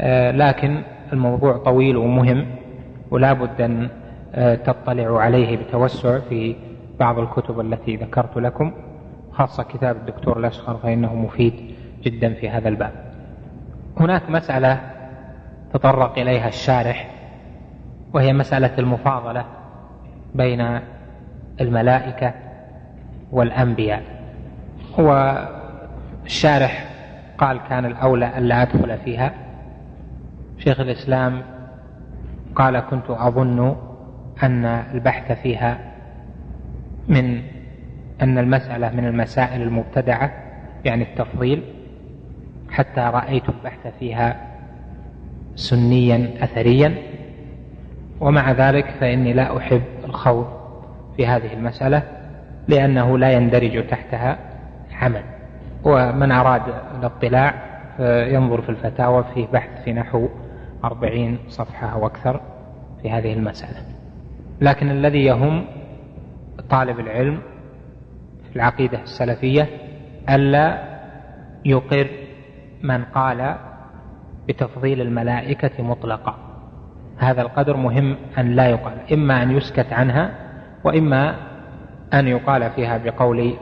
آه، 0.00 0.30
لكن 0.30 0.82
الموضوع 1.12 1.56
طويل 1.56 1.96
ومهم 1.96 2.46
ولا 3.10 3.32
بد 3.32 3.60
أن 3.60 3.88
آه، 4.34 4.54
تطلعوا 4.54 5.20
عليه 5.20 5.56
بتوسع 5.56 6.18
في 6.18 6.56
بعض 7.00 7.18
الكتب 7.18 7.60
التي 7.60 7.96
ذكرت 7.96 8.36
لكم. 8.36 8.72
خاصة 9.34 9.62
كتاب 9.62 9.96
الدكتور 9.96 10.38
الأشخر 10.38 10.76
فإنه 10.76 11.14
مفيد 11.14 11.74
جدا 12.02 12.34
في 12.34 12.50
هذا 12.50 12.68
الباب. 12.68 12.92
هناك 14.00 14.30
مسألة 14.30 14.80
تطرق 15.72 16.18
إليها 16.18 16.48
الشارح 16.48 17.10
وهي 18.12 18.32
مسألة 18.32 18.78
المفاضلة 18.78 19.44
بين 20.34 20.80
الملائكة 21.60 22.34
والأنبياء. 23.32 24.02
هو 25.00 25.38
الشارح 26.24 26.90
قال 27.38 27.60
كان 27.68 27.84
الأولى 27.84 28.38
ألا 28.38 28.62
أدخل 28.62 28.98
فيها. 28.98 29.34
شيخ 30.58 30.80
الإسلام 30.80 31.42
قال 32.54 32.80
كنت 32.80 33.10
أظن 33.10 33.76
أن 34.42 34.64
البحث 34.64 35.32
فيها 35.42 35.78
من 37.08 37.42
أن 38.22 38.38
المسألة 38.38 38.90
من 38.90 39.06
المسائل 39.06 39.62
المبتدعة 39.62 40.32
يعني 40.84 41.02
التفضيل 41.02 41.62
حتى 42.70 43.00
رأيت 43.00 43.48
البحث 43.48 43.86
فيها 43.98 44.36
سنيا 45.54 46.30
أثريا. 46.40 46.94
ومع 48.20 48.52
ذلك 48.52 48.90
فإني 49.00 49.32
لا 49.32 49.56
أحب 49.56 49.82
الخوض 50.04 50.46
في 51.16 51.26
هذه 51.26 51.52
المسألة 51.52 52.02
لأنه 52.68 53.18
لا 53.18 53.32
يندرج 53.32 53.86
تحتها 53.86 54.38
عمل. 54.92 55.22
ومن 55.84 56.32
أراد 56.32 56.62
الاطلاع 56.98 57.54
ينظر 58.28 58.62
في 58.62 58.68
الفتاوى 58.68 59.24
فيه 59.34 59.46
بحث 59.46 59.84
في 59.84 59.92
نحو 59.92 60.28
أربعين 60.84 61.38
صفحة 61.48 61.86
أو 61.86 62.06
أكثر 62.06 62.40
في 63.02 63.10
هذه 63.10 63.32
المسألة. 63.32 63.82
لكن 64.60 64.90
الذي 64.90 65.24
يهم 65.24 65.64
طالب 66.70 67.00
العلم 67.00 67.34
في 67.34 67.53
العقيدة 68.56 69.02
السلفية 69.02 69.68
ألا 70.30 70.78
يقر 71.64 72.06
من 72.82 73.04
قال 73.04 73.56
بتفضيل 74.48 75.00
الملائكة 75.00 75.82
مطلقا 75.82 76.36
هذا 77.18 77.42
القدر 77.42 77.76
مهم 77.76 78.16
أن 78.38 78.50
لا 78.56 78.68
يقال 78.68 79.12
إما 79.12 79.42
أن 79.42 79.50
يسكت 79.50 79.92
عنها 79.92 80.30
وإما 80.84 81.36
أن 82.14 82.28
يقال 82.28 82.70
فيها 82.70 82.98
بقول 82.98 83.54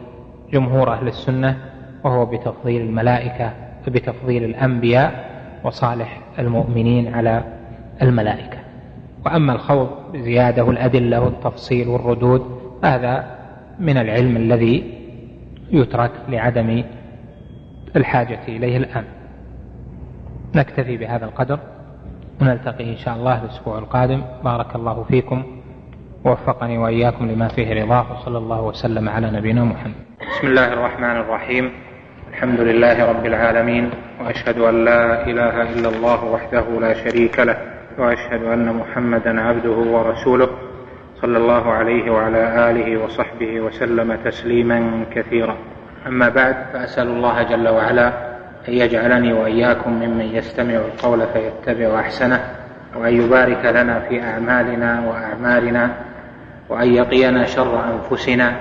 جمهور 0.53 0.93
أهل 0.93 1.09
السنة 1.09 1.57
وهو 2.05 2.27
بتفضيل 2.27 2.83
الملائكة 2.83 3.53
بتفضيل 3.89 4.45
الأنبياء 4.45 5.33
وصالح 5.65 6.21
المؤمنين 6.39 7.15
على 7.15 7.43
الملائكة. 8.03 8.59
وأما 9.27 9.53
الخوض 9.53 9.91
بزيادة 10.13 10.71
الأدلة 10.71 11.21
والتفصيل 11.21 11.89
والردود 11.89 12.61
هذا 12.85 13.42
من 13.79 13.97
العلم 13.97 14.37
الذي 14.37 14.99
يترك 15.71 16.11
لعدم 16.29 16.85
الحاجة 17.97 18.41
إليه 18.49 18.77
الآن. 18.77 19.05
نكتفي 20.55 20.97
بهذا 20.97 21.25
القدر 21.25 21.59
ونلتقي 22.41 22.91
إن 22.91 22.97
شاء 22.97 23.17
الله 23.17 23.45
الأسبوع 23.45 23.79
القادم. 23.79 24.23
بارك 24.45 24.77
الله 24.77 25.05
فيكم 25.05 25.43
ووفقني 26.25 26.79
وإياكم 26.79 27.31
لما 27.31 27.49
فيه 27.49 27.85
رضاه. 27.85 28.13
وصلى 28.13 28.39
الله 28.39 28.63
وسلم 28.63 29.09
على 29.09 29.31
نبينا 29.31 29.65
محمد. 29.65 29.95
بسم 30.21 30.47
الله 30.47 30.73
الرحمن 30.73 31.17
الرحيم. 31.17 31.73
الحمد 32.31 32.61
لله 32.61 33.05
رب 33.05 33.27
العالمين. 33.27 33.91
وأشهد 34.21 34.59
أن 34.59 34.85
لا 34.85 35.27
إله 35.27 35.63
إلا 35.63 35.89
الله 35.89 36.25
وحده 36.25 36.81
لا 36.81 36.95
شريك 37.05 37.39
له. 37.39 37.57
وأشهد 37.99 38.43
أن 38.43 38.77
محمدا 38.77 39.41
عبده 39.41 39.77
ورسوله. 39.77 40.49
صلى 41.23 41.39
الله 41.39 41.73
عليه 41.73 42.11
وعلى 42.11 42.71
آله 42.71 43.05
وصحبه 43.05 43.61
وسلم 43.61 44.19
تسليما 44.25 45.05
كثيرا. 45.15 45.57
أما 46.07 46.29
بعد 46.29 46.57
فأسأل 46.73 47.07
الله 47.07 47.43
جل 47.43 47.69
وعلا 47.69 48.09
أن 48.69 48.73
يجعلني 48.75 49.33
وإياكم 49.33 49.91
ممن 49.91 50.25
يستمع 50.25 50.75
القول 50.75 51.27
فيتبع 51.27 52.01
أحسنه 52.01 52.41
وأن 52.97 53.15
يبارك 53.15 53.65
لنا 53.65 54.01
في 54.01 54.23
أعمالنا 54.23 55.01
واعمالنا 55.09 55.91
وأن 56.69 56.95
يقينا 56.95 57.45
شر 57.45 57.81
أنفسنا 57.85 58.57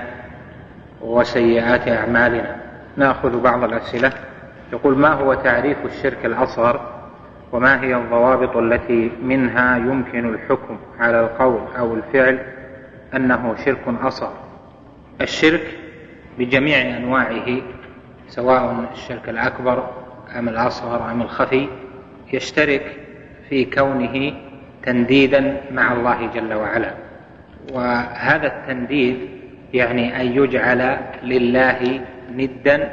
وسيئات 1.00 1.88
أعمالنا. 1.88 2.56
نأخذ 2.96 3.42
بعض 3.42 3.64
الأسئلة. 3.64 4.12
يقول 4.72 4.98
ما 4.98 5.12
هو 5.12 5.34
تعريف 5.34 5.78
الشرك 5.84 6.26
الأصغر؟ 6.26 6.91
وما 7.52 7.82
هي 7.82 7.96
الضوابط 7.96 8.56
التي 8.56 9.10
منها 9.22 9.76
يمكن 9.76 10.34
الحكم 10.34 10.78
على 10.98 11.20
القول 11.20 11.60
أو 11.78 11.94
الفعل 11.94 12.38
أنه 13.16 13.54
شرك 13.64 13.80
أصغر؟ 14.02 14.32
الشرك 15.20 15.78
بجميع 16.38 16.96
أنواعه 16.96 17.62
سواء 18.28 18.86
الشرك 18.92 19.28
الأكبر 19.28 19.90
أم 20.38 20.48
الأصغر 20.48 21.10
أم 21.10 21.22
الخفي 21.22 21.68
يشترك 22.32 22.96
في 23.48 23.64
كونه 23.64 24.32
تنديدا 24.82 25.60
مع 25.72 25.92
الله 25.92 26.30
جل 26.34 26.54
وعلا. 26.54 26.94
وهذا 27.72 28.46
التنديد 28.46 29.18
يعني 29.74 30.20
أن 30.20 30.26
يجعل 30.26 30.98
لله 31.22 32.00
ندا 32.34 32.90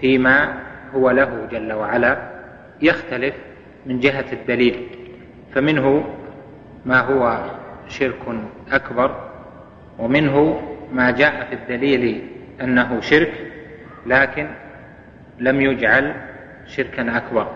فيما 0.00 0.54
هو 0.94 1.10
له 1.10 1.46
جل 1.50 1.72
وعلا. 1.72 2.18
يختلف 2.82 3.34
من 3.86 4.00
جهة 4.00 4.32
الدليل 4.32 4.86
فمنه 5.54 6.04
ما 6.86 7.00
هو 7.00 7.44
شرك 7.88 8.20
أكبر 8.72 9.16
ومنه 9.98 10.62
ما 10.92 11.10
جاء 11.10 11.46
في 11.46 11.54
الدليل 11.54 12.26
أنه 12.60 13.00
شرك 13.00 13.32
لكن 14.06 14.48
لم 15.38 15.60
يجعل 15.60 16.14
شركا 16.66 17.16
أكبر. 17.16 17.46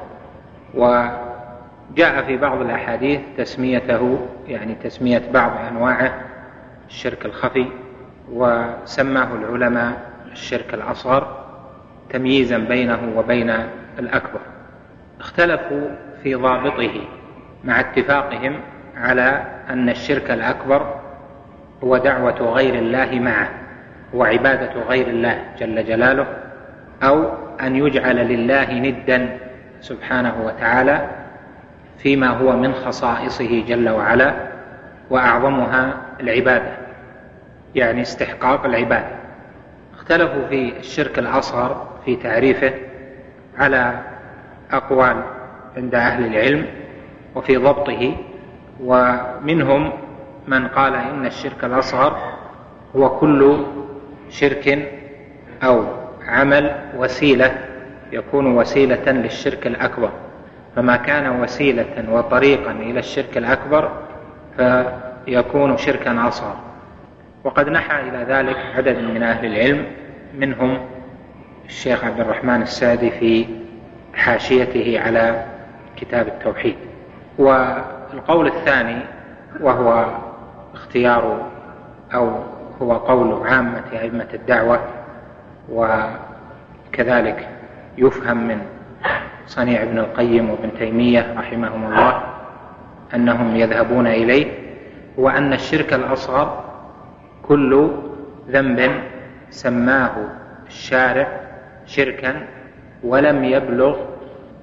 وجاء 0.75 2.23
في 2.27 2.37
بعض 2.37 2.61
الأحاديث 2.61 3.21
تسميته 3.37 4.27
يعني 4.49 4.75
تسمية 4.75 5.23
بعض 5.33 5.53
انواعه 5.71 6.21
الشرك 6.89 7.27
الخفي 7.27 7.67
وسماه 8.33 9.35
العلماء 9.35 10.11
الشرك 10.33 10.75
الأصغر 10.75 11.47
تمييزا 12.11 12.59
بينه 12.59 13.13
وبين 13.17 13.53
الأكبر. 13.99 14.41
اختلفوا 15.21 15.89
في 16.27 16.35
ضابطه 16.35 17.01
مع 17.65 17.81
اتفاقهم 17.81 18.61
على 18.97 19.45
أن 19.71 19.89
الشرك 19.89 20.31
الأكبر 20.31 21.01
هو 21.85 21.97
دعوة 21.97 22.53
غير 22.53 22.75
الله 22.75 23.21
معه 23.21 23.49
وعبادة 24.15 24.83
غير 24.89 25.07
الله 25.09 25.45
جل 25.59 25.85
جلاله 25.85 26.27
أو 27.03 27.33
أن 27.61 27.77
يجعل 27.77 28.17
لله 28.17 28.73
ندا 28.73 29.39
سبحانه 29.81 30.35
وتعالى 30.45 31.09
فيما 31.99 32.29
هو 32.29 32.57
من 32.57 32.75
خصائصه 32.75 33.65
جل 33.69 33.89
وعلا 33.89 34.35
وأعظمها 35.11 35.95
العبادة 36.21 36.73
يعني 37.75 38.03
استحقاق 38.03 38.65
العبادة. 38.65 39.17
اختلفوا 39.95 40.47
في 40.49 40.79
الشرك 40.79 41.19
الأصغر 41.19 41.89
في 42.05 42.17
تعريفه 42.17 42.73
على 43.59 44.01
أقوال 44.73 45.36
عند 45.77 45.95
أهل 45.95 46.27
العلم 46.27 46.67
وفي 47.35 47.57
ضبطه 47.57 48.17
ومنهم 48.81 49.93
من 50.49 50.69
قال 50.69 50.95
إن 50.95 51.27
الشرك 51.27 51.65
الأصغر 51.65 52.17
هو 52.97 53.19
كل 53.19 53.65
شرك 54.31 54.93
أو 55.63 55.85
عمل 56.27 56.75
وسيلة 56.97 57.59
يكون 58.13 58.57
وسيلة 58.57 59.13
للشرك 59.13 59.67
الأكبر. 59.67 60.11
فما 60.77 60.97
كان 60.97 61.41
وسيلة 61.41 62.05
وطريقا 62.11 62.71
إلى 62.71 62.99
الشرك 62.99 63.37
الأكبر 63.37 63.91
فيكون 64.57 65.77
شركا 65.77 66.29
أصغر. 66.29 66.57
وقد 67.45 67.69
نحى 67.69 68.01
إلى 68.01 68.25
ذلك 68.29 68.57
عدد 68.77 68.99
من 68.99 69.23
أهل 69.23 69.47
العلم 69.47 69.87
منهم 70.39 70.79
الشيخ 71.67 72.05
عبد 72.05 72.21
الرحمن 72.21 72.63
السادي 72.63 73.11
في 73.11 73.47
حاشيته 74.15 75.01
على 75.01 75.45
كتاب 75.97 76.27
التوحيد. 76.29 76.77
والقول 77.39 78.47
الثاني 78.47 79.01
وهو 79.61 80.07
اختيار 80.75 81.51
أو 82.15 82.31
هو 82.83 82.93
قول 82.93 83.47
عامة 83.47 83.85
أئمة 83.93 84.29
الدعوة 84.35 84.81
وكذلك 85.73 87.49
يفهم 87.99 88.49
من 88.49 88.59
صنيع 89.47 89.83
ابن 89.83 89.99
القيم 89.99 90.51
وابن 90.51 90.71
تيمية 90.79 91.35
رحمهم 91.39 91.85
الله 91.87 92.23
أنهم 93.15 93.57
يذهبون 93.57 94.07
إليه 94.07 94.53
هو 95.19 95.29
ان 95.29 95.53
الشرك 95.53 95.93
الأصغر 95.93 96.65
كل 97.43 97.91
ذنب 98.49 98.91
سماه 99.51 100.11
الشارع 100.67 101.29
شركا 101.87 102.47
ولم 103.05 103.45
يبلغ 103.45 103.97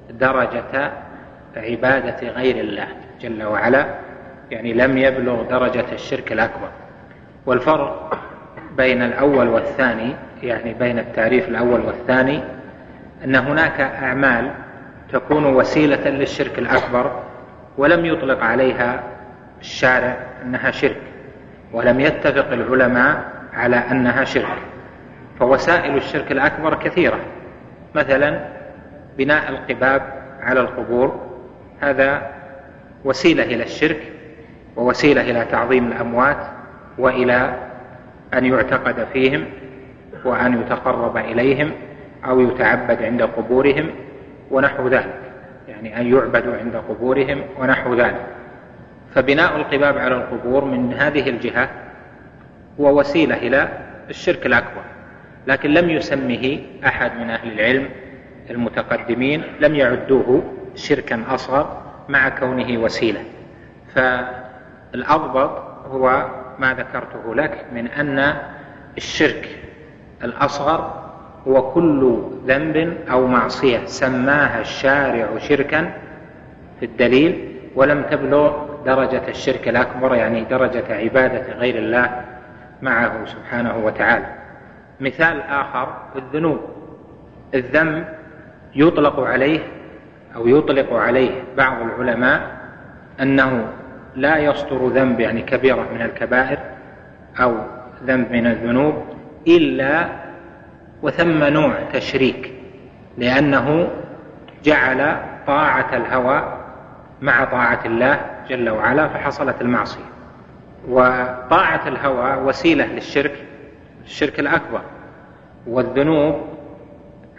درجة 0.10 0.92
عبادة 1.56 2.30
غير 2.30 2.56
الله 2.56 2.88
جل 3.22 3.44
وعلا 3.44 3.86
يعني 4.52 4.74
لم 4.74 4.98
يبلغ 4.98 5.42
درجة 5.50 5.86
الشرك 5.94 6.32
الأكبر. 6.32 6.70
والفرق 7.46 8.18
بين 8.78 9.02
الأول 9.02 9.48
والثاني 9.48 10.16
يعني 10.44 10.74
بين 10.74 11.00
التعريف 11.00 11.48
الأول 11.48 11.82
والثاني 11.82 12.44
أن 13.26 13.36
هناك 13.36 13.82
أعمال 13.82 14.52
تكون 15.14 15.46
وسيلة 15.46 16.10
للشرك 16.10 16.60
الأكبر 16.60 17.20
ولم 17.78 18.06
يطلق 18.06 18.44
عليها 18.44 19.04
الشارع 19.62 20.18
أنها 20.46 20.72
شرك 20.72 21.02
ولم 21.74 22.00
يتفق 22.00 22.52
العلماء 22.52 23.24
على 23.54 23.76
أنها 23.76 24.24
شرك. 24.24 24.58
فوسائل 25.40 25.98
الشرك 25.98 26.32
الأكبر 26.32 26.74
كثيرة 26.76 27.20
مثلا 27.96 28.40
بناء 29.18 29.50
القباب 29.50 30.02
على 30.42 30.60
القبور 30.60 31.33
هذا 31.80 32.32
وسيلة 33.06 33.44
إلى 33.44 33.64
الشرك 33.64 34.00
ووسيلة 34.76 35.22
إلى 35.22 35.46
تعظيم 35.52 35.88
الأموات 35.88 36.38
وإلى 36.98 37.56
أن 38.34 38.46
يعتقد 38.46 39.08
فيهم 39.14 39.46
وأن 40.26 40.62
يتقرب 40.62 41.18
إليهم 41.18 41.72
أو 42.26 42.40
يتعبد 42.42 43.04
عند 43.04 43.22
قبورهم 43.22 43.90
ونحو 44.52 44.88
ذلك 44.88 45.20
يعني 45.68 46.00
أن 46.00 46.14
يعبدوا 46.14 46.56
عند 46.56 46.76
قبورهم 46.76 47.44
ونحو 47.60 47.96
ذلك. 47.96 48.26
فبناء 49.16 49.56
القباب 49.56 49.98
على 49.98 50.16
القبور 50.16 50.66
من 50.66 50.94
هذه 50.94 51.30
الجهة 51.30 51.70
هو 52.80 53.00
وسيلة 53.00 53.36
إلى 53.36 53.70
الشرك 54.10 54.46
الأكبر 54.46 54.82
لكن 55.48 55.70
لم 55.70 55.90
يسمه 55.90 56.60
أحد 56.86 57.12
من 57.18 57.30
أهل 57.30 57.52
العلم 57.52 57.90
المتقدمين 58.50 59.44
لم 59.60 59.76
يعدوه 59.76 60.44
شركا 60.76 61.24
أصغر 61.30 61.82
مع 62.10 62.30
كونه 62.30 62.78
وسيلة. 62.78 63.24
فالأضبط 63.96 65.64
هو 65.92 66.26
ما 66.60 66.74
ذكرته 66.74 67.36
لك 67.36 67.66
من 67.74 67.88
أن 67.88 68.36
الشرك 68.98 69.60
الأصغر 70.24 71.04
هو 71.48 71.72
كل 71.72 72.22
ذنب 72.48 72.98
أو 73.12 73.28
معصية 73.28 73.86
سماها 73.86 74.62
الشارع 74.62 75.38
شركا 75.38 75.94
في 76.80 76.86
الدليل 76.86 77.60
ولم 77.76 78.04
تبلغ 78.12 78.66
درجة 78.86 79.28
الشرك 79.28 79.68
الأكبر 79.68 80.16
يعني 80.16 80.44
درجة 80.44 80.96
عبادة 80.96 81.54
غير 81.54 81.76
الله 81.76 82.22
معه 82.82 83.26
سبحانه 83.26 83.78
وتعالى. 83.78 84.26
مثال 85.00 85.42
آخر 85.42 85.98
الذنوب. 86.16 86.60
الذنب 87.54 88.06
يطلق 88.76 89.20
عليه 89.20 89.60
أو 90.36 90.48
يطلق 90.48 90.94
عليه 90.94 91.44
بعض 91.58 91.82
العلماء 91.82 92.42
أنه 93.22 93.68
لا 94.16 94.38
يصدر 94.38 94.88
ذنب 94.88 95.20
يعني 95.20 95.42
كبيرة 95.42 95.88
من 95.94 96.02
الكبائر 96.02 96.58
أو 97.40 97.56
ذنب 98.04 98.32
من 98.32 98.48
الذنوب 98.48 99.04
إلا 99.48 100.08
وثم 101.02 101.44
نوع 101.44 101.74
تشريك 101.94 102.54
لأنه 103.18 103.88
جعل 104.64 105.18
طاعة 105.48 105.98
الهوى 105.98 106.60
مع 107.22 107.44
طاعة 107.44 107.80
الله 107.86 108.20
جل 108.50 108.70
وعلا 108.70 109.08
فحصلت 109.08 109.62
المعصية. 109.62 110.14
وطاعة 110.90 111.88
الهوى 111.88 112.44
وسيلة 112.44 112.86
للشرك 112.86 113.46
الشرك 114.06 114.40
الأكبر 114.40 114.82
والذنوب 115.68 116.36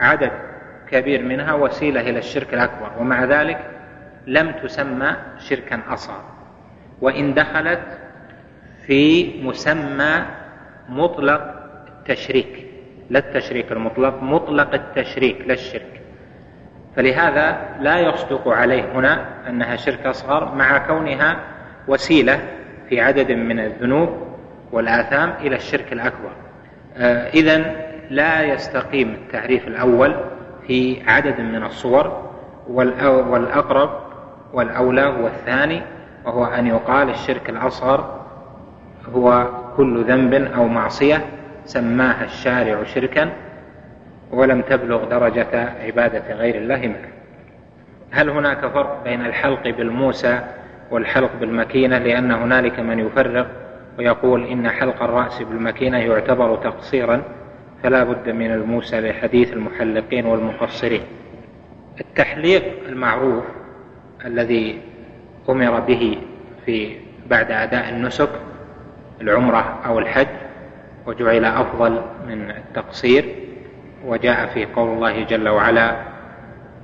عدد 0.01 0.30
كبير 0.91 1.22
منها 1.22 1.53
وسيلة 1.53 2.01
إلى 2.01 2.18
الشرك 2.18 2.55
الأكبر 2.55 2.91
ومع 2.99 3.24
ذلك 3.24 3.59
لم 4.26 4.53
تسمى 4.62 5.16
شركا 5.39 5.80
أصغر 5.89 6.24
وإن 7.01 7.35
دخلت 7.35 7.99
في 8.87 9.32
مسمى 9.43 10.24
مطلق 10.89 11.55
التشريك 11.89 12.66
لا 13.11 13.18
التشريك 13.18 13.72
المطلق 13.72 14.22
مطلق 14.22 14.74
التشريك 14.74 15.41
لا 15.47 15.55
الشرك. 15.55 16.01
فلهذا 16.97 17.59
لا 17.80 17.99
يصدق 17.99 18.49
عليه 18.49 18.93
هنا 18.93 19.26
أنها 19.49 19.76
شرك 19.76 20.07
أصغر 20.07 20.55
مع 20.55 20.78
كونها 20.78 21.37
وسيلة 21.89 22.41
في 22.89 23.01
عدد 23.01 23.32
من 23.32 23.61
الذنوب 23.61 24.09
والآثام 24.72 25.35
إلى 25.41 25.57
الشرك 25.57 25.93
الأكبر. 25.93 26.32
آه، 26.97 27.28
اذا 27.28 27.74
لا 28.11 28.43
يستقيم 28.43 29.14
التعريف 29.14 29.68
الأول 29.68 30.14
في 30.66 31.02
عدد 31.06 31.40
من 31.40 31.62
الصور 31.62 32.30
والأقرب 32.68 33.90
والأولى 34.52 35.02
هو 35.02 35.26
الثاني 35.26 35.82
وهو 36.24 36.44
أن 36.44 36.66
يقال 36.66 37.10
الشرك 37.10 37.50
الأصغر 37.50 38.20
هو 39.14 39.48
كل 39.76 40.04
ذنب 40.04 40.34
أو 40.34 40.68
معصية 40.68 41.24
سماها 41.64 42.24
الشارع 42.24 42.84
شركا 42.84 43.30
ولم 44.30 44.60
تبلغ 44.60 45.04
درجة 45.04 45.68
عبادة 45.84 46.34
غير 46.34 46.54
الله 46.54 46.88
معه. 46.88 47.14
هل 48.10 48.30
هناك 48.30 48.66
فرق 48.66 49.04
بين 49.04 49.26
الحلق 49.26 49.68
بالموسى 49.68 50.40
والحلق 50.90 51.30
بالمكينة؟ 51.40 51.98
لأن 51.98 52.30
هنالك 52.30 52.80
من 52.80 52.98
يفرق 52.98 53.46
ويقول 53.98 54.44
إن 54.44 54.68
حلق 54.68 55.02
الرأس 55.02 55.42
بالمكينة 55.42 55.98
يعتبر 55.98 56.56
تقصيرا 56.56 57.22
فلا 57.85 58.05
بد 58.05 58.28
من 58.28 58.51
الموسى 58.53 59.01
لحديث 59.01 59.53
المحلقين 59.53 60.26
والمقصرين 60.26 61.01
التحليق 62.01 62.62
المعروف 62.89 63.45
الذي 64.24 64.80
أمر 65.49 65.80
به 65.80 66.18
في 66.66 66.97
بعد 67.30 67.51
أداء 67.51 67.89
النسك 67.89 68.28
العمرة 69.20 69.78
أو 69.87 69.99
الحج 69.99 70.26
وجعل 71.07 71.45
أفضل 71.45 72.03
من 72.28 72.51
التقصير 72.51 73.24
وجاء 74.05 74.47
في 74.47 74.64
قول 74.66 74.89
الله 74.89 75.24
جل 75.24 75.49
وعلا 75.49 75.97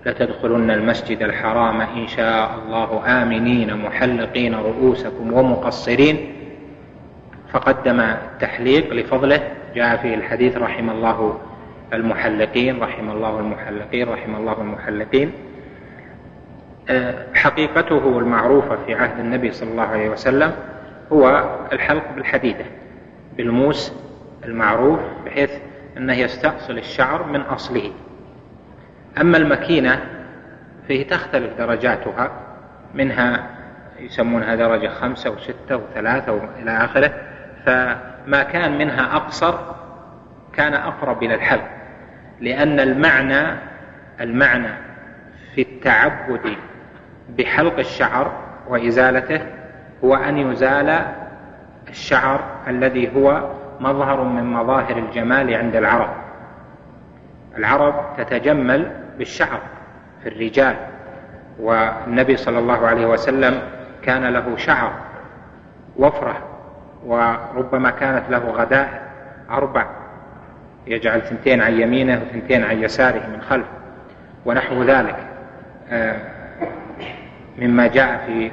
لتدخلن 0.06 0.70
المسجد 0.70 1.22
الحرام 1.22 1.80
إن 1.80 2.08
شاء 2.08 2.58
الله 2.58 3.22
آمنين 3.22 3.76
محلقين 3.76 4.54
رؤوسكم 4.54 5.32
ومقصرين 5.32 6.32
فقدم 7.52 8.00
التحليق 8.00 8.92
لفضله 8.92 9.40
جاء 9.74 9.96
في 9.96 10.14
الحديث 10.14 10.56
رحم 10.56 10.90
الله 10.90 11.40
المحلقين 11.92 12.80
رحم 12.82 13.10
الله 13.10 13.40
المحلقين 13.40 14.08
رحم 14.08 14.36
الله 14.36 14.60
المحلقين. 14.60 15.32
أه، 16.90 17.26
حقيقته 17.34 18.18
المعروفة 18.18 18.76
في 18.86 18.94
عهد 18.94 19.18
النبي 19.18 19.52
صلى 19.52 19.70
الله 19.70 19.82
عليه 19.82 20.08
وسلم 20.08 20.52
هو 21.12 21.54
الحلق 21.72 22.14
بالحديدة 22.14 22.64
بالموس 23.36 23.92
المعروف 24.44 25.00
بحيث 25.26 25.50
أنه 25.96 26.14
يستأصل 26.14 26.78
الشعر 26.78 27.26
من 27.26 27.40
أصله. 27.40 27.92
أما 29.20 29.36
المكينة 29.36 30.00
فهي 30.88 31.04
تختلف 31.04 31.58
درجاتها 31.58 32.30
منها 32.94 33.46
يسمونها 34.00 34.54
درجة 34.54 34.88
خمسة 34.88 35.30
وستة 35.30 35.76
وثلاثة 35.76 36.32
وإلى 36.32 36.70
آخره. 36.70 37.29
فما 37.66 38.42
كان 38.42 38.78
منها 38.78 39.16
أقصر 39.16 39.54
كان 40.52 40.74
أقرب 40.74 41.22
إلى 41.22 41.34
الحلق 41.34 41.68
لأن 42.40 42.80
المعنى 42.80 43.58
المعنى 44.20 44.72
في 45.54 45.62
التعبد 45.62 46.56
بحلق 47.28 47.78
الشعر 47.78 48.32
وإزالته 48.68 49.40
هو 50.04 50.14
أن 50.14 50.38
يزال 50.38 51.06
الشعر 51.88 52.40
الذي 52.68 53.16
هو 53.16 53.50
مظهر 53.80 54.24
من 54.24 54.44
مظاهر 54.44 54.96
الجمال 54.96 55.54
عند 55.54 55.76
العرب. 55.76 56.10
العرب 57.58 57.94
تتجمل 58.18 58.90
بالشعر 59.18 59.60
في 60.22 60.28
الرجال 60.28 60.76
والنبي 61.60 62.36
صلى 62.36 62.58
الله 62.58 62.86
عليه 62.86 63.06
وسلم 63.06 63.62
كان 64.02 64.24
له 64.24 64.56
شعر 64.56 64.92
وفرة 65.96 66.49
وربما 67.06 67.90
كانت 67.90 68.30
له 68.30 68.38
غداء 68.38 69.10
أربع. 69.50 69.86
يجعل 70.86 71.22
ثنتين 71.22 71.62
عن 71.62 71.80
يمينه 71.80 72.22
وثنتين 72.22 72.64
عن 72.64 72.82
يساره 72.82 73.26
من 73.26 73.42
خلف 73.42 73.66
ونحو 74.44 74.82
ذلك. 74.82 75.16
آه، 75.90 76.16
مما 77.58 77.86
جاء 77.86 78.26
في 78.26 78.50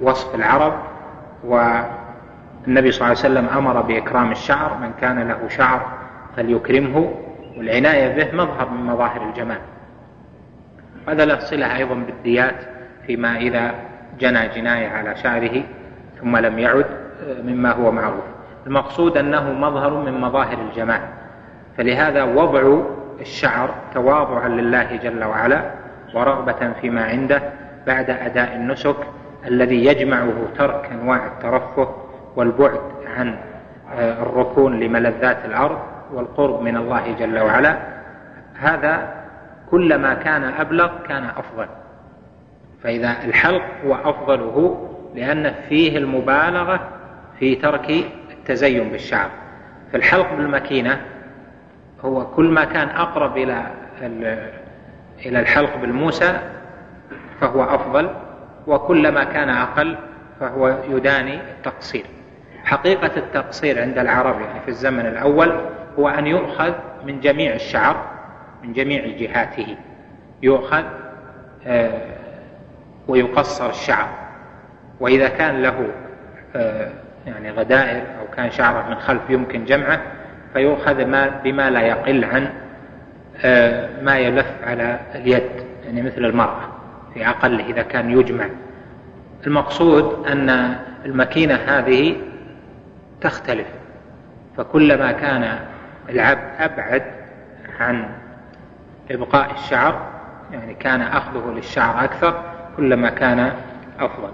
وصف 0.00 0.34
العرب 0.34 0.72
و 1.44 1.80
النبي 2.68 2.92
صلى 2.92 3.00
الله 3.00 3.18
عليه 3.24 3.34
وسلم 3.34 3.48
أمر 3.58 3.80
بإكرام 3.80 4.32
الشعر 4.32 4.78
من 4.78 4.92
كان 5.00 5.28
له 5.28 5.48
شعر 5.48 5.98
فليكرمه 6.36 7.14
والعناية 7.56 8.08
به 8.16 8.36
مظهر 8.36 8.70
من 8.70 8.86
مظاهر 8.86 9.28
الجمال. 9.28 9.58
هذا 11.08 11.24
له 11.24 11.38
صلة 11.38 11.76
أيضا 11.76 11.94
بالديات 11.94 12.56
فيما 13.06 13.36
إذا 13.36 13.74
جنى 14.20 14.48
جنايه 14.48 14.88
على 14.88 15.16
شعره 15.16 15.62
ثم 16.20 16.36
لم 16.36 16.58
يعد 16.58 16.86
مما 17.44 17.72
هو 17.72 17.92
معروف. 17.92 18.24
المقصود 18.66 19.16
أنه 19.16 19.52
مظهر 19.52 19.90
من 19.90 20.20
مظاهر 20.20 20.58
الجمال 20.70 21.00
فلهذا 21.76 22.22
وضع 22.22 22.82
الشعر 23.20 23.74
تواضعا 23.94 24.48
لله 24.48 24.96
جل 24.96 25.24
وعلا 25.24 25.70
ورغبة 26.14 26.72
فيما 26.80 27.04
عنده 27.04 27.42
بعد 27.86 28.10
أداء 28.10 28.56
النسك 28.56 28.96
الذي 29.46 29.84
يجمعه 29.84 30.32
ترك 30.58 30.90
أنواع 30.92 31.26
الترفه 31.26 31.94
والبعد 32.36 32.80
عن 33.16 33.36
آه، 33.92 34.22
الركون 34.22 34.80
لملذات 34.80 35.44
الأرض 35.44 35.78
والقرب 36.12 36.62
من 36.62 36.76
الله 36.76 37.12
جل 37.18 37.38
وعلا. 37.38 37.78
هذا 38.58 39.14
كلما 39.70 40.14
كان 40.14 40.44
أبلغ 40.44 40.90
كان 41.08 41.24
أفضل. 41.24 41.66
فإذا 42.82 43.16
الحلق 43.24 43.62
هو 43.86 43.94
أفضله 43.94 44.88
لأن 45.14 45.54
فيه 45.68 45.98
المبالغة 45.98 46.80
في 47.40 47.54
ترك 47.54 47.90
التزين 48.30 48.88
بالشعر. 48.88 49.30
فالحلق 49.92 50.34
بالمكينه 50.34 51.00
هو 52.04 52.26
كل 52.26 52.50
ما 52.50 52.64
كان 52.64 52.88
أقرب 52.88 53.36
إلى 53.36 53.66
إلى 55.26 55.40
الحلق 55.40 55.76
بالموسى 55.76 56.40
فهو 57.40 57.62
أفضل 57.62 58.10
وكلما 58.66 59.24
كان 59.24 59.48
أقل 59.48 59.96
فهو 60.40 60.78
يداني 60.88 61.34
التقصير. 61.34 62.04
حقيقة 62.64 63.10
التقصير 63.16 63.82
عند 63.82 63.98
العرب 63.98 64.40
يعني 64.40 64.60
في 64.60 64.68
الزمن 64.68 65.06
الأول 65.06 65.60
هو 65.98 66.08
أن 66.08 66.26
يؤخذ 66.26 66.72
من 67.06 67.20
جميع 67.20 67.54
الشعر 67.54 68.06
من 68.64 68.72
جميع 68.72 69.06
جهاته. 69.06 69.76
يؤخذ 70.42 70.84
آه، 71.66 72.00
ويقصر 73.08 73.70
الشعر. 73.70 74.08
وإذا 75.00 75.28
كان 75.28 75.62
له 75.62 75.88
آه، 76.56 76.90
يعني 77.26 77.50
غدائر 77.50 78.02
أو 78.20 78.36
كان 78.36 78.50
شعره 78.50 78.88
من 78.88 78.96
خلف 78.96 79.22
يمكن 79.28 79.64
جمعه 79.64 80.00
فيؤخذ 80.52 81.04
ما 81.04 81.28
بما 81.44 81.70
لا 81.70 81.80
يقل 81.80 82.24
عن 82.24 82.50
آه، 83.44 84.02
ما 84.02 84.18
يلف 84.18 84.52
على 84.64 85.00
اليد 85.14 85.50
يعني 85.84 86.02
مثل 86.02 86.24
المرأة 86.24 86.68
في 87.14 87.28
أقل 87.28 87.60
إذا 87.60 87.82
كان 87.82 88.10
يجمع. 88.10 88.46
المقصود 89.46 90.26
أن 90.26 90.76
الماكينة 91.04 91.54
هذه 91.54 92.16
تختلف 93.20 93.66
فكلما 94.56 95.12
كان 95.12 95.58
العبد 96.08 96.50
أبعد 96.58 97.02
عن 97.80 98.04
إبقاء 99.10 99.50
الشعر 99.52 100.08
يعني 100.52 100.74
كان 100.74 101.00
أخذه 101.00 101.52
للشعر 101.56 102.04
أكثر 102.04 102.42
كلما 102.76 103.10
كان 103.10 103.52
أفضل. 104.00 104.32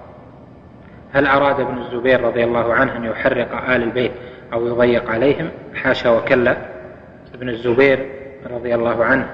هل 1.16 1.26
أراد 1.26 1.60
ابن 1.60 1.78
الزبير 1.78 2.20
رضي 2.20 2.44
الله 2.44 2.74
عنه 2.74 2.96
أن 2.96 3.04
يحرق 3.04 3.70
آل 3.70 3.82
البيت 3.82 4.12
أو 4.52 4.66
يضيق 4.66 5.10
عليهم؟ 5.10 5.50
حاشا 5.74 6.10
وكلا. 6.10 6.56
ابن 7.34 7.48
الزبير 7.48 8.08
رضي 8.50 8.74
الله 8.74 9.04
عنه 9.04 9.30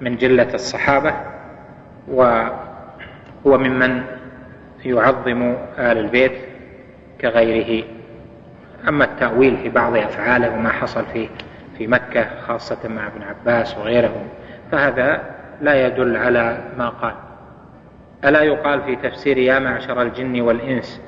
من 0.00 0.16
جلة 0.16 0.54
الصحابة 0.54 1.14
وهو 2.08 2.48
ممن 3.44 4.02
يعظم 4.84 5.54
آل 5.78 5.98
البيت 5.98 6.32
كغيره. 7.20 7.84
أما 8.88 9.04
التأويل 9.04 9.56
في 9.56 9.68
بعض 9.68 9.96
أفعاله 9.96 10.54
وما 10.54 10.68
حصل 10.68 11.04
في 11.12 11.28
في 11.78 11.86
مكة 11.86 12.26
خاصة 12.46 12.88
مع 12.88 13.06
ابن 13.06 13.22
عباس 13.22 13.78
وغيرهم 13.78 14.28
فهذا 14.72 15.22
لا 15.60 15.86
يدل 15.86 16.16
على 16.16 16.58
ما 16.78 16.88
قال. 16.88 17.14
ألا 18.24 18.42
يقال 18.42 18.82
في 18.82 18.96
تفسير 18.96 19.38
يا 19.38 19.58
معشر 19.58 20.02
الجن 20.02 20.40
والإنس 20.40 21.07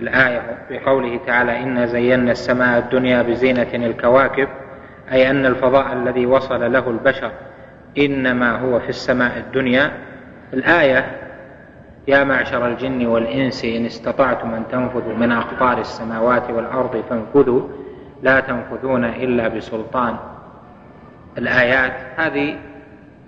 الآية 0.00 0.58
بقوله 0.70 1.20
تعالى 1.26 1.62
إنا 1.62 1.86
زينا 1.86 2.32
السماء 2.32 2.78
الدنيا 2.78 3.22
بزينة 3.22 3.68
الكواكب 3.74 4.48
أي 5.12 5.30
أن 5.30 5.46
الفضاء 5.46 5.92
الذي 5.92 6.26
وصل 6.26 6.72
له 6.72 6.90
البشر 6.90 7.30
إنما 7.98 8.58
هو 8.58 8.80
في 8.80 8.88
السماء 8.88 9.38
الدنيا. 9.38 9.90
الآية 10.52 11.06
يا 12.08 12.24
معشر 12.24 12.66
الجن 12.66 13.06
والإنس 13.06 13.64
إن 13.64 13.86
استطعتم 13.86 14.54
أن 14.54 14.64
تنفذوا 14.72 15.14
من 15.14 15.32
أقطار 15.32 15.78
السماوات 15.78 16.50
والأرض 16.50 17.04
فانفذوا 17.10 17.68
لا 18.22 18.40
تنفذون 18.40 19.04
إلا 19.04 19.48
بسلطان. 19.48 20.16
الآيات 21.38 21.92
هذه 22.16 22.56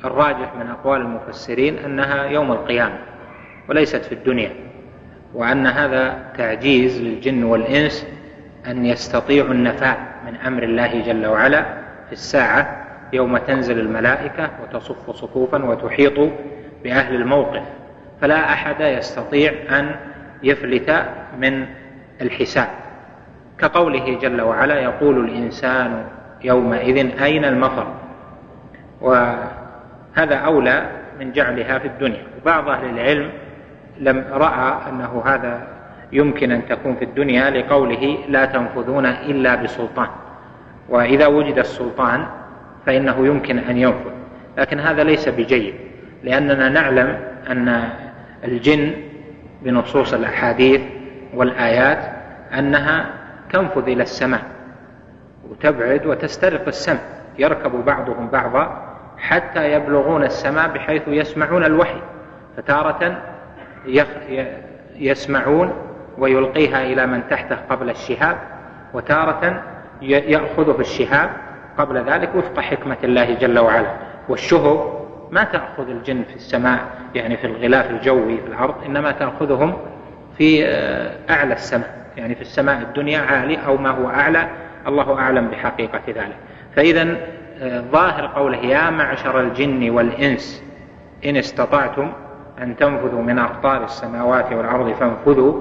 الراجح 0.05 0.55
من 0.55 0.67
أقوال 0.67 1.01
المفسرين 1.01 1.79
أنها 1.79 2.25
يوم 2.25 2.53
القيامة 2.53 2.99
وليست 3.69 4.05
في 4.05 4.13
الدنيا. 4.13 4.72
وأن 5.35 5.67
هذا 5.67 6.19
تعجيز 6.39 7.03
للجن 7.03 7.45
والإنس 7.45 8.07
أن 8.67 8.87
يستطيعوا 8.87 9.51
النفاذ 9.51 9.97
من 10.27 10.37
أمر 10.37 10.63
الله 10.63 11.03
جل 11.03 11.27
وعلا 11.27 11.63
في 12.07 12.13
الساعة 12.13 12.87
يوم 13.13 13.39
تنزل 13.39 13.79
الملائكة 13.81 14.51
وتصف 14.63 15.11
صفوفا 15.11 15.65
وتحيط 15.65 16.31
بأهل 16.85 17.15
الموقف. 17.15 17.63
فلا 18.21 18.53
أحد 18.53 18.81
يستطيع 18.81 19.53
أن 19.79 19.95
يفلت 20.43 21.05
من 21.39 21.67
الحساب. 22.21 22.69
كقوله 23.59 24.19
جل 24.19 24.41
وعلا 24.41 24.81
يقول 24.81 25.25
الإنسان 25.25 26.05
يومئذ 26.45 27.23
أين 27.23 27.45
المفر؟ 27.45 27.95
وهذا 29.01 30.35
أولى 30.35 30.91
من 31.21 31.33
جعلها 31.33 31.79
في 31.79 31.89
الدنيا. 31.89 32.23
وبعض 32.43 32.69
أهل 32.69 32.85
العلم 32.91 33.31
لم 33.99 34.25
رأى 34.33 34.89
أنه 34.89 35.23
هذا 35.27 35.67
يمكن 36.13 36.53
أن 36.53 36.69
تكون 36.69 36.97
في 36.97 37.05
الدنيا 37.05 37.51
لقوله 37.51 38.19
لا 38.29 38.45
تنفذون 38.45 39.07
إلا 39.07 39.55
بسلطان. 39.55 40.09
وإذا 40.89 41.27
وجد 41.27 41.59
السلطان 41.59 42.27
فإنه 42.87 43.27
يمكن 43.27 43.59
أن 43.59 43.77
ينفذ. 43.77 44.11
لكن 44.59 44.81
هذا 44.81 45.05
ليس 45.05 45.29
بجيد 45.29 45.75
لأننا 46.23 46.69
نعلم 46.69 47.19
أن 47.51 47.89
الجن 48.45 48.93
بنصوص 49.63 50.15
الأحاديث 50.15 50.81
والآيات 51.35 51.99
أنها 52.59 53.07
تنفذ 53.53 53.89
إلى 53.89 54.03
السماء 54.03 54.43
وتبعد 55.51 56.07
وتسترق 56.07 56.67
السمع 56.67 56.99
يركب 57.39 57.85
بعضهم 57.85 58.29
بعضا 58.29 58.95
حتى 59.19 59.73
يبلغون 59.73 60.25
السماء 60.25 60.69
بحيث 60.69 61.03
يسمعون 61.07 61.65
الوحي. 61.65 62.01
فتارة 62.57 63.23
يسمعون 64.97 65.73
ويلقيها 66.19 66.83
إلى 66.85 67.07
من 67.07 67.23
تحته 67.31 67.57
قبل 67.71 67.91
الشهاب 67.91 68.37
وتارة 68.95 69.63
يأخذه 70.03 70.81
الشهاب 70.81 71.31
قبل 71.79 72.05
ذلك 72.05 72.35
وفق 72.35 72.61
حكمة 72.61 72.97
الله 73.05 73.35
جل 73.35 73.59
وعلا. 73.59 73.93
والشهب 74.29 75.03
ما 75.31 75.45
تأخذ 75.45 75.89
الجن 75.89 76.23
في 76.23 76.37
السماء 76.37 76.81
يعني 77.15 77.37
في 77.37 77.47
الغلاف 77.47 77.91
الجوي 77.91 78.37
في 78.37 78.47
الأرض 78.47 78.75
إنما 78.87 79.11
تأخذهم 79.11 79.77
في 80.39 80.67
آه، 80.67 81.13
أعلى 81.31 81.55
السماء 81.55 82.07
يعني 82.17 82.35
في 82.35 82.41
السماء 82.41 82.83
الدنيا 82.83 83.21
عالي 83.21 83.57
أو 83.67 83.77
ما 83.77 83.91
هو 83.91 84.09
أعلى 84.11 84.49
الله 84.87 85.19
أعلم 85.19 85.49
بحقيقة 85.49 86.03
ذلك. 86.09 86.37
فإذا 86.77 87.17
آه، 87.61 87.81
ظاهر 87.81 88.27
قوله 88.27 88.59
يا 88.59 88.91
معشر 88.91 89.41
الجن 89.41 89.91
والإنس 89.91 90.65
إن 91.25 91.37
استطعتم 91.37 92.13
أن 92.63 92.77
تنفذوا 92.77 93.23
من 93.23 93.39
أقطار 93.39 93.85
السماوات 93.85 94.53
والأرض 94.53 94.93
فانفذوا. 94.93 95.61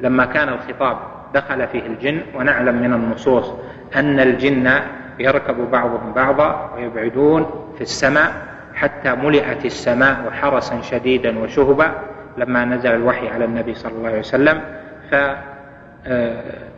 لما 0.00 0.24
كان 0.24 0.48
الخطاب 0.48 0.96
دخل 1.34 1.66
فيه 1.66 1.86
الجن 1.86 2.20
ونعلم 2.34 2.74
من 2.74 2.92
النصوص 2.92 3.52
أن 3.96 4.20
الجن 4.20 4.70
يركب 5.18 5.70
بعضهم 5.70 6.12
بعضا 6.12 6.70
ويبعدون 6.76 7.46
في 7.74 7.80
السماء 7.80 8.32
حتى 8.74 9.14
ملئت 9.14 9.64
السماء 9.64 10.30
حرسا 10.30 10.80
شديدا 10.80 11.38
وشهبا 11.38 11.90
لما 12.36 12.64
نزل 12.64 12.94
الوحي 12.94 13.28
على 13.28 13.44
النبي 13.44 13.74
صلى 13.74 13.92
الله 13.92 14.08
عليه 14.08 14.18
وسلم. 14.18 14.60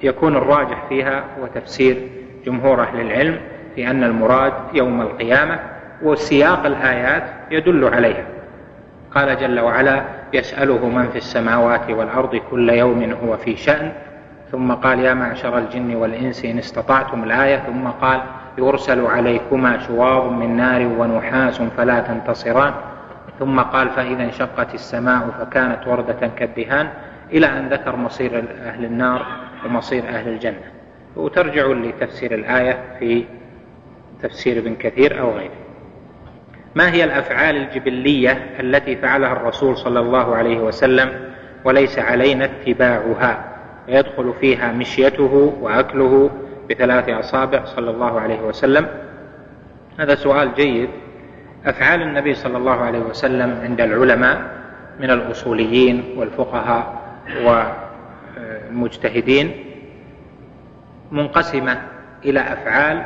فيكون 0.00 0.36
الراجح 0.36 0.84
فيها 0.88 1.24
هو 1.40 1.46
تفسير 1.54 2.08
جمهور 2.46 2.80
أهل 2.82 3.00
العلم 3.00 3.40
في 3.74 3.90
أن 3.90 4.04
المراد 4.04 4.52
يوم 4.74 5.00
القيامة 5.00 5.58
وسياق 6.02 6.66
الآيات 6.66 7.24
يدل 7.50 7.84
عليها. 7.94 8.24
قال 9.14 9.38
جل 9.38 9.60
وعلا 9.60 10.02
يسأله 10.32 10.88
من 10.88 11.08
في 11.08 11.18
السماوات 11.18 11.90
والأرض 11.90 12.36
كل 12.36 12.70
يوم 12.70 13.16
هو 13.24 13.36
في 13.36 13.56
شأن. 13.56 13.92
ثم 14.52 14.72
قال 14.72 15.00
يا 15.00 15.14
معشر 15.14 15.58
الجن 15.58 15.94
والإنس 15.96 16.44
إن 16.44 16.58
استطعتم 16.58 17.24
الآية. 17.24 17.56
ثم 17.56 17.88
قال 17.88 18.20
يرسل 18.58 19.06
عليكما 19.06 19.78
شواظ 19.78 20.32
من 20.32 20.56
نار 20.56 20.86
ونحاس 20.98 21.62
فلا 21.62 22.00
تنتصران. 22.00 22.72
ثم 23.38 23.60
قال 23.60 23.90
فإذا 23.90 24.22
انشقت 24.22 24.74
السماء 24.74 25.28
فكانت 25.40 25.86
وردة 25.86 26.30
كالدهان 26.36 26.88
إلى 27.32 27.46
أن 27.46 27.68
ذكر 27.68 27.96
مصير 27.96 28.44
أهل 28.62 28.84
النار 28.84 29.26
ومصير 29.66 30.08
أهل 30.08 30.28
الجنة. 30.28 30.70
وترجع 31.16 31.66
لتفسير 31.66 32.34
الآية 32.34 32.78
في 32.98 33.24
تفسير 34.22 34.58
ابن 34.58 34.74
كثير 34.74 35.20
أو 35.20 35.30
غيره. 35.30 35.59
ما 36.74 36.92
هي 36.92 37.04
الأفعال 37.04 37.56
الجبلية 37.56 38.30
التي 38.60 38.96
فعلها 38.96 39.32
الرسول 39.32 39.76
صلى 39.76 40.00
الله 40.00 40.34
عليه 40.36 40.58
وسلم 40.60 41.10
وليس 41.64 41.98
علينا 41.98 42.44
اتباعها؟ 42.44 43.44
ويدخل 43.88 44.34
فيها 44.40 44.72
مشيته 44.72 45.54
وأكله 45.60 46.30
بثلاث 46.70 47.08
أصابع 47.08 47.64
صلى 47.64 47.90
الله 47.90 48.20
عليه 48.20 48.40
وسلم. 48.40 48.86
هذا 49.98 50.14
سؤال 50.14 50.54
جيد. 50.54 50.88
أفعال 51.66 52.02
النبي 52.02 52.34
صلى 52.34 52.56
الله 52.58 52.76
عليه 52.80 52.98
وسلم 52.98 53.60
عند 53.62 53.80
العلماء 53.80 54.50
من 55.00 55.10
الأصوليين 55.10 56.04
والفقهاء 56.16 57.00
والمجتهدين 58.70 59.64
منقسمة 61.10 61.82
إلى 62.24 62.40
أفعال 62.40 63.04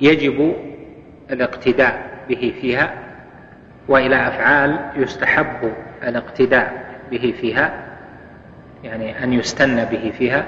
يجب 0.00 0.54
الاقتداء. 1.30 2.07
به 2.28 2.54
فيها 2.60 2.94
وإلى 3.88 4.28
أفعال 4.28 4.78
يستحب 4.96 5.72
الاقتداء 6.02 6.84
به 7.10 7.34
فيها 7.40 7.72
يعني 8.84 9.24
أن 9.24 9.32
يستنى 9.32 9.84
به 9.84 10.12
فيها 10.18 10.44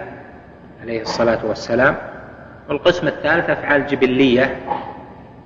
عليه 0.83 1.03
الصلاة 1.03 1.47
والسلام. 1.47 1.97
والقسم 2.69 3.07
الثالث 3.07 3.51
أفعال 3.51 3.87
جبلية 3.87 4.57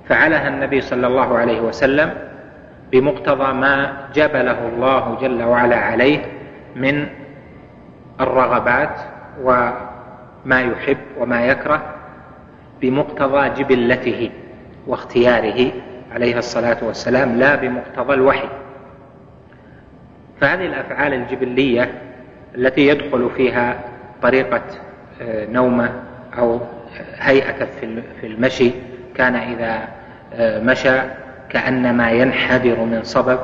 فعلها 0.08 0.48
النبي 0.48 0.80
صلى 0.80 1.06
الله 1.06 1.38
عليه 1.38 1.60
وسلم 1.60 2.14
بمقتضى 2.92 3.52
ما 3.52 3.92
جبله 4.14 4.68
الله 4.68 5.18
جل 5.20 5.42
وعلا 5.42 5.76
عليه 5.76 6.18
من 6.76 7.06
الرغبات 8.20 9.00
وما 9.42 10.60
يحب 10.60 10.98
وما 11.18 11.46
يكره 11.46 11.82
بمقتضى 12.80 13.48
جبلته 13.48 14.30
واختياره. 14.86 15.70
عليه 16.14 16.38
الصلاة 16.38 16.76
والسلام 16.82 17.36
لا 17.38 17.54
بمقتضى 17.54 18.14
الوحي. 18.14 18.48
فهذه 20.40 20.66
الأفعال 20.66 21.14
الجبلية 21.14 22.02
التي 22.54 22.88
يدخل 22.88 23.30
فيها 23.36 23.80
طريقة 24.22 24.62
آه، 25.22 25.46
نومة 25.46 25.92
أو 26.38 26.60
هيئته 27.18 27.66
في 28.20 28.26
المشي 28.26 28.70
كان 29.14 29.34
إذا 29.34 29.88
آه، 30.34 30.60
مشى 30.62 31.00
كأنما 31.48 32.10
ينحدر 32.10 32.80
من 32.80 33.00
صبب 33.02 33.38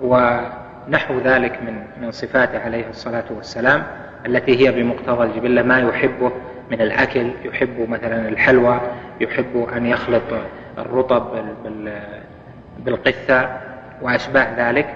ونحو 0.00 1.18
ذلك 1.24 1.58
من 1.62 1.74
من 2.02 2.10
صفاته 2.10 2.58
عليه 2.58 2.84
الصلاة 2.90 3.24
والسلام 3.30 3.82
التي 4.26 4.66
هي 4.66 4.72
بمقتضى 4.72 5.24
الجبلة. 5.24 5.62
ما 5.62 5.80
يحبه 5.80 6.32
من 6.70 6.80
الأكل 6.80 7.30
يحب 7.44 7.88
مثلا 7.88 8.28
الحلوى 8.28 8.80
يحب 9.20 9.68
أن 9.76 9.86
يخلط 9.86 10.22
الرطب 10.78 11.26
بالقثة 12.78 13.48
وأشباه 14.02 14.70
ذلك. 14.70 14.86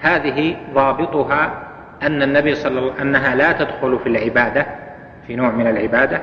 هذه 0.00 0.56
ضابطها 0.74 1.62
أن 2.02 2.22
النبي 2.22 2.54
صلى 2.54 2.78
الله 2.78 3.02
أنها 3.02 3.34
لا 3.34 3.52
تدخل 3.52 3.98
في 3.98 4.08
العبادة 4.08 4.66
في 5.26 5.36
نوع 5.36 5.50
من 5.50 5.66
العبادة. 5.66 6.20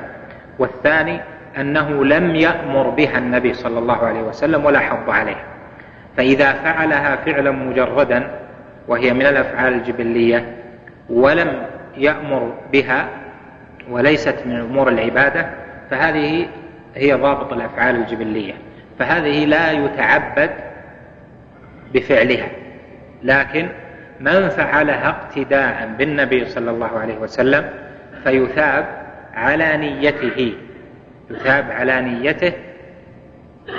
والثاني 0.58 1.20
أنه 1.56 2.04
لم 2.04 2.36
يأمر 2.36 2.88
بها 2.88 3.18
النبي 3.18 3.54
صلى 3.54 3.78
الله 3.78 4.06
عليه 4.06 4.22
وسلم 4.22 4.64
ولا 4.64 4.78
حض 4.78 5.10
عليها 5.10 5.44
فإذا 6.16 6.52
فعلها 6.52 7.16
فعلا 7.16 7.50
مجردا 7.50 8.30
وهي 8.88 9.12
من 9.12 9.26
الأفعال 9.26 9.72
الجبلية 9.72 10.56
ولم 11.10 11.62
يأمر 11.96 12.52
بها 12.72 13.08
وليست 13.90 14.36
من 14.46 14.60
أمور 14.60 14.88
العبادة 14.88 15.50
فهذه 15.90 16.46
هي 16.94 17.14
ضابط 17.14 17.52
الأفعال 17.52 17.96
الجبلية. 17.96 18.54
فهذه 18.98 19.44
لا 19.44 19.72
يتعبد 19.72 20.50
بفعلها. 21.94 22.48
لكن 23.22 23.68
من 24.20 24.48
فعلها 24.48 25.08
اقتداء 25.08 25.94
بالنبي 25.98 26.44
صلى 26.44 26.70
الله 26.70 26.98
عليه 26.98 27.18
وسلم 27.18 27.70
فيثاب 28.24 28.84
على 29.34 29.76
نيته 29.76 30.54
يثاب 31.30 31.70
على 31.70 32.00
نيته 32.02 32.52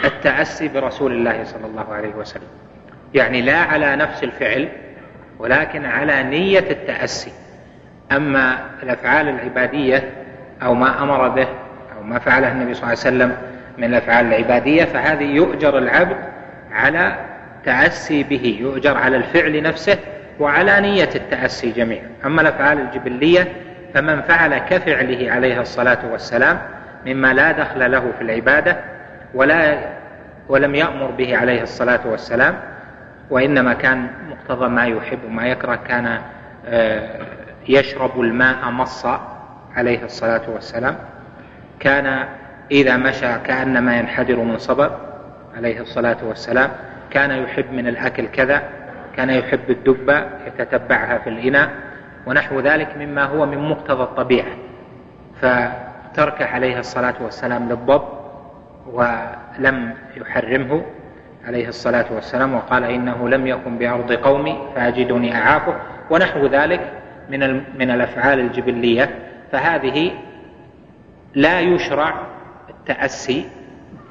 التأسي 0.06 0.68
برسول 0.68 1.12
الله 1.12 1.44
صلى 1.44 1.66
الله 1.66 1.94
عليه 1.94 2.16
وسلم. 2.16 2.48
يعني 3.14 3.42
لا 3.42 3.58
على 3.58 3.96
نفس 3.96 4.24
الفعل 4.24 4.70
ولكن 5.40 5.86
على 5.86 6.24
نية 6.24 6.72
التأسي. 6.72 7.32
أما 8.12 8.60
الأفعال 8.84 9.30
العبادية 9.30 10.10
أو 10.64 10.74
ما 10.74 11.04
أمر 11.04 11.30
به 11.30 11.48
أو 11.98 12.04
ما 12.04 12.20
فعله 12.20 12.52
النبي 12.52 12.74
صلى 12.74 12.84
الله 12.84 12.88
عليه 12.88 13.00
وسلم 13.00 13.38
من 13.80 13.84
الأفعال 13.84 14.26
العبادية 14.26 14.86
فهذه 14.86 15.24
يؤجر 15.24 15.78
العبد 15.78 16.18
على 16.72 17.16
تأسي 17.66 18.24
به 18.24 18.58
يؤجر 18.62 18.98
على 18.98 19.18
الفعل 19.18 19.62
نفسه 19.64 19.98
وعلى 20.40 20.82
نية 20.82 21.10
التأسي 21.16 21.72
جميعا. 21.72 22.10
أما 22.26 22.42
الأفعال 22.42 22.80
الجبلية 22.80 23.48
فمن 23.94 24.22
فعل 24.22 24.58
كفعله 24.58 25.32
عليه 25.32 25.62
الصلاة 25.62 26.12
والسلام 26.12 26.60
مما 27.06 27.34
لا 27.34 27.52
دخل 27.52 27.92
له 27.92 28.12
في 28.18 28.22
العبادة 28.22 28.78
ولا 29.34 29.80
ولم 30.50 30.76
يأمر 30.76 31.12
به 31.12 31.38
عليه 31.38 31.62
الصلاة 31.62 32.00
والسلام 32.06 32.56
وإنما 33.30 33.74
كان 33.74 34.08
مقتضى 34.30 34.68
ما 34.68 34.86
يحب 34.86 35.20
وما 35.28 35.48
يكره 35.48 35.76
كان 35.76 36.20
آه، 36.68 37.26
يشرب 37.68 38.22
الماء 38.22 38.70
مصا 38.72 39.38
عليه 39.76 40.04
الصلاة 40.06 40.42
والسلام 40.50 40.96
كان 41.80 42.26
إذا 42.72 42.98
مشى 42.98 43.40
كأنما 43.46 43.98
ينحدر 43.98 44.40
من 44.40 44.58
صبب 44.58 44.92
عليه 45.58 45.82
الصلاة 45.82 46.18
والسلام. 46.24 46.70
كان 47.12 47.32
يحب 47.32 47.74
من 47.74 47.88
الأكل 47.88 48.28
كذا 48.28 48.64
كان 49.18 49.30
يحب 49.30 49.70
الدبة 49.70 50.24
يتتبعها 50.48 51.18
في 51.18 51.30
الإناء 51.30 51.70
ونحو 52.26 52.60
ذلك 52.60 52.98
مما 52.98 53.24
هو 53.24 53.46
من 53.46 53.70
مقتضى 53.70 54.04
الطبيعة. 54.04 54.52
فترك 55.42 56.42
عليه 56.42 56.80
الصلاة 56.80 57.14
والسلام 57.22 57.70
للضب 57.70 58.04
ولم 58.94 59.94
يحرمه 60.18 60.84
عليه 61.48 61.68
الصلاة 61.68 62.06
والسلام 62.12 62.54
وقال 62.54 62.84
إنه 62.84 63.30
لم 63.30 63.48
يكن 63.48 63.78
بأرض 63.78 64.12
قومي 64.12 64.60
فأجدني 64.76 65.36
أعافه. 65.36 65.76
ونحو 66.10 66.48
ذلك 66.48 66.82
من 67.30 67.64
من 67.80 67.92
الأفعال 67.92 68.40
الجبلية. 68.40 69.10
فهذه 69.52 70.12
لا 71.36 71.60
يشرع 71.60 72.14
التأسي 72.80 73.46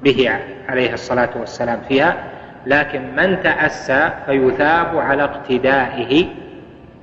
به 0.03 0.31
عليه 0.69 0.93
الصلاة 0.93 1.31
والسلام 1.37 1.81
فيها 1.89 2.17
لكن 2.67 3.17
من 3.17 3.43
تأسى 3.43 4.11
فيثاب 4.27 4.99
على 4.99 5.25
اقتدائه 5.25 6.27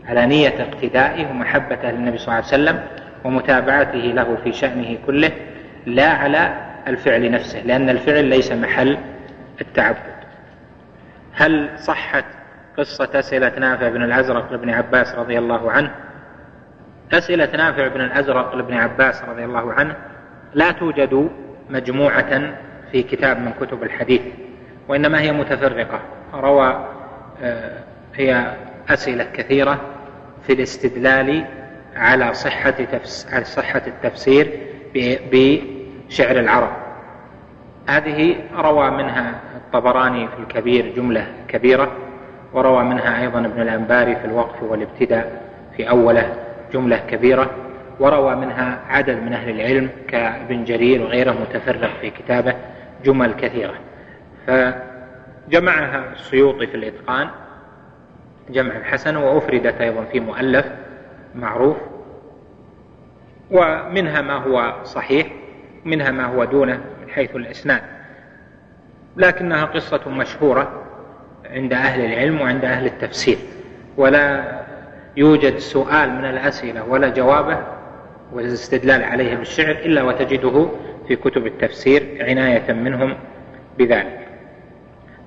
على 0.08 0.26
نية 0.26 0.62
اقتدائه 0.62 1.30
ومحبته 1.30 1.92
للنبي 1.92 2.18
صلى 2.18 2.28
الله 2.28 2.36
عليه 2.36 2.46
وسلم 2.46 2.84
ومتابعته 3.24 4.00
له 4.00 4.38
في 4.44 4.54
شأنه 4.54 4.98
كله 5.06 5.32
لا 5.86 6.10
على 6.10 6.54
الفعل 6.88 7.32
نفسه 7.32 7.62
لأن 7.62 7.90
الفعل 7.90 8.26
ليس 8.26 8.52
محل 8.52 8.98
التعبد. 9.62 10.16
هل 11.34 11.70
صحت 11.78 12.26
قصة 12.78 13.10
أسئلة 13.14 13.60
نافع 13.60 13.90
بن 13.90 14.04
الأزرق 14.04 14.52
لابن 14.52 14.70
عباس 14.70 15.16
رضي 15.16 15.38
الله 15.38 15.72
عنه؟ 15.72 15.92
أسئلة 17.14 17.50
نافع 17.58 17.88
بن 17.88 18.02
الأزرق 18.02 18.56
لابن 18.56 18.74
عباس 18.74 19.24
رضي 19.24 19.46
الله 19.46 19.74
عنه 19.74 19.96
لا 20.54 20.72
توجد 20.72 21.30
مجموعة 21.70 22.56
في 22.92 23.04
كتاب 23.04 23.40
من 23.40 23.52
كتب 23.62 23.84
الحديث 23.84 24.22
وإنما 24.88 25.22
هي 25.22 25.32
متفرقة. 25.32 26.00
روى 26.34 26.88
آه، 27.44 27.84
هي 28.16 28.56
أسئلة 28.90 29.28
كثيرة 29.34 29.82
في 30.48 30.54
الاستدلال 30.54 31.46
على 31.96 32.34
صحة 32.34 32.74
على 33.32 33.46
صحة 33.46 33.82
التفسير 33.88 34.60
بشعر 35.32 36.40
العرب. 36.40 36.72
هذه 37.88 38.36
روى 38.58 38.92
منها 38.92 39.40
الطبراني 39.56 40.28
في 40.28 40.40
الكبير 40.40 40.94
جملة 40.96 41.28
كبيرة 41.48 41.92
وروى 42.54 42.84
منها 42.84 43.22
أيضا 43.22 43.40
ابن 43.40 43.62
الأنباري 43.62 44.16
في 44.16 44.26
الوقف 44.26 44.64
والابتداء 44.64 45.42
في 45.78 45.90
أوله 45.90 46.34
جملة 46.74 46.98
كبيرة. 46.98 47.65
وروى 48.00 48.36
منها 48.36 48.80
عدد 48.88 49.24
من 49.24 49.34
أهل 49.34 49.50
العلم 49.50 49.90
كابن 50.08 50.64
جرير 50.64 51.02
وغيره 51.02 51.32
متفرق 51.32 51.90
في 52.02 52.10
كتابه 52.10 52.56
جمل 53.04 53.34
كثيرة. 53.34 53.74
فجمعها 54.48 56.14
السيوطي 56.14 56.68
في 56.68 56.76
الإتقان 56.76 57.30
جمع 58.50 58.84
حسن 58.84 59.16
وأفردت 59.16 59.82
أيضا 59.82 60.04
في 60.04 60.20
مؤلف 60.20 60.66
معروف. 61.36 61.78
ومنها 63.52 64.22
ما 64.22 64.34
هو 64.34 64.84
صحيح 64.84 65.28
منها 65.86 66.12
ما 66.12 66.26
هو 66.26 66.44
دونه 66.44 66.82
من 67.02 67.10
حيث 67.10 67.36
الإسناد. 67.36 67.82
لكنها 69.18 69.66
قصة 69.66 70.10
مشهورة 70.10 70.84
عند 71.46 71.74
أهل 71.74 72.06
العلم 72.06 72.42
وعند 72.42 72.66
أهل 72.66 72.86
التفسير 72.86 73.38
ولا 73.98 74.44
يوجد 75.18 75.58
سؤال 75.58 76.12
من 76.12 76.26
الأسئلة 76.26 76.84
ولا 76.84 77.10
جوابه 77.10 77.75
والاستدلال 78.34 79.04
عليه 79.04 79.36
بالشعر 79.36 79.72
إلا 79.72 80.04
وتجده 80.04 80.70
في 81.08 81.16
كتب 81.16 81.48
التفسير 81.48 82.18
عناية 82.20 82.74
منهم 82.74 83.14
بذلك. 83.78 84.28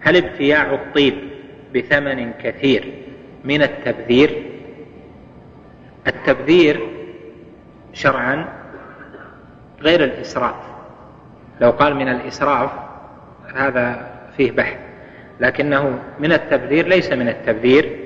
هل 0.00 0.16
ابتياع 0.16 0.74
الطيب 0.74 1.14
بثمن 1.74 2.32
كثير 2.32 2.92
من 3.44 3.62
التبذير؟ 3.62 4.42
التبذير 6.06 6.80
شرعا 7.92 8.48
غير 9.80 10.04
الإسراف. 10.04 10.68
لو 11.60 11.70
قال 11.70 11.96
من 11.96 12.08
الإسراف 12.08 12.70
هذا 13.54 14.10
فيه 14.36 14.50
بحث 14.52 14.78
لكنه 15.40 15.98
من 16.20 16.32
التبذير 16.32 16.88
ليس 16.88 17.12
من 17.12 17.28
التبذير 17.28 17.98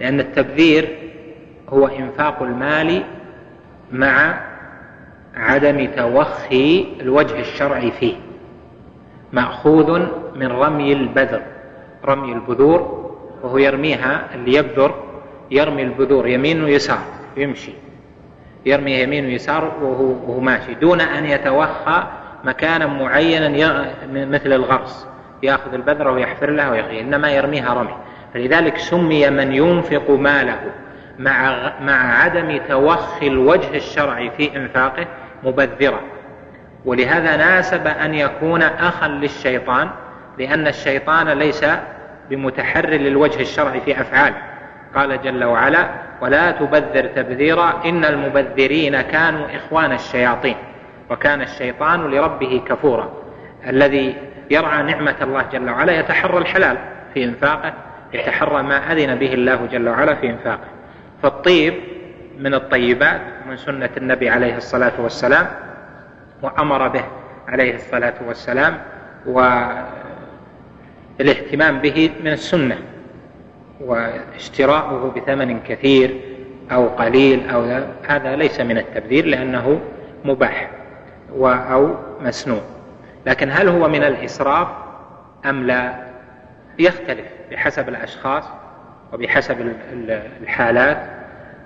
لأن 0.00 0.20
التبذير 0.20 0.88
هو 1.68 1.86
إنفاق 1.86 2.42
المال 2.42 3.02
مع 3.92 4.40
عدم 5.34 5.88
توخي 5.96 6.86
الوجه 7.00 7.40
الشرعي 7.40 7.90
فيه. 7.90 8.14
مأخوذ 9.32 9.98
من 10.34 10.46
رمي 10.46 10.92
البذر 10.92 11.42
رمي 12.04 12.32
البذور 12.32 13.10
وهو 13.42 13.58
يرميها 13.58 14.28
اللي 14.34 14.54
يبذر 14.54 14.94
يرمي 15.50 15.82
البذور 15.82 16.28
يمين 16.28 16.64
ويسار 16.64 16.98
يمشي. 17.36 17.72
يرمي 18.66 18.92
يمين 18.92 19.24
ويسار 19.24 19.72
وهو, 19.82 20.04
وهو 20.04 20.40
ماشي 20.40 20.74
دون 20.74 21.00
أن 21.00 21.24
يتوخى 21.24 22.06
مكانا 22.44 22.86
معينا 22.86 23.48
مثل 24.12 24.52
الغرس. 24.52 25.06
يأخذ 25.42 25.74
البذره 25.74 26.12
ويحفر 26.12 26.50
لها 26.50 26.70
ويغي 26.70 27.00
إنما 27.00 27.30
يرميها 27.30 27.74
رمي. 27.74 27.94
فلذلك 28.34 28.78
سمي 28.78 29.30
من 29.30 29.52
ينفق 29.54 30.10
ماله. 30.10 30.60
مع 31.18 31.72
مع 31.80 32.22
عدم 32.22 32.60
توخي 32.68 33.26
الوجه 33.26 33.76
الشرعي 33.76 34.30
في 34.30 34.56
انفاقه 34.56 35.06
مبذرا 35.42 36.00
ولهذا 36.84 37.36
ناسب 37.36 37.86
أن 37.86 38.14
يكون 38.14 38.62
أخا 38.62 39.08
للشيطان 39.08 39.90
لأن 40.38 40.66
الشيطان 40.66 41.28
ليس 41.28 41.64
بمتحرر 42.30 42.90
للوجه 42.90 43.40
الشرعي 43.40 43.80
في 43.80 44.00
أفعاله. 44.00 44.36
قال 44.94 45.22
جل 45.22 45.44
وعلا 45.44 45.88
ولا 46.20 46.50
تبذر 46.50 47.06
تبذيرا 47.06 47.82
إن 47.84 48.04
المبذرين 48.04 49.00
كانوا 49.00 49.46
إخوان 49.56 49.92
الشياطين 49.92 50.56
وكان 51.10 51.42
الشيطان 51.42 52.10
لربه 52.10 52.62
كفورا. 52.68 53.12
الذي 53.66 54.14
يرعى 54.50 54.82
نعمة 54.82 55.16
الله 55.22 55.44
جل 55.52 55.70
وعلا 55.70 55.98
يتحرى 55.98 56.38
الحلال 56.38 56.78
في 57.14 57.24
إنفاقه 57.24 57.72
يتحرى 58.12 58.62
ما 58.62 58.92
أذن 58.92 59.14
به 59.14 59.34
الله 59.34 59.68
جل 59.72 59.88
وعلا 59.88 60.14
في 60.14 60.30
إنفاقه. 60.30 60.73
فالطيب 61.24 61.74
من 62.38 62.54
الطيبات 62.54 63.20
من 63.48 63.56
سنة 63.56 63.90
النبي 63.96 64.28
عليه 64.28 64.56
الصلاة 64.56 64.92
والسلام 64.98 65.46
وأمر 66.42 66.88
به 66.88 67.04
عليه 67.48 67.74
الصلاة 67.74 68.14
والسلام 68.26 68.78
والاهتمام 71.18 71.78
به 71.78 72.10
من 72.20 72.32
السنة 72.32 72.78
واشتراؤه 73.80 75.12
بثمن 75.16 75.60
كثير 75.60 76.20
أو 76.72 76.88
قليل 76.88 77.50
أو 77.50 77.84
هذا 78.08 78.36
ليس 78.36 78.60
من 78.60 78.78
التبذير 78.78 79.26
لأنه 79.26 79.80
مباح 80.24 80.70
أو 81.40 81.94
مسنون. 82.20 82.62
لكن 83.26 83.50
هل 83.50 83.68
هو 83.68 83.88
من 83.88 84.04
الإسراف 84.04 84.68
أم 85.46 85.66
لا؟ 85.66 86.04
يختلف 86.78 87.26
بحسب 87.50 87.88
الأشخاص. 87.88 88.44
وبحسب 89.14 89.72
الحالات 90.42 90.98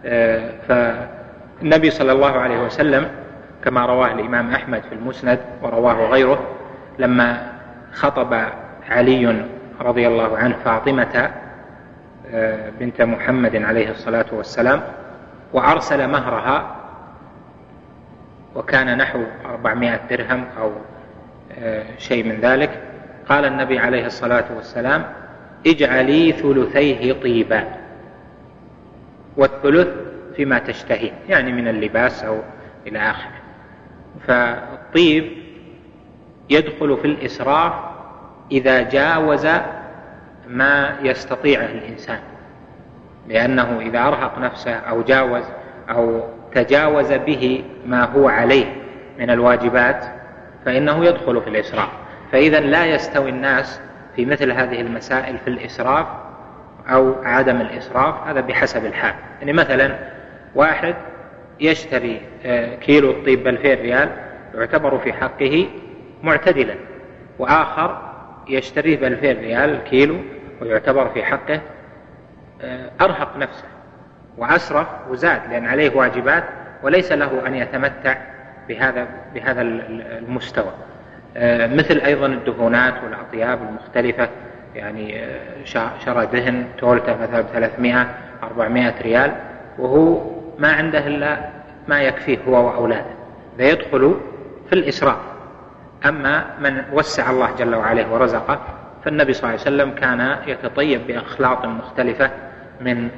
آه، 0.06 0.50
فالنبي 0.68 1.90
صلى 1.90 2.12
الله 2.12 2.30
عليه 2.30 2.62
وسلم 2.62 3.08
كما 3.64 3.86
رواه 3.86 4.12
الإمام 4.12 4.50
أحمد 4.54 4.82
في 4.82 4.94
المسند 4.94 5.38
ورواه 5.62 6.10
غيره 6.10 6.38
لما 6.98 7.52
خطب 7.92 8.44
علي 8.88 9.44
رضي 9.80 10.08
الله 10.08 10.38
عنه 10.38 10.56
فاطمة 10.64 11.30
آه، 12.32 12.70
بنت 12.80 13.02
محمد 13.02 13.56
عليه 13.56 13.90
الصلاة 13.90 14.26
والسلام 14.32 14.82
وأرسل 15.52 16.08
مهرها 16.08 16.76
وكان 18.54 18.98
نحو 18.98 19.22
أربعمائة 19.44 20.00
درهم 20.10 20.44
أو 20.60 20.72
آه، 21.58 21.84
شيء 21.98 22.24
من 22.24 22.40
ذلك. 22.40 22.70
قال 23.28 23.44
النبي 23.44 23.78
عليه 23.78 24.06
الصلاة 24.06 24.44
والسلام 24.56 25.04
اجعلي 25.66 26.32
ثلثيه 26.32 27.12
طيبا. 27.12 27.64
والثلث 29.36 29.88
فيما 30.36 30.58
تشتهي 30.58 31.10
يعني 31.28 31.52
من 31.52 31.68
اللباس 31.68 32.24
أو 32.24 32.40
إلى 32.86 32.98
آخره. 32.98 33.38
فالطيب 34.26 35.32
يدخل 36.50 36.96
في 36.96 37.04
الإسراف 37.04 37.72
إذا 38.52 38.82
جاوز 38.82 39.46
ما 40.48 40.96
يستطيعه 41.02 41.66
الإنسان. 41.66 42.20
لأنه 43.28 43.80
إذا 43.80 43.98
أرهق 43.98 44.38
نفسه 44.38 44.74
أو 44.74 45.02
جاوز 45.02 45.44
أو 45.90 46.22
تجاوز 46.54 47.12
به 47.12 47.64
ما 47.86 48.04
هو 48.04 48.28
عليه 48.28 48.76
من 49.18 49.30
الواجبات 49.30 50.04
فإنه 50.64 51.04
يدخل 51.04 51.42
في 51.42 51.50
الإسراف. 51.50 51.88
فإذا 52.32 52.60
لا 52.60 52.86
يستوي 52.86 53.30
الناس 53.30 53.80
في 54.18 54.26
مثل 54.26 54.52
هذه 54.52 54.80
المسائل 54.80 55.38
في 55.38 55.48
الإسراف 55.48 56.06
أو 56.88 57.14
عدم 57.24 57.60
الإسراف 57.60 58.14
هذا 58.26 58.40
بحسب 58.40 58.86
الحال. 58.86 59.14
يعني 59.40 59.52
مثلا 59.52 59.98
واحد 60.54 60.94
يشتري 61.60 62.20
آه، 62.44 62.74
كيلو 62.74 63.10
الطيب 63.10 63.44
بألفين 63.44 63.78
ريال 63.78 64.08
يعتبر 64.54 64.98
في 64.98 65.12
حقه 65.12 65.68
معتدلا 66.22 66.74
وآخر 67.38 68.12
يشتريه 68.48 68.96
بألفين 68.96 69.38
ريال 69.38 69.78
كيلو 69.84 70.16
ويعتبر 70.60 71.08
في 71.08 71.24
حقه 71.24 71.60
آه، 72.62 72.90
أرهق 73.00 73.36
نفسه 73.36 73.68
وأسرف 74.38 74.88
وزاد 75.10 75.40
لأن 75.50 75.66
عليه 75.66 75.96
واجبات 75.96 76.44
وليس 76.82 77.12
له 77.12 77.46
أن 77.46 77.54
يتمتع 77.54 78.16
بهذا 78.68 79.08
بهذا 79.34 79.62
المستوى. 79.62 80.72
مثل 81.76 82.00
أيضا 82.00 82.26
الدهونات 82.26 82.94
والأطياب 83.04 83.58
المختلفة 83.62 84.28
يعني 84.74 85.24
آه، 85.24 85.94
شرى 86.04 86.26
دهن 86.26 86.64
تولته 86.78 87.16
مثلا 87.22 87.40
ب 87.40 87.46
300 87.52 88.06
400 88.42 88.94
ريال 89.02 89.32
وهو 89.78 90.30
ما 90.58 90.72
عنده 90.72 91.06
إلا 91.06 91.38
ما 91.88 92.02
يكفيه 92.02 92.38
هو 92.48 92.66
وأولاده 92.66 93.18
فيدخل 93.56 94.14
في 94.68 94.72
الإسراف. 94.72 95.18
أما 96.06 96.44
من 96.60 96.82
وسع 96.92 97.30
الله 97.30 97.50
جل 97.58 97.74
وعلا 97.74 98.06
ورزقه 98.06 98.60
فالنبي 99.04 99.32
صلى 99.32 99.50
الله 99.50 99.60
عليه 99.60 99.76
وسلم 99.76 99.90
كان 99.90 100.36
يتطيب 100.46 101.06
بأخلاط 101.06 101.64
مختلفة 101.66 102.30
من 102.80 103.08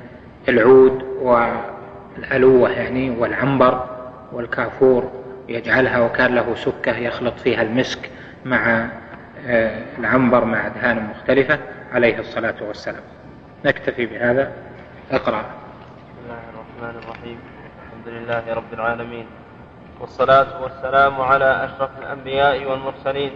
العود 0.49 1.03
والألوة 1.23 2.71
يعني 2.71 3.11
والعنبر 3.11 3.85
والكافور 4.33 5.11
يجعلها 5.51 6.01
وكان 6.01 6.35
له 6.35 6.55
سكة 6.55 6.97
يخلط 6.97 7.35
فيها 7.39 7.63
المسك 7.63 8.11
مع 8.45 8.89
آه، 9.47 9.83
العنبر 9.99 10.45
مع 10.45 10.67
أدهان 10.67 11.11
مختلفة 11.11 11.59
عليه 11.93 12.19
الصلاة 12.19 12.55
والسلام. 12.61 13.03
نكتفي 13.65 14.07
بهذا. 14.07 14.53
اقرأ. 15.11 15.41
بسم 15.41 16.19
الله 16.25 16.41
الرحمن 16.55 17.03
الرحيم. 17.03 17.39
الحمد 17.87 18.09
لله 18.09 18.55
رب 18.55 18.73
العالمين. 18.73 19.27
والصلاة 20.01 20.63
والسلام 20.63 21.21
على 21.21 21.65
أشرف 21.65 21.91
الأنبياء 22.03 22.65
والمرسلين 22.65 23.33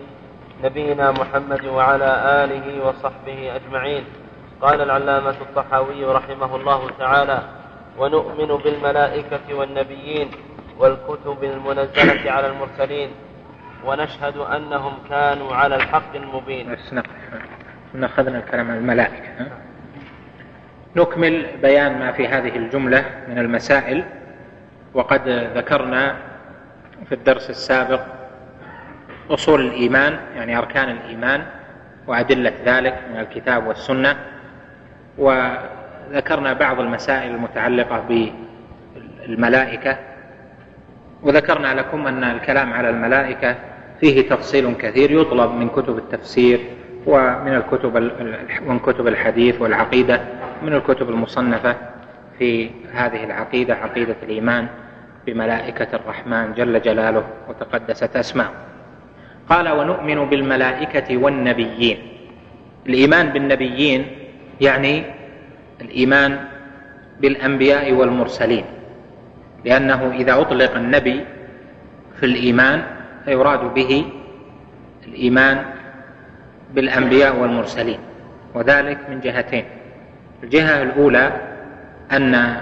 نبينا 0.65 1.11
محمد 1.11 1.65
وعلى 1.65 2.45
آله 2.45 2.87
وصحبه 2.87 3.57
أجمعين. 3.57 4.05
قال 4.61 4.81
العلامة 4.81 5.35
الطحاوي 5.41 6.05
رحمه 6.05 6.57
الله 6.57 6.91
تعالى 6.99 7.43
ونؤمن 7.99 8.47
بالملائكة 8.47 9.55
والنبيين 9.55 10.31
والكتب 10.79 11.45
المنزلة 11.45 12.33
على 12.33 12.47
المرسلين 12.47 13.11
ونشهد 13.85 14.37
أنهم 14.37 14.93
كانوا 15.11 15.55
على 15.55 15.77
الحق 15.77 16.14
المبين. 16.16 16.72
بس 16.72 16.95
أخذنا 18.05 18.39
الكلام 18.39 18.70
عن 18.70 18.77
الملائكة 18.77 19.29
نكمل 20.97 21.47
بيان 21.62 21.99
ما 21.99 22.12
في 22.12 22.29
هذه 22.29 22.57
الجملة 22.57 23.05
من 23.29 23.39
المسائل 23.39 24.05
وقد 24.95 25.29
ذكرنا 25.57 26.16
في 27.09 27.14
الدرس 27.14 27.51
السابق 27.51 28.01
أصول 29.31 29.61
الإيمان 29.66 30.18
يعني 30.37 30.59
أركان 30.59 30.91
الإيمان 30.91 31.47
وأدلة 32.07 32.53
ذلك 32.64 32.99
من 33.11 33.20
الكتاب 33.20 33.66
والسنة 33.66 34.16
وذكرنا 35.18 36.53
بعض 36.53 36.81
المسائل 36.81 37.31
المتعلقة 37.35 38.05
بالملائكة 39.27 39.99
وذكرنا 41.25 41.75
لكم 41.75 42.07
أن 42.07 42.25
الكلام 42.25 42.72
على 42.72 42.91
الملائكة 42.91 43.57
فيه 44.01 44.29
تفصيل 44.29 44.75
كثير 44.75 45.11
يطلب 45.11 45.51
من 45.51 45.68
كتب 45.68 45.99
التفسير 45.99 46.61
ومن 47.07 47.55
الكتب 47.55 47.97
من 48.66 48.79
كتب 48.79 49.07
الحديث 49.07 49.61
والعقيدة 49.61 50.20
من 50.62 50.72
الكتب 50.75 51.11
المصنفة 51.11 51.77
في 52.39 52.70
هذه 52.93 53.25
العقيدة 53.25 53.75
عقيدة 53.75 54.16
الإيمان 54.22 54.66
بملائكة 55.27 55.89
الرحمن 55.97 56.55
جل 56.55 56.81
جلاله 56.83 57.25
وتقدست 57.49 58.16
أسماؤه 58.16 58.53
قال 59.49 59.68
ونؤمن 59.68 60.25
بالملائكة 60.25 61.16
والنبيين. 61.16 61.99
الإيمان 62.87 63.29
بالنبيين 63.29 64.07
يعني 64.61 65.03
الإيمان 65.81 66.39
بالأنبياء 67.20 67.93
والمرسلين. 67.93 68.64
لأنه 69.65 70.12
إذا 70.12 70.41
أطلق 70.41 70.77
النبي 70.77 71.25
في 72.21 72.27
الإيمان 72.27 72.83
فيراد 73.25 73.75
به 73.75 74.05
الإيمان 75.09 75.65
بالأنبياء 76.75 77.37
والمرسلين 77.37 77.99
وذلك 78.55 78.99
من 79.11 79.21
جهتين. 79.21 79.65
الجهة 80.43 80.83
الأولى 80.83 81.33
أن 82.12 82.57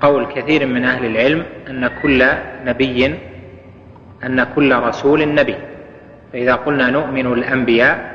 قول 0.00 0.26
كثير 0.26 0.66
من 0.66 0.84
أهل 0.84 1.06
العلم 1.06 1.42
أن 1.70 1.90
كل 2.02 2.26
نبي 2.64 3.14
أن 4.24 4.44
كل 4.54 4.74
رسول 4.74 5.34
نبي. 5.34 5.56
فإذا 6.32 6.54
قلنا 6.54 6.90
نؤمن 6.90 7.32
الأنبياء 7.32 8.14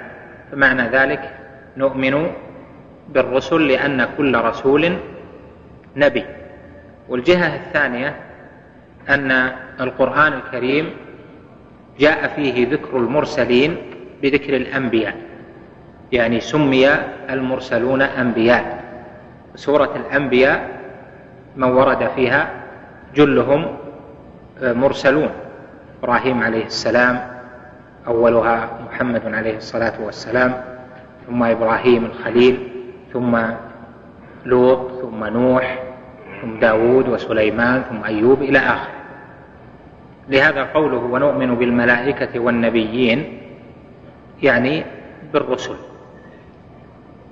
فمعنى 0.51 0.89
ذلك 0.89 1.35
نؤمن 1.77 2.31
بالرسل 3.09 3.67
لأن 3.67 4.07
كل 4.17 4.35
رسول 4.35 4.93
نبي. 5.95 6.25
والجهة 7.09 7.55
الثانية 7.55 8.15
أن 9.09 9.51
القرآن 9.81 10.33
الكريم 10.33 10.89
جاء 11.99 12.27
فيه 12.27 12.69
ذكر 12.69 12.97
المرسلين 12.97 13.77
بذكر 14.21 14.55
الأنبياء. 14.55 15.15
يعني 16.11 16.39
سمي 16.39 16.89
المرسلون 17.29 18.01
أنبياء. 18.01 18.83
سورة 19.55 19.95
الأنبياء 19.95 20.69
من 21.55 21.71
ورد 21.71 22.07
فيها 22.15 22.49
جلهم 23.15 23.77
مرسلون. 24.61 25.29
إبراهيم 26.03 26.43
عليه 26.43 26.65
السلام 26.65 27.31
أولها 28.07 28.69
محمد 28.85 29.33
عليه 29.33 29.57
الصلاة 29.57 29.93
والسلام 30.03 30.63
ثم 31.27 31.43
إبراهيم 31.43 32.05
الخليل 32.05 32.67
ثم 33.13 33.39
لوط 34.45 35.01
ثم 35.01 35.23
نوح 35.25 35.83
ثم 36.41 36.59
داود 36.59 37.09
وسليمان 37.09 37.81
ثم 37.81 38.03
أيوب 38.03 38.41
إلى 38.41 38.59
آخره 38.59 38.99
لهذا 40.29 40.63
قوله 40.63 40.97
ونؤمن 40.97 41.55
بالملائكة 41.55 42.39
والنبيين 42.39 43.39
يعني 44.43 44.83
بالرسل 45.33 45.75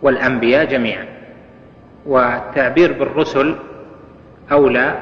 والأنبياء 0.01 0.65
جميعا. 0.65 1.05
والتعبير 2.05 2.93
بالرسل 2.93 3.55
أولى 4.51 4.99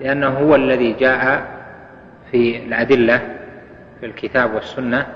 لأنه 0.00 0.28
هو 0.28 0.54
الذي 0.54 0.92
جاء 0.92 1.46
في 2.30 2.56
الأدلة 2.66 3.18
في 4.00 4.06
الكتاب 4.06 4.54
والسنة. 4.54 5.06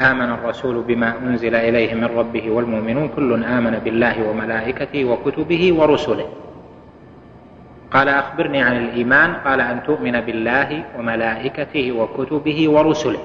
آمن 0.00 0.30
الرسول 0.30 0.82
بما 0.82 1.14
أنزل 1.18 1.54
إليه 1.54 1.94
من 1.94 2.04
ربه 2.04 2.50
والمؤمنون. 2.50 3.08
كل 3.08 3.44
آمن 3.44 3.80
بالله 3.84 4.28
وملائكته 4.28 5.04
وكتبه 5.04 5.74
ورسله. 5.78 6.28
قال 7.92 8.08
أخبرني 8.08 8.62
عن 8.62 8.76
الإيمان 8.76 9.34
قال 9.34 9.60
أن 9.60 9.82
تؤمن 9.82 10.20
بالله 10.20 10.84
وملائكته 10.98 11.92
وكتبه 11.92 12.68
ورسله. 12.68 13.24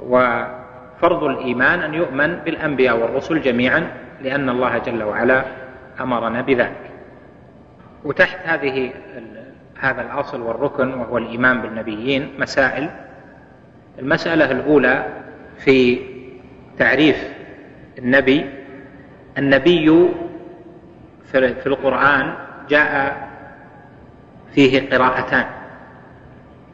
وفرض 0.00 1.24
الإيمان 1.24 1.80
أن 1.80 1.94
يؤمن 1.94 2.34
بالأنبياء 2.34 2.98
والرسل 2.98 3.42
جميعا 3.42 3.86
لأن 4.22 4.48
الله 4.48 4.78
جل 4.78 5.02
وعلا 5.02 5.44
أمرنا 6.00 6.40
بذلك. 6.40 6.90
وتحت 8.04 8.38
هذه 8.44 8.92
هذا 9.80 10.02
الأصل 10.02 10.40
والركن 10.40 10.94
وهو 10.94 11.18
الإيمان 11.18 11.60
بالنبيين 11.60 12.28
مسائل. 12.38 12.90
المسألة 13.98 14.50
الأولى 14.50 15.06
في 15.58 15.98
تعريف 16.78 17.32
النبي 17.98 18.50
النبي 19.38 20.10
في 21.32 21.66
القرآن 21.66 22.43
جاء 22.68 22.92
فيه 24.54 24.90
قراءتان. 24.90 25.46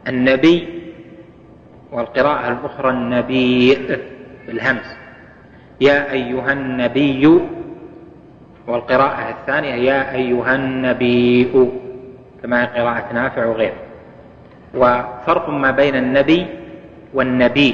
النبي 0.08 0.68
والقراءة 1.92 2.48
الأخرى 2.52 2.90
النبي 2.90 3.78
بالهمز 4.46 4.88
يا 5.80 6.12
أيها 6.12 6.52
النبي 6.52 7.40
والقراءة 8.66 9.30
الثانية 9.30 9.74
يا 9.74 10.14
أيها 10.14 10.54
النبي 10.54 11.48
كما 12.42 12.64
قراءة 12.64 13.12
نافع 13.12 13.46
وغيره 13.46 13.80
وفرق 14.74 15.50
ما 15.50 15.70
بين 15.70 15.96
النبي 15.96 16.46
والنبي. 17.14 17.70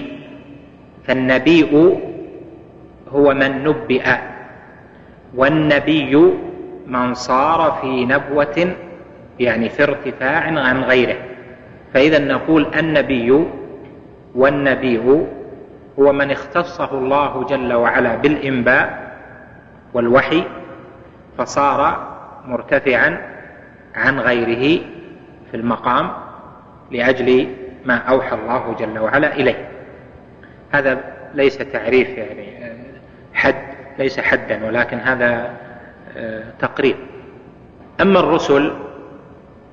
فالنبي 1.07 1.71
هو 3.13 3.27
من 3.35 3.65
نبئ 3.65 4.07
والنبي 5.35 6.15
من 6.87 7.15
صار 7.15 7.79
في 7.81 8.05
نبوة 8.05 8.75
يعني 9.41 9.69
في 9.69 9.83
ارتفاع 9.83 10.41
عن 10.41 10.85
غيره. 10.85 11.17
فإذا 11.95 12.19
نقول 12.19 12.67
النبي 12.79 13.47
والنبي 14.35 15.27
هو 15.99 16.13
من 16.13 16.31
اختصه 16.31 16.99
الله 16.99 17.45
جل 17.45 17.73
وعلا 17.73 18.17
بالإنباء 18.17 19.17
والوحي 19.95 20.45
فصار 21.39 22.09
مرتفعا 22.47 23.19
عن 23.95 24.21
غيره 24.21 24.83
في 25.51 25.57
المقام 25.57 26.11
لأجل 26.91 27.49
ما 27.85 27.97
أوحى 27.97 28.37
الله 28.37 28.77
جل 28.79 28.99
وعلا 28.99 29.35
إليه. 29.35 29.69
هذا 30.73 30.99
ليس 31.35 31.59
تعريف 31.59 32.09
يعني 32.09 32.49
حد 33.35 33.55
ليس 33.99 34.21
حدا 34.21 34.67
ولكن 34.67 34.99
هذا 34.99 35.51
تقرير. 36.59 36.97
أما 38.01 38.21
الرسل 38.21 38.73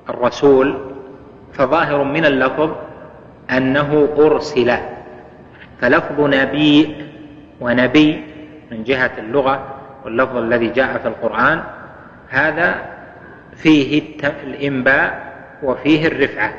الرسول 0.08 0.78
فظاهر 1.52 2.04
من 2.04 2.24
اللفظ 2.24 2.70
أنه 3.50 4.08
أرسل. 4.18 4.72
فلفظ 5.80 6.20
نبي 6.20 6.96
ونبي 7.60 8.24
من 8.70 8.84
جهة 8.84 9.10
اللغة 9.18 9.74
واللفظ 10.04 10.36
الذي 10.36 10.68
جاء 10.68 10.98
في 10.98 11.08
القرآن 11.08 11.62
هذا 12.28 12.74
فيه 13.56 14.02
الإنباء 14.44 15.32
وفيه 15.62 16.06
الرفعة 16.06 16.54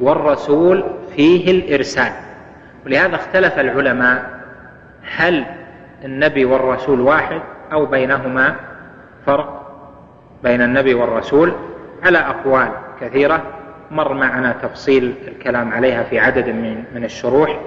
والرسول 0.00 0.84
فيه 1.16 1.50
الإرسال. 1.50 2.12
ولهذا 2.86 3.14
اختلف 3.14 3.58
العلماء 3.58 4.40
هل 5.16 5.44
النبي 6.04 6.44
والرسول 6.44 7.00
واحد 7.00 7.40
أو 7.72 7.86
بينهما 7.86 8.56
فرق 9.26 9.62
بين 10.42 10.62
النبي 10.62 10.94
والرسول 10.94 11.52
على 12.02 12.18
أقوال 12.18 12.68
كثيرة 13.00 13.42
مر 13.90 14.14
معنا 14.14 14.52
تفصيل 14.52 15.14
الكلام 15.28 15.72
عليها 15.72 16.02
في 16.02 16.18
عدد 16.18 16.48
من 16.48 16.84
من 16.94 17.04
الشروح 17.04 17.60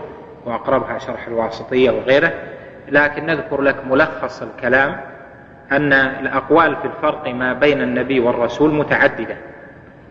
وأقربها 0.46 0.98
شرح 0.98 1.28
الواسطية 1.28 1.92
وغيره 1.92 2.34
لكن 2.90 3.26
نذكر 3.26 3.62
لك 3.62 3.76
ملخص 3.90 4.42
الكلام 4.42 5.02
أن 5.72 5.94
الأقوال 5.94 6.76
في 6.76 6.86
الفرق 6.86 7.28
ما 7.28 7.54
بين 7.54 7.82
النبي 7.82 8.20
والرسول 8.20 8.74
متعددة. 8.74 9.38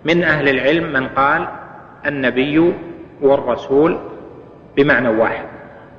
من 0.04 0.22
أهل 0.22 0.48
العلم 0.48 0.92
من 0.92 1.08
قال 1.08 1.48
النبي 2.06 2.74
والرسول 3.22 3.98
بمعنى 4.76 5.08
واحد 5.08 5.44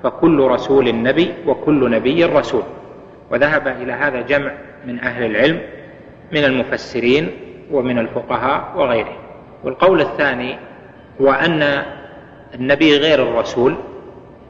فكل 0.03 0.39
رسول 0.41 1.01
نبي 1.03 1.33
وكل 1.47 1.91
نبي 1.91 2.25
رسول 2.25 2.63
وذهب 3.31 3.67
إلى 3.67 3.93
هذا 3.93 4.21
جمع 4.21 4.51
من 4.85 4.99
أهل 4.99 5.25
العلم 5.25 5.61
من 6.31 6.43
المفسرين 6.43 7.29
ومن 7.71 7.99
الفقهاء 7.99 8.73
وغيرهم 8.75 9.17
والقول 9.63 10.01
الثاني 10.01 10.57
هو 11.21 11.31
أن 11.31 11.83
النبي 12.55 12.97
غير 12.97 13.23
الرسول 13.23 13.75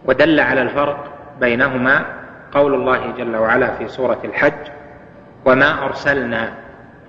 ودل 0.06 0.40
على 0.40 0.62
الفرق 0.62 1.14
بينهما 1.40 2.06
قول 2.52 2.74
الله 2.74 3.12
جل 3.18 3.36
وعلا 3.36 3.76
في 3.76 3.88
سورة 3.88 4.20
الحج 4.26 4.54
وما 5.46 5.86
أرسلنا 5.86 6.54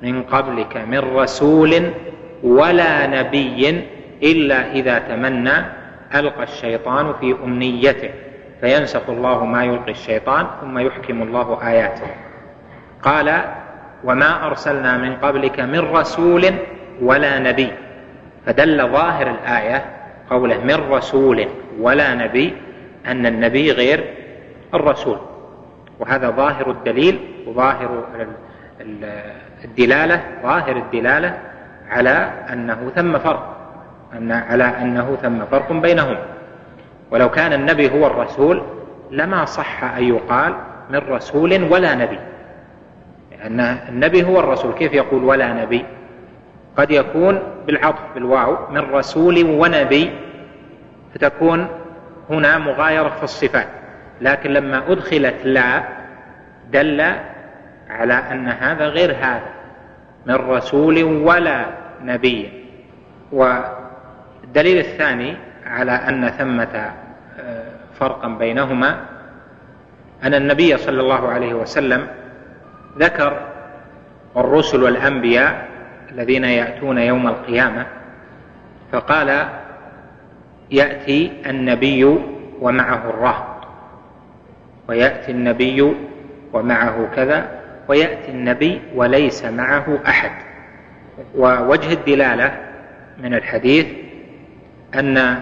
من 0.02 0.22
قبلك 0.22 0.76
من 0.76 0.98
رسول 0.98 1.90
ولا 2.42 3.06
نبي 3.06 3.84
إلا 4.22 4.72
إذا 4.72 4.98
تمنى 4.98 5.52
ألقى 6.14 6.42
الشيطان 6.42 7.12
في 7.20 7.36
أمنيته. 7.44 8.10
فينسخ 8.60 9.08
الله 9.08 9.44
ما 9.44 9.64
يلقي 9.64 9.90
الشيطان 9.90 10.46
ثم 10.60 10.78
يحكم 10.78 11.22
الله 11.22 11.68
آياته. 11.68 12.06
قال 13.02 13.40
وما 14.04 14.46
أرسلنا 14.46 14.96
من 14.96 15.16
قبلك 15.16 15.60
من 15.60 15.78
رسول 15.78 16.44
ولا 17.02 17.38
نبي. 17.38 17.72
فدل 18.46 18.88
ظاهر 18.88 19.30
الآية 19.30 19.84
قوله 20.30 20.58
من 20.64 20.92
رسول 20.92 21.46
ولا 21.80 22.14
نبي 22.14 22.56
أن 23.06 23.26
النبي 23.26 23.72
غير 23.72 24.04
الرسول. 24.74 25.18
وهذا 25.98 26.30
ظاهر 26.30 26.70
الدليل 26.70 27.20
وظاهر 27.46 28.04
الدلالة 29.64 30.20
ظاهر 30.42 30.76
الدلالة 30.76 31.38
على 31.90 32.30
أنه 32.52 32.92
ثم 32.96 33.18
فرق 33.18 33.56
أن 34.12 34.32
على 34.32 34.64
أنه 34.64 35.18
ثم 35.22 35.44
فرق 35.44 35.72
بينهم. 35.72 36.16
ولو 37.10 37.30
كان 37.30 37.52
النبي 37.52 37.90
هو 37.90 38.06
الرسول 38.06 38.62
لما 39.10 39.44
صح 39.44 39.84
أن 39.84 40.04
يقال 40.04 40.54
من 40.90 40.98
رسول 40.98 41.72
ولا 41.72 41.94
نبي. 41.94 42.18
لأن 43.30 43.60
النبي 43.60 44.24
هو 44.24 44.40
الرسول 44.40 44.72
كيف 44.72 44.92
يقول 44.92 45.24
ولا 45.24 45.52
نبي؟ 45.52 45.84
قد 46.76 46.90
يكون 46.90 47.42
بالعطف 47.66 48.02
بالواو 48.14 48.56
من 48.70 48.78
رسول 48.78 49.44
ونبي 49.44 50.10
فتكون 51.14 51.66
هنا 52.30 52.58
مغايرة 52.58 53.08
في 53.08 53.22
الصفات. 53.22 53.68
لكن 54.20 54.50
لما 54.50 54.92
أدخلت 54.92 55.34
لا 55.44 55.82
دل 56.70 57.00
على 57.90 58.14
أن 58.14 58.48
هذا 58.48 58.86
غير 58.86 59.10
هذا 59.10 59.50
من 60.26 60.34
رسول 60.34 61.04
ولا 61.04 61.66
نبي. 62.02 62.50
والدليل 63.32 64.78
الثاني 64.78 65.36
على 65.66 65.92
أن 65.92 66.28
ثمة 66.28 66.92
فرقا 67.98 68.28
بينهما 68.28 69.00
أن 70.24 70.34
النبي 70.34 70.76
صلى 70.76 71.00
الله 71.00 71.28
عليه 71.28 71.54
وسلم 71.54 72.06
ذكر 72.98 73.40
الرسل 74.36 74.82
والأنبياء 74.82 75.68
الذين 76.10 76.44
يأتون 76.44 76.98
يوم 76.98 77.28
القيامة 77.28 77.86
فقال 78.92 79.48
يأتي 80.70 81.32
النبي 81.46 82.18
ومعه 82.60 83.10
الرهط 83.10 83.46
ويأتي 84.88 85.32
النبي 85.32 85.94
ومعه 86.52 87.08
كذا 87.16 87.48
ويأتي 87.88 88.30
النبي 88.30 88.80
وليس 88.94 89.44
معه 89.44 89.98
أحد. 90.06 90.30
ووجه 91.36 91.92
الدلالة 91.92 92.58
من 93.22 93.34
الحديث 93.34 93.86
أن 94.94 95.40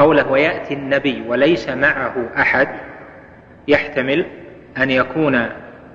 قوله 0.00 0.30
ويأتي 0.30 0.74
النبي 0.74 1.22
وليس 1.28 1.68
معه 1.68 2.14
أحد 2.38 2.68
يحتمل 3.68 4.26
أن 4.78 4.90
يكون 4.90 5.46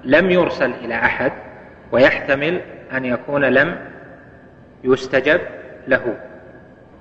لم 0.03 0.32
يرسل 0.32 0.72
إلى 0.72 0.95
أحد 0.95 1.32
ويحتمل 1.91 2.61
أن 2.94 3.06
يكون 3.06 3.45
لم 3.45 3.77
يستجب 4.84 5.41
له. 5.88 6.18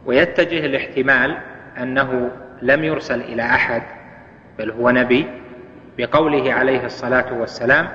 ويتجه 0.07 0.67
الاحتمال 0.67 1.37
أنه 1.79 2.31
لم 2.63 2.85
يرسل 2.85 3.21
إلى 3.21 3.43
أحد 3.43 3.83
بل 4.59 4.71
هو 4.71 4.91
نبي 4.91 5.27
بقوله 5.99 6.53
عليه 6.53 6.85
الصلاة 6.85 7.41
والسلام 7.41 7.89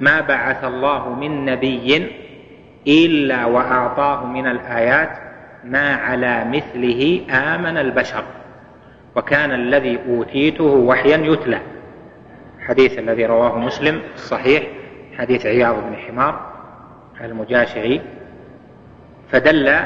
ما 0.00 0.20
بعث 0.20 0.64
الله 0.64 1.14
من 1.14 1.44
نبي 1.44 2.10
إلا 2.86 3.44
وأعطاه 3.44 4.26
من 4.26 4.46
الآيات 4.46 5.23
ما 5.64 5.94
على 5.94 6.44
مثله 6.44 7.26
آمن 7.30 7.76
البشر 7.78 8.24
وكان 9.16 9.52
الذي 9.52 9.98
أوتيته 10.08 10.64
وحيا 10.64 11.16
يتلى. 11.16 11.58
حديث 12.60 12.98
الذي 12.98 13.26
رواه 13.26 13.58
مسلم 13.58 14.02
الصحيح 14.14 14.62
حديث 15.18 15.46
عياض 15.46 15.74
بن 15.74 15.96
حمار 15.96 16.52
المجاشعي 17.20 18.00
فدل 19.32 19.76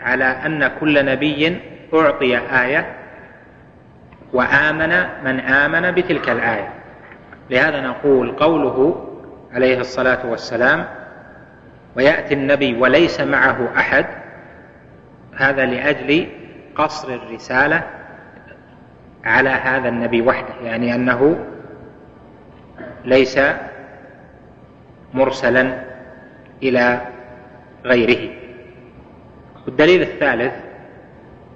على 0.00 0.24
أن 0.24 0.70
كل 0.80 1.04
نبي 1.04 1.60
أعطي 1.94 2.38
آية 2.38 2.96
وآمن 4.32 5.04
من 5.24 5.40
آمن 5.40 5.90
بتلك 5.90 6.30
الآية. 6.30 6.68
لهذا 7.50 7.80
نقول 7.80 8.32
قوله 8.32 9.08
عليه 9.52 9.80
الصلاة 9.80 10.26
والسلام 10.26 10.84
ويأتي 11.96 12.34
النبي 12.34 12.76
وليس 12.80 13.20
معه 13.20 13.68
أحد 13.76 14.06
هذا 15.36 15.66
لأجل 15.66 16.26
قصر 16.74 17.08
الرسالة 17.14 17.82
على 19.24 19.48
هذا 19.48 19.88
النبي 19.88 20.22
وحده 20.22 20.54
يعني 20.64 20.94
أنه 20.94 21.44
ليس 23.04 23.40
مرسلا 25.14 25.78
إلى 26.62 27.00
غيره. 27.84 28.30
والدليل 29.66 30.02
الثالث 30.02 30.52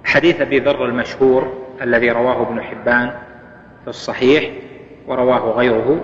حديث 0.03 0.41
أبي 0.41 0.59
ذر 0.59 0.85
المشهور 0.85 1.67
الذي 1.81 2.11
رواه 2.11 2.41
ابن 2.41 2.61
حبان 2.61 3.11
في 3.83 3.87
الصحيح 3.87 4.51
ورواه 5.07 5.51
غيره 5.51 6.03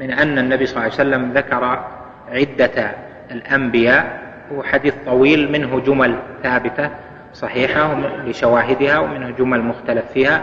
من 0.00 0.10
أن 0.10 0.38
النبي 0.38 0.66
صلى 0.66 0.76
الله 0.76 0.82
عليه 0.82 0.94
وسلم 0.94 1.32
ذكر 1.32 1.84
عدة 2.28 2.92
الأنبياء 3.30 4.22
هو 4.52 4.62
حديث 4.62 4.94
طويل 5.06 5.52
منه 5.52 5.80
جمل 5.80 6.18
ثابتة 6.42 6.90
صحيحة 7.32 7.94
لشواهدها 8.26 8.98
ومنه 8.98 9.30
جمل 9.30 9.62
مختلف 9.62 10.04
فيها 10.14 10.42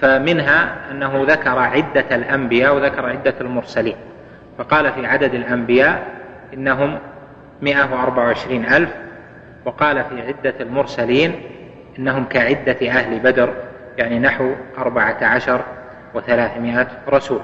فمنها 0.00 0.76
أنه 0.90 1.24
ذكر 1.28 1.58
عدة 1.58 2.04
الأنبياء 2.16 2.76
وذكر 2.76 3.06
عدة 3.06 3.34
المرسلين. 3.40 3.96
فقال 4.58 4.92
في 4.92 5.06
عدد 5.06 5.34
الأنبياء 5.34 6.06
إنهم 6.54 6.98
124 7.62 8.64
ألف 8.64 8.90
وقال 9.64 10.04
في 10.04 10.22
عدة 10.22 10.54
المرسلين 10.60 11.40
إنهم 11.98 12.24
كعدة 12.24 12.90
أهل 12.90 13.18
بدر 13.18 13.54
يعني 13.98 14.18
نحو 14.18 14.52
أربعة 14.78 15.16
عشر 15.22 15.60
وثلاثمائة 16.14 16.88
رسول. 17.08 17.40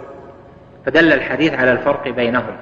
فدل 0.87 1.13
الحديث 1.13 1.55
على 1.55 1.73
الفرق 1.73 2.09
بينهم 2.09 2.57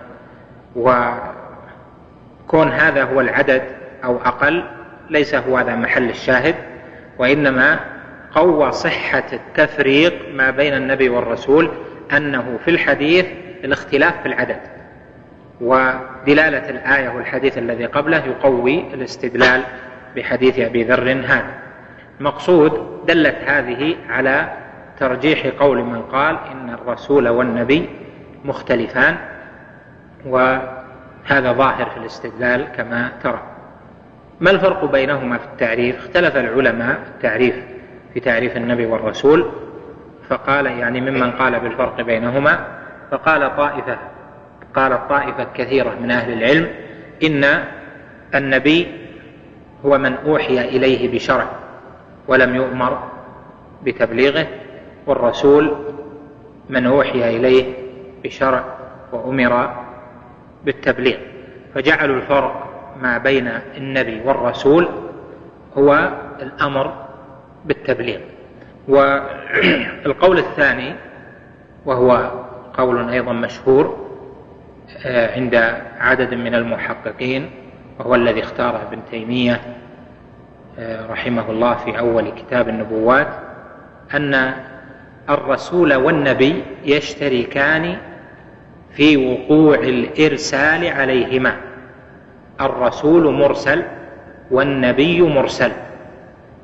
وكون 0.76 2.68
هذا 2.68 3.04
هو 3.04 3.20
العدد 3.20 3.62
أو 4.04 4.16
أقل 4.16 4.64
ليس 5.10 5.34
هو 5.34 5.56
هذا 5.56 5.74
محل 5.74 6.10
الشاهد 6.10 6.54
وإنما 7.18 7.80
قوى 8.34 8.72
صحة 8.72 9.24
التفريق 9.32 10.14
ما 10.34 10.50
بين 10.50 10.74
النبي 10.74 11.08
والرسول 11.08 11.70
أنه 12.16 12.58
في 12.64 12.70
الحديث 12.70 13.26
الاختلاف 13.64 14.22
في 14.22 14.26
العدد. 14.26 14.60
ودلالة 15.60 16.70
الآية 16.70 17.08
والحديث 17.08 17.58
الذي 17.58 17.86
قبله 17.86 18.24
يقوي 18.26 18.94
الاستدلال 18.94 19.62
بحديث 20.16 20.58
أبي 20.58 20.84
ذر 20.84 21.12
هذا. 21.12 21.54
المقصود 22.20 23.00
دلت 23.06 23.36
هذه 23.46 23.96
على 24.08 24.52
ترجيح 24.98 25.46
قول 25.46 25.82
من 25.82 26.02
قال 26.02 26.38
إن 26.52 26.70
الرسول 26.70 27.28
والنبي 27.28 27.88
مختلفان 28.44 29.16
وهذا 30.26 31.52
ظاهر 31.52 31.90
في 31.90 31.96
الاستدلال 31.96 32.66
كما 32.76 33.12
ترى. 33.22 33.55
ما 34.40 34.50
الفرق 34.50 34.84
بينهما 34.84 35.38
في 35.38 35.44
التعريف؟ 35.44 35.96
اختلف 35.96 36.36
العلماء 36.36 36.94
في 36.94 37.10
التعريف 37.10 37.54
في 38.14 38.20
تعريف 38.20 38.56
النبي 38.56 38.86
والرسول 38.86 39.50
فقال 40.28 40.66
يعني 40.66 41.00
ممن 41.00 41.30
قال 41.30 41.60
بالفرق 41.60 42.00
بينهما 42.00 42.66
فقال 43.10 43.56
طائفة 43.56 43.98
قالت 44.74 45.00
طائفة 45.08 45.46
كثيرة 45.54 45.94
من 46.02 46.10
أهل 46.10 46.32
العلم 46.32 46.68
إن 47.24 47.64
النبي 48.34 48.86
هو 49.84 49.98
من 49.98 50.14
أوحي 50.26 50.60
إليه 50.60 51.12
بشرع 51.14 51.46
ولم 52.28 52.54
يؤمر 52.54 52.98
بتبليغه 53.82 54.46
والرسول 55.06 55.76
من 56.70 56.86
أوحي 56.86 57.36
إليه 57.36 57.74
بشرع 58.24 58.64
وأمر 59.12 59.70
بالتبليغ. 60.64 61.16
فجعلوا 61.74 62.16
الفرق 62.16 62.75
ما 63.02 63.18
بين 63.18 63.48
النبي 63.76 64.20
والرسول 64.24 64.88
هو 65.78 66.12
الأمر 66.42 67.06
بالتبليغ. 67.64 68.20
والقول 68.88 70.38
الثاني 70.38 70.94
وهو 71.86 72.30
قول 72.74 73.08
أيضا 73.08 73.32
مشهور 73.32 74.06
آه، 75.06 75.34
عند 75.34 75.54
عدد 75.98 76.34
من 76.34 76.54
المحققين 76.54 77.50
وهو 77.98 78.14
الذي 78.14 78.40
اختاره 78.40 78.82
ابن 78.88 78.98
تيمية 79.10 79.60
آه، 80.78 81.06
رحمه 81.06 81.50
الله 81.50 81.74
في 81.74 81.98
أول 81.98 82.30
كتاب 82.30 82.68
النبوات 82.68 83.28
أن 84.14 84.52
الرسول 85.30 85.94
والنبي 85.94 86.62
يشتركان 86.84 87.96
في 88.92 89.16
وقوع 89.16 89.74
الإرسال 89.74 90.86
عليهما. 90.86 91.56
الرسول 92.60 93.34
مرسل 93.34 93.82
والنبي 94.50 95.22
مرسل 95.22 95.72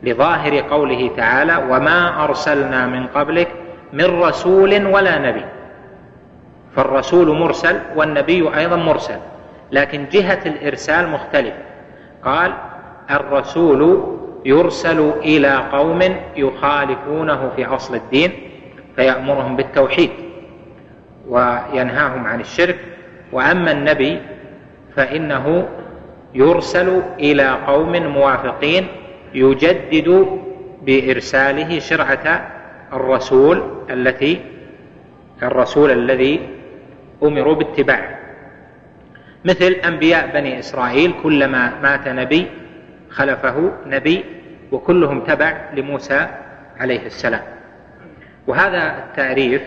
لظاهر 0.02 0.60
قوله 0.60 1.10
تعالى 1.16 1.56
وما 1.70 2.24
أرسلنا 2.24 2.86
من 2.86 3.06
قبلك 3.06 3.48
من 3.93 4.05
رسول 4.05 4.86
ولا 4.86 5.19
نبي. 5.19 5.44
فالرسول 6.77 7.39
مرسل 7.39 7.81
والنبي 7.97 8.56
أيضا 8.56 8.77
مرسل 8.77 9.19
لكن 9.73 10.06
جهة 10.12 10.40
الإرسال 10.47 11.09
مختلفة. 11.09 11.59
قال 12.24 12.52
الرسول 13.10 14.02
يرسل 14.44 15.10
إلى 15.10 15.56
قوم 15.73 16.01
يخالفونه 16.36 17.51
في 17.56 17.66
أصل 17.66 17.94
الدين 17.94 18.32
فيأمرهم 18.97 19.56
بالتوحيد 19.56 20.10
وينهاهم 21.28 22.27
عن 22.27 22.40
الشرك 22.40 22.78
وأما 23.32 23.73
النبي 23.73 24.20
فإنه 24.97 25.69
يرسل 26.34 27.02
إلى 27.20 27.50
قوم 27.66 28.06
موافقين 28.06 28.86
يجدد 29.34 30.38
بإرساله 30.82 31.78
شرعة 31.78 32.50
الرسول 32.92 33.62
التي 33.90 34.40
الرسول 35.42 35.90
الذي 35.90 36.48
أمروا 37.22 37.54
باتباعه 37.54 38.18
مثل 39.44 39.72
أنبياء 39.72 40.30
بني 40.34 40.59
إسرائيل 40.59 41.14
كلما 41.22 41.72
مات 41.82 42.09
نبي 42.09 42.46
خلفه 43.10 43.72
نبي 43.86 44.24
وكلهم 44.72 45.20
تبع 45.20 45.60
لموسى 45.76 46.28
عليه 46.80 47.06
السلام. 47.06 47.42
وهذا 48.46 48.98
التعريف 48.98 49.62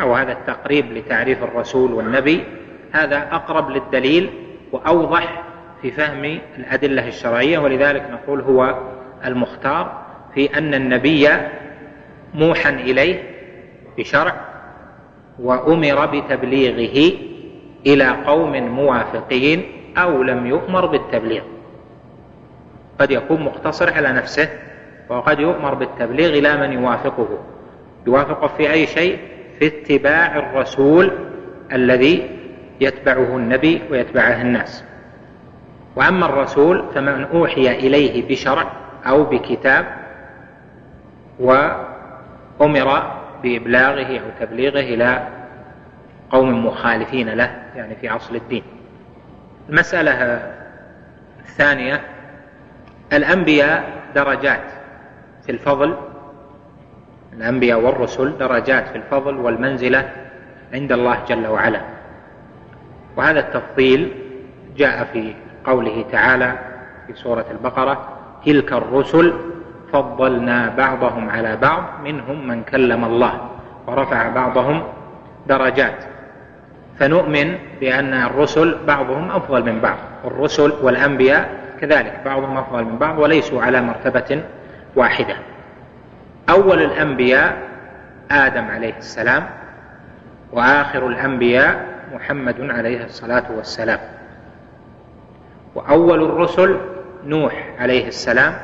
أو 0.00 0.14
هذا 0.14 0.32
التقريب 0.32 0.92
لتعريف 0.92 1.42
الرسول 1.42 1.92
والنبي 1.92 2.44
هذا 2.92 3.28
أقرب 3.32 3.70
للدليل 3.70 4.30
وأوضح 4.74 5.42
في 5.82 5.90
فهم 5.90 6.38
الأدلة 6.58 7.08
الشرعية 7.08 7.58
ولذلك 7.58 8.10
نقول 8.10 8.40
هو 8.40 8.78
المختار 9.24 10.02
في 10.34 10.58
أن 10.58 10.74
النبي 10.74 11.28
موحى 12.34 12.68
إليه 12.68 13.22
بشرع 13.98 14.34
وأمر 15.38 16.06
بتبليغه 16.06 17.12
إلى 17.86 18.08
قوم 18.26 18.52
موافقين 18.68 19.62
أو 19.96 20.22
لم 20.22 20.46
يؤمر 20.46 20.86
بالتبليغ. 20.86 21.42
قد 22.98 23.10
يكون 23.10 23.42
مقتصر 23.42 23.94
على 23.94 24.12
نفسه 24.12 24.48
وقد 25.08 25.40
يؤمر 25.40 25.74
بالتبليغ 25.74 26.28
إلى 26.28 26.56
من 26.56 26.72
يوافقه. 26.72 27.28
يوافقه 28.06 28.46
في 28.56 28.72
أي 28.72 28.86
شيء؟ 28.86 29.18
في 29.58 29.66
اتباع 29.66 30.36
الرسول 30.38 31.10
الذي 31.72 32.30
يتبعه 32.80 33.36
النبي 33.36 33.82
ويتبعه 33.90 34.42
الناس. 34.42 34.84
وأما 35.96 36.26
الرسول 36.26 36.84
فمن 36.94 37.24
أوحي 37.24 37.70
إليه 37.70 38.28
بشرع 38.28 38.66
أو 39.06 39.24
بكتاب 39.24 39.86
وأمر 41.40 43.12
بإبلاغه 43.42 44.18
أو 44.18 44.26
تبليغه 44.40 44.80
إلى 44.80 45.28
قوم 46.30 46.66
مخالفين 46.66 47.28
له 47.28 47.50
يعني 47.76 47.94
في 47.94 48.10
اصل 48.10 48.36
الدين. 48.36 48.62
المسألة 49.68 50.42
الثانية 51.40 52.00
الأنبياء 53.12 53.84
درجات 54.14 54.64
في 55.46 55.52
الفضل 55.52 55.96
الأنبياء 57.32 57.80
والرسل 57.80 58.38
درجات 58.38 58.88
في 58.88 58.96
الفضل 58.96 59.36
والمنزلة 59.36 60.10
عند 60.72 60.92
الله 60.92 61.24
جل 61.28 61.46
وعلا. 61.46 61.80
وهذا 63.16 63.40
التفضيل 63.40 64.12
جاء 64.76 65.04
في 65.12 65.34
قوله 65.64 66.04
تعالى 66.12 66.58
في 67.06 67.14
سورة 67.14 67.44
البقرة 67.50 68.08
تلك 68.46 68.72
الرسل 68.72 69.34
فضلنا 69.92 70.68
بعضهم 70.76 71.30
على 71.30 71.56
بعض 71.56 71.82
منهم 72.04 72.48
من 72.48 72.62
كلم 72.62 73.04
الله 73.04 73.48
ورفع 73.86 74.28
بعضهم 74.28 74.82
درجات. 75.46 76.04
فنؤمن 76.98 77.58
بأن 77.80 78.14
الرسل 78.14 78.76
بعضهم 78.86 79.30
أفضل 79.30 79.62
من 79.72 79.80
بعض 79.80 79.96
الرسل 80.24 80.72
والأنبياء 80.82 81.50
كذلك 81.80 82.20
بعضهم 82.24 82.56
أفضل 82.56 82.84
من 82.84 82.98
بعض 82.98 83.18
وليسوا 83.18 83.62
على 83.62 83.80
مرتبة 83.80 84.42
واحدة. 84.96 85.36
أول 86.50 86.82
الأنبياء 86.82 87.56
آدم 88.30 88.64
عليه 88.64 88.96
السلام 88.98 89.46
وآخر 90.52 91.06
الأنبياء 91.06 91.93
محمد 92.14 92.60
عليه 92.60 93.04
الصلاة 93.04 93.52
والسلام. 93.56 93.98
وأول 95.74 96.24
الرسل 96.24 96.80
نوح 97.24 97.74
عليه 97.78 98.08
السلام 98.08 98.54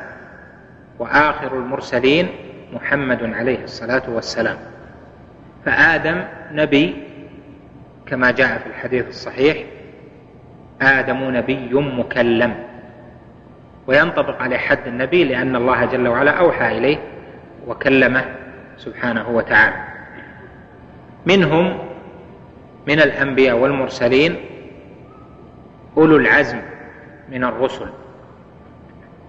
وآخر 0.99 1.57
المرسلين 1.57 2.29
محمد 2.73 3.23
عليه 3.23 3.63
الصلاة 3.63 4.03
والسلام. 4.09 4.57
فآدم 5.65 6.23
نبي 6.51 7.03
كما 8.05 8.31
جاء 8.31 8.57
في 8.57 8.67
الحديث 8.67 9.07
الصحيح 9.07 9.57
آدم 10.81 11.35
نبي 11.37 11.73
مكلم. 11.73 12.55
وينطبق 13.87 14.41
عليه 14.41 14.57
حد 14.57 14.87
النبي 14.87 15.23
لأن 15.23 15.55
الله 15.55 15.85
جل 15.85 16.07
وعلا 16.07 16.31
أوحى 16.31 16.77
إليه 16.77 16.97
وكلمه 17.67 18.25
سبحانه 18.77 19.29
وتعالى. 19.29 19.75
منهم 21.25 21.90
من 22.87 22.99
الأنبياء 22.99 23.57
والمرسلين 23.57 24.35
أولو 25.97 26.15
العزم 26.17 26.61
من 27.29 27.43
الرسل 27.43 27.87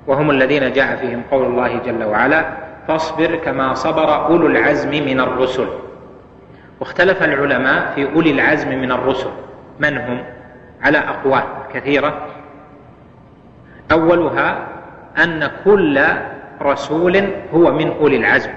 وهم 0.06 0.30
الذين 0.30 0.72
جاء 0.72 0.96
فيهم 0.96 1.22
قول 1.30 1.46
الله 1.46 1.78
جل 1.78 2.04
وعلا 2.04 2.44
فاصبر 2.88 3.36
كما 3.36 3.74
صبر 3.74 4.26
أولو 4.26 4.46
العزم 4.46 4.90
من 4.90 5.20
الرسل. 5.20 5.68
واختلف 6.80 7.22
العلماء 7.22 7.92
في 7.94 8.12
أولي 8.14 8.30
العزم 8.30 8.68
من 8.68 8.92
الرسل 8.92 9.30
من 9.80 9.98
هم؟ 9.98 10.24
على 10.82 10.98
أقوال 10.98 11.42
كثيرة. 11.74 12.26
أولها 13.92 14.68
أن 15.18 15.50
كل 15.64 16.04
رسول 16.62 17.22
هو 17.54 17.72
من 17.72 17.88
أولي 18.00 18.16
العزم 18.16 18.50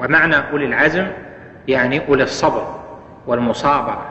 ومعنى 0.00 0.36
أولي 0.52 0.64
العزم 0.64 1.06
يعني 1.68 2.08
أولي 2.08 2.22
الصبر. 2.22 2.79
والمصابرة 3.30 4.02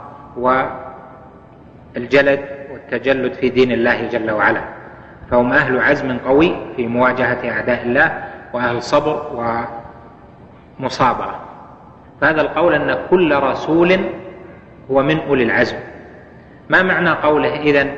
والجلد 1.95 2.39
والتجلد 2.71 3.33
في 3.33 3.49
دين 3.49 3.71
الله 3.71 4.07
جل 4.07 4.31
وعلا. 4.31 4.61
فهم 5.31 5.53
أهل 5.53 5.79
عزم 5.79 6.17
قوي 6.17 6.55
في 6.75 6.87
مواجهة 6.87 7.51
أعداء 7.51 7.81
الله 7.83 8.23
وأهل 8.53 8.83
صبر 8.83 9.15
ومصابرة 10.79 11.39
فهذا 12.21 12.41
القول 12.41 12.73
أن 12.73 12.97
كل 13.09 13.35
رسول 13.35 13.97
هو 14.91 15.03
من 15.03 15.19
أولي 15.19 15.43
العزم. 15.43 15.77
ما 16.69 16.83
معنى 16.83 17.09
قوله 17.09 17.55
إذن؟ 17.55 17.91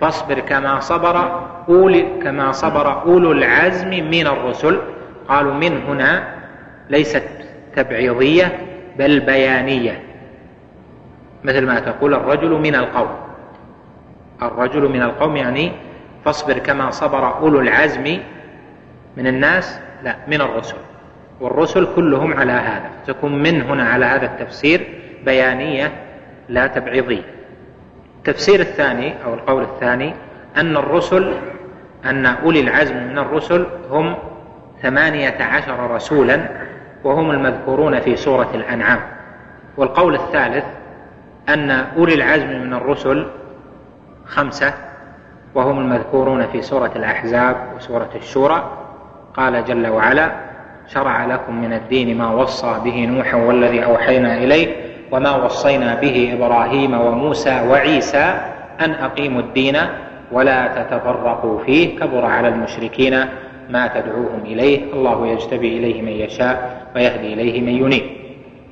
فاصبر 0.00 0.40
كما 0.40 0.80
صبر 0.80 1.46
أولي 1.68 2.06
كما 2.22 2.52
صبر 2.52 3.02
أولو 3.02 3.32
العزم 3.32 3.88
من 3.88 4.26
الرسل. 4.26 4.78
قالوا 5.28 5.54
من 5.54 5.82
هنا 5.88 6.24
ليست 6.90 7.28
تبعيضية 7.76 8.58
بل 8.98 9.20
بيانية. 9.20 10.11
مثل 11.44 11.66
ما 11.66 11.80
تقول 11.80 12.14
الرجل 12.14 12.50
من 12.50 12.74
القوم. 12.74 13.08
الرجل 14.42 14.88
من 14.88 15.02
القوم 15.02 15.36
يعني 15.36 15.72
فاصبر 16.24 16.58
كما 16.58 16.90
صبر 16.90 17.38
أولو 17.38 17.60
العزم 17.60 18.18
من 19.16 19.26
الناس 19.26 19.80
لا 20.02 20.16
من 20.28 20.40
الرسل. 20.40 20.76
والرسل 21.40 21.88
كلهم 21.96 22.34
على 22.34 22.52
هذا. 22.52 22.90
تكون 23.06 23.42
من 23.42 23.62
هنا 23.62 23.88
على 23.88 24.04
هذا 24.04 24.26
التفسير 24.26 24.88
بيانية 25.24 25.92
لا 26.48 26.66
تبعيضية. 26.66 27.22
التفسير 28.18 28.60
الثاني 28.60 29.14
أو 29.24 29.34
القول 29.34 29.62
الثاني 29.62 30.14
أن 30.56 30.76
الرسل 30.76 31.34
أن 32.04 32.26
أولي 32.26 32.60
العزم 32.60 32.96
من 32.96 33.18
الرسل 33.18 33.66
هم 33.90 34.14
ثمانية 34.82 35.42
عشر 35.42 35.90
رسولا 35.90 36.48
وهم 37.04 37.30
المذكورون 37.30 38.00
في 38.00 38.16
سورة 38.16 38.50
الأنعام. 38.54 39.00
والقول 39.76 40.14
الثالث 40.14 40.64
أن 41.52 41.70
أولي 41.70 42.14
العزم 42.14 42.62
من 42.62 42.74
الرسل 42.74 43.26
خمسة 44.26 44.74
وهم 45.54 45.78
المذكورون 45.78 46.46
في 46.46 46.62
سورة 46.62 46.92
الأحزاب 46.96 47.56
وسورة 47.76 48.10
الشورى. 48.16 48.78
قال 49.36 49.64
جل 49.64 49.86
وعلا 49.86 50.32
شرع 50.88 51.26
لكم 51.26 51.60
من 51.60 51.72
الدين 51.72 52.18
ما 52.18 52.30
وصى 52.30 52.80
به 52.84 53.06
نوحا 53.06 53.36
والذي 53.36 53.84
أوحينا 53.84 54.34
إليه 54.34 54.76
وما 55.12 55.36
وصينا 55.36 55.94
به 55.94 56.36
إبراهيم 56.36 57.00
وموسى 57.00 57.68
وعيسى 57.68 58.40
أن 58.80 58.90
أقيموا 58.90 59.40
الدين 59.40 59.76
ولا 60.32 60.66
تتفرقوا 60.66 61.58
فيه 61.64 61.98
كبر 61.98 62.24
على 62.24 62.48
المشركين 62.48 63.24
ما 63.70 63.86
تدعوهم 63.86 64.40
إليه 64.44 64.92
الله 64.92 65.26
يجتبي 65.26 65.76
إليه 65.78 66.02
من 66.02 66.12
يشاء 66.12 66.86
ويهدي 66.94 67.32
إليه 67.32 67.60
من 67.60 67.68
ينيب. 67.68 68.02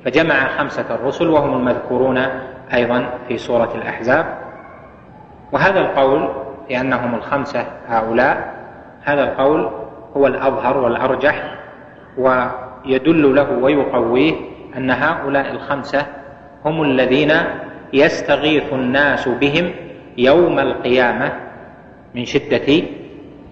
فجمع 0.05 0.47
خمسة 0.57 0.95
الرسل 0.95 1.29
وهم 1.29 1.57
المذكورون 1.57 2.25
أيضا 2.73 3.09
في 3.27 3.37
سورة 3.37 3.71
الأحزاب. 3.75 4.37
وهذا 5.51 5.79
القول 5.79 6.29
لأنهم 6.69 7.15
الخمسة 7.15 7.65
هؤلاء 7.87 8.53
هذا 9.03 9.23
القول 9.23 9.69
هو 10.17 10.27
الأظهر 10.27 10.77
والأرجح 10.77 11.55
ويدل 12.17 13.35
له 13.35 13.51
ويقويه 13.51 14.33
أن 14.77 14.91
هؤلاء 14.91 15.51
الخمسة 15.51 16.05
هم 16.65 16.81
الذين 16.81 17.31
يستغيث 17.93 18.73
الناس 18.73 19.27
بهم 19.27 19.71
يوم 20.17 20.59
القيامة 20.59 21.31
من 22.15 22.25
شدة 22.25 22.83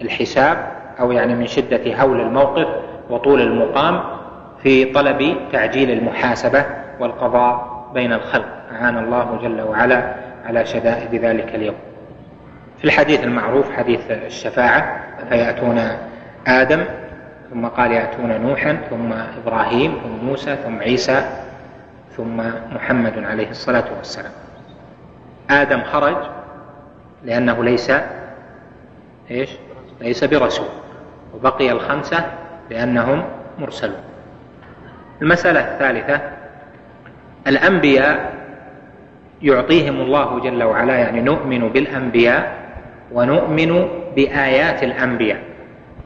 الحساب 0.01 0.57
أو 0.99 1.11
يعني 1.11 1.35
من 1.35 1.47
شدة 1.47 1.95
هول 1.95 2.21
الموقف 2.21 2.67
وطول 3.09 3.41
المقام 3.41 4.01
في 4.63 4.85
طلب 4.85 5.35
تعجيل 5.51 5.91
المحاسبة 5.91 6.65
والقضاء 6.99 7.85
بين 7.93 8.13
الخلق. 8.13 8.58
أعان 8.79 8.97
الله 8.97 9.39
جل 9.41 9.61
وعلا 9.61 10.15
على 10.45 10.65
شدائد 10.65 11.15
ذلك 11.15 11.55
اليوم. 11.55 11.75
في 12.77 12.85
الحديث 12.85 13.23
المعروف 13.23 13.71
حديث 13.71 14.11
الشفاعة 14.11 15.01
فيأتون 15.29 15.81
آدم 16.47 16.83
ثم 17.49 17.65
قال 17.65 17.91
يأتون 17.91 18.41
نوحا 18.41 18.77
ثم 18.89 19.13
إبراهيم 19.13 19.97
ثم 20.03 20.25
موسى 20.25 20.55
ثم 20.55 20.79
عيسى 20.79 21.21
ثم 22.17 22.37
محمد 22.75 23.23
عليه 23.23 23.49
الصلاة 23.49 23.85
والسلام. 23.97 24.31
آدم 25.49 25.81
خرج 25.83 26.17
لأنه 27.25 27.63
ليس 27.63 27.91
إيش؟ 29.31 29.49
ليس 30.01 30.23
برسول. 30.23 30.67
وبقي 31.33 31.71
الخمسة 31.71 32.25
لأنهم 32.69 33.25
مرسلون. 33.59 34.01
المسألة 35.21 35.59
الثالثة 35.59 36.21
الأنبياء 37.47 38.38
يعطيهم 39.41 40.01
الله 40.01 40.39
جل 40.39 40.63
وعلا 40.63 40.95
يعني 40.97 41.21
نؤمن 41.21 41.69
بالأنبياء 41.69 42.59
ونؤمن 43.11 43.87
بآيات 44.15 44.83
الأنبياء. 44.83 45.39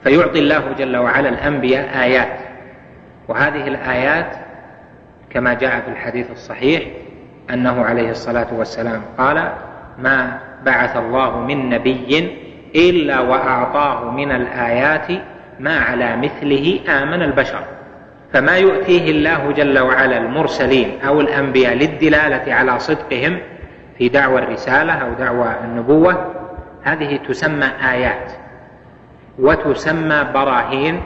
فيعطي 0.04 0.40
الله 0.40 0.64
جل 0.78 0.98
وعلا 0.98 1.30
الأنبياء 1.30 2.04
آيات. 2.04 2.40
وهذه 3.28 3.68
الآيات 3.68 4.36
كما 5.30 5.54
جاء 5.54 5.82
في 5.82 5.88
الحديث 5.88 6.32
الصحيح 6.32 6.84
أنه 7.50 7.86
عليه 7.86 8.10
الصلاة 8.10 8.48
والسلام 8.54 9.02
قال 9.18 9.52
ما 10.00 10.40
بعث 10.66 10.98
الله 10.98 11.40
من 11.40 11.70
نبي 11.70 12.30
إلا 12.76 13.20
وأعطاه 13.20 14.12
من 14.12 14.32
الآيات 14.32 15.08
ما 15.60 15.80
على 15.80 16.18
مثله 16.18 16.80
آمن 16.90 17.22
البشر. 17.22 17.64
فما 18.34 18.58
يؤتيه 18.58 19.12
الله 19.12 19.52
جل 19.52 19.80
وعلا 19.80 20.18
المرسلين 20.18 21.02
أو 21.02 21.22
الأنبياء 21.22 21.74
للدلالة 21.74 22.54
على 22.54 22.80
صدقهم 22.80 23.40
في 23.98 24.10
دعوى 24.10 24.40
الرسالة 24.40 24.94
أو 24.94 25.14
دعوى 25.14 25.56
النبوة 25.64 26.34
هذه 26.84 27.18
تسمى 27.28 27.66
آيات 27.90 28.32
وتسمى 29.40 30.28
براهين 30.34 31.02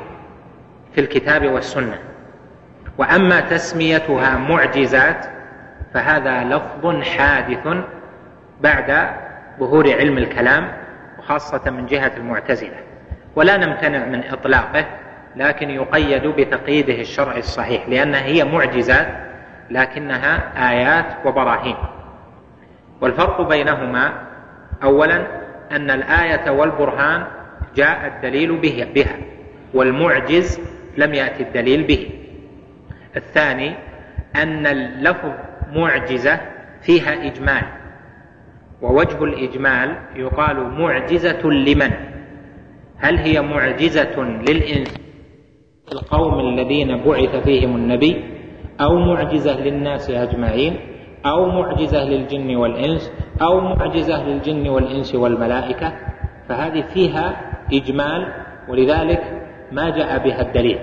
في 0.93 1.01
الكتاب 1.01 1.45
والسنة. 1.45 1.99
وأما 2.97 3.39
تسميتها 3.39 4.37
معجزات 4.37 5.25
فهذا 5.93 6.43
لفظ 6.43 7.01
حادث 7.03 7.67
بعد 8.61 9.09
ظهور 9.59 9.93
علم 9.93 10.17
الكلام 10.17 10.71
وخاصة 11.19 11.71
من 11.71 11.85
جهة 11.85 12.11
المعتزلة. 12.17 12.77
ولا 13.35 13.57
نمتنع 13.57 14.05
من 14.05 14.23
إطلاقه 14.31 14.85
لكن 15.37 15.69
يقيد 15.69 16.27
بتقييده 16.27 17.01
الشرعي 17.01 17.39
الصحيح 17.39 17.89
لأنها 17.89 18.25
هي 18.25 18.43
معجزات 18.43 19.07
لكنها 19.69 20.53
آيات 20.71 21.25
وبراهين. 21.25 21.75
والفرق 23.01 23.41
بينهما 23.41 24.13
أولا 24.83 25.27
أن 25.71 25.89
الآية 25.91 26.49
والبرهان 26.51 27.23
جاء 27.75 28.07
الدليل 28.07 28.57
به 28.57 28.87
بها 28.95 29.17
والمعجز 29.73 30.59
لم 30.97 31.13
يأتي 31.13 31.43
الدليل 31.43 31.83
به. 31.83 32.09
الثاني 33.15 33.73
أن 34.35 34.67
اللفظ 34.67 35.31
معجزة 35.73 36.39
فيها 36.81 37.13
إجمال 37.27 37.63
ووجه 38.81 39.23
الإجمال 39.23 39.95
يقال 40.15 40.69
معجزة 40.79 41.41
لمن؟ 41.49 41.91
هل 42.99 43.17
هي 43.17 43.41
معجزة 43.41 44.21
للإنس 44.21 45.06
القوم 45.91 46.39
الذين 46.39 47.03
بعث 47.03 47.35
فيهم 47.35 47.75
النبي 47.75 48.23
أو 48.81 48.95
معجزة 48.95 49.59
للناس 49.59 50.09
أجمعين 50.09 50.79
أو 51.25 51.45
معجزة 51.45 52.03
للجن 52.03 52.55
والإنس 52.55 53.11
أو 53.41 53.59
معجزة 53.59 54.23
للجن 54.23 54.69
والإنس 54.69 55.15
والملائكة 55.15 55.93
فهذه 56.49 56.81
فيها 56.81 57.41
إجمال 57.73 58.33
ولذلك 58.69 59.23
ما 59.71 59.89
جاء 59.89 60.23
بها 60.23 60.41
الدليل. 60.41 60.79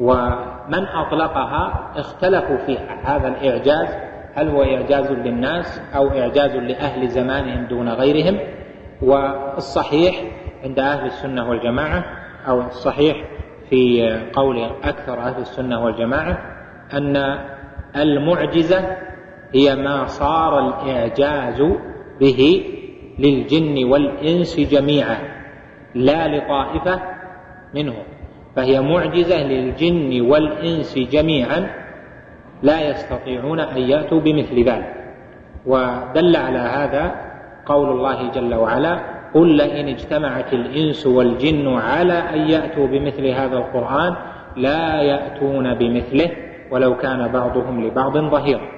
ومن 0.00 0.86
أطلقها 0.94 1.92
اختلفوا 1.96 2.56
في 2.56 2.78
هذا 3.04 3.28
الإعجاز 3.28 3.88
هل 4.34 4.48
هو 4.48 4.62
إعجاز 4.62 5.12
للناس 5.12 5.80
أو 5.96 6.08
إعجاز 6.08 6.56
لأهل 6.56 7.08
زمانهم 7.08 7.66
دون 7.66 7.88
غيرهم؟ 7.88 8.38
والصحيح 9.02 10.14
عند 10.64 10.78
أهل 10.78 11.06
السنة 11.06 11.48
والجماعة 11.48 12.04
أو 12.48 12.60
الصحيح 12.60 13.33
في 13.74 14.20
قول 14.32 14.70
أكثر 14.84 15.18
أهل 15.18 15.40
السنة 15.40 15.84
والجماعة 15.84 16.38
أن 16.92 17.38
المعجزة 17.96 18.96
هي 19.54 19.76
ما 19.76 20.06
صار 20.06 20.58
الإعجاز 20.58 21.62
به 22.20 22.64
للجن 23.18 23.84
والإنس 23.84 24.60
جميعا 24.60 25.18
لا 25.94 26.28
لطائفة 26.28 27.00
منهم 27.74 28.02
فهي 28.56 28.80
معجزة 28.80 29.42
للجن 29.42 30.20
والإنس 30.20 30.98
جميعا 30.98 31.70
لا 32.62 32.90
يستطيعون 32.90 33.60
أن 33.60 33.78
يأتوا 33.78 34.20
بمثل 34.20 34.64
ذلك. 34.64 34.94
ودل 35.66 36.36
على 36.36 36.58
هذا 36.58 37.14
قول 37.66 37.90
الله 37.90 38.30
جل 38.30 38.54
وعلا 38.54 39.13
قل 39.34 39.56
لئن 39.56 39.88
اجتمعت 39.88 40.52
الإنس 40.52 41.06
والجن 41.06 41.68
على 41.68 42.12
أن 42.12 42.38
يأتوا 42.50 42.86
بمثل 42.86 43.26
هذا 43.26 43.56
القرآن 43.56 44.16
لا 44.56 45.02
يأتون 45.02 45.74
بمثله 45.74 46.30
ولو 46.70 46.96
كان 46.96 47.32
بعضهم 47.32 47.86
لبعض 47.86 48.18
ظهيرا. 48.18 48.68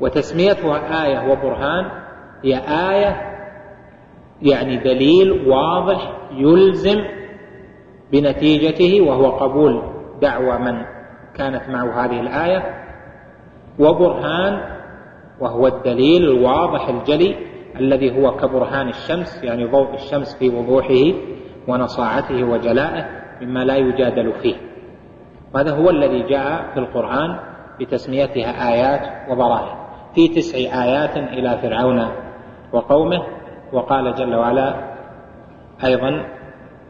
وتسميتها 0.00 1.04
آية 1.06 1.32
وبرهان 1.32 1.84
هي 2.44 2.56
آية 2.68 3.32
يعني 4.42 4.76
دليل 4.76 5.48
واضح 5.48 6.12
يلزم 6.36 7.04
بنتيجته 8.12 9.00
وهو 9.00 9.30
قبول 9.30 9.82
دعوى 10.22 10.58
من 10.58 10.82
كانت 11.34 11.68
معه 11.68 12.04
هذه 12.04 12.20
الآية. 12.20 12.62
وبرهان 13.78 14.60
وهو 15.40 15.66
الدليل 15.66 16.24
الواضح 16.24 16.88
الجلي 16.88 17.51
الذي 17.76 18.18
هو 18.18 18.36
كبرهان 18.36 18.88
الشمس 18.88 19.44
يعني 19.44 19.64
ضوء 19.64 19.94
الشمس 19.94 20.36
في 20.38 20.48
وضوحه 20.48 21.18
ونصاعته 21.68 22.44
وجلائه 22.44 23.04
مما 23.40 23.64
لا 23.64 23.76
يجادل 23.76 24.32
فيه. 24.32 24.54
وهذا 25.54 25.74
هو 25.74 25.90
الذي 25.90 26.22
جاء 26.22 26.70
في 26.74 26.80
القرآن 26.80 27.38
بتسميتها 27.80 28.72
آيات 28.72 29.30
وبراهين 29.30 29.76
في 30.14 30.28
تسع 30.28 30.58
آيات 30.84 31.16
إلى 31.16 31.58
فرعون 31.62 32.08
وقومه 32.72 33.22
وقال 33.72 34.14
جل 34.14 34.34
وعلا 34.34 34.74
أيضا 35.84 36.24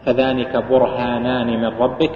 فذلك 0.05 0.57
برهانان 0.57 1.61
من 1.61 1.79
ربك 1.79 2.13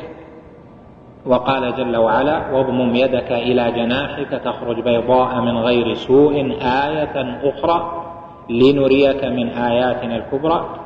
وقال 1.27 1.77
جل 1.77 1.97
وعلا 1.97 2.51
واضمم 2.51 2.95
يدك 2.95 3.33
إلى 3.33 3.73
جناحك 3.73 4.43
تخرج 4.45 4.81
بيضاء 4.81 5.41
من 5.41 5.59
غير 5.59 5.95
سوء 5.95 6.35
آية 6.63 7.41
أخرى 7.49 8.06
لنريك 8.51 9.25
من 9.25 9.49
آياتنا 9.49 10.17
الكبرى 10.17 10.81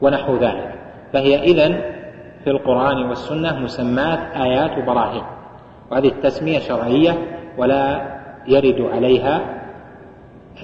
ونحو 0.00 0.36
ذلك. 0.36 0.74
فهي 1.12 1.42
إذن 1.42 1.80
في 2.44 2.50
القرآن 2.50 3.08
والسنة 3.08 3.60
مسمات 3.60 4.18
آيات 4.36 4.78
وبراهين 4.78 5.22
وهذه 5.90 6.08
التسمية 6.08 6.58
شرعية 6.58 7.18
ولا 7.58 8.16
يرد 8.46 8.80
عليها 8.80 9.40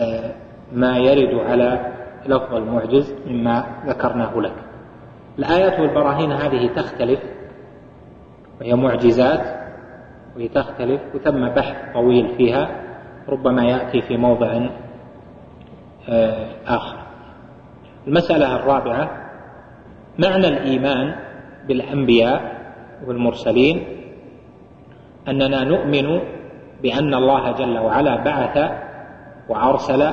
آه، 0.00 0.30
ما 0.72 0.98
يرد 0.98 1.34
على 1.34 1.92
لفظ 2.26 2.54
المعجز 2.54 3.14
مما 3.26 3.64
ذكرناه 3.86 4.40
لك. 4.40 4.54
الآيات 5.38 5.80
والبراهين 5.80 6.32
هذه 6.32 6.70
تختلف 6.76 7.20
وهي 8.60 8.74
معجزات 8.74 9.40
وهي 10.36 10.48
تختلف 10.48 11.00
وثم 11.14 11.48
بحث 11.48 11.94
طويل 11.94 12.34
فيها 12.36 12.70
ربما 13.28 13.64
يأتي 13.64 14.02
في 14.02 14.16
موضع 14.16 14.66
آخر. 16.66 16.96
المسألة 18.06 18.56
الرابعة 18.56 19.10
معنى 20.18 20.48
الإيمان 20.48 21.14
بالأنبياء 21.68 22.62
والمرسلين 23.06 23.84
أننا 25.28 25.64
نؤمن 25.64 26.20
بأن 26.82 27.14
الله 27.14 27.52
جل 27.52 27.78
وعلا 27.78 28.16
بعث 28.16 28.72
وأرسل 29.48 30.10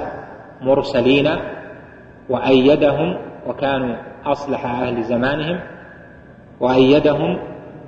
مرسلين 0.62 1.30
وأيدهم 2.30 3.18
وكانوا 3.48 3.96
أصلح 4.26 4.66
أهل 4.66 5.04
زمانهم 5.04 5.60
وأيدهم 6.60 7.40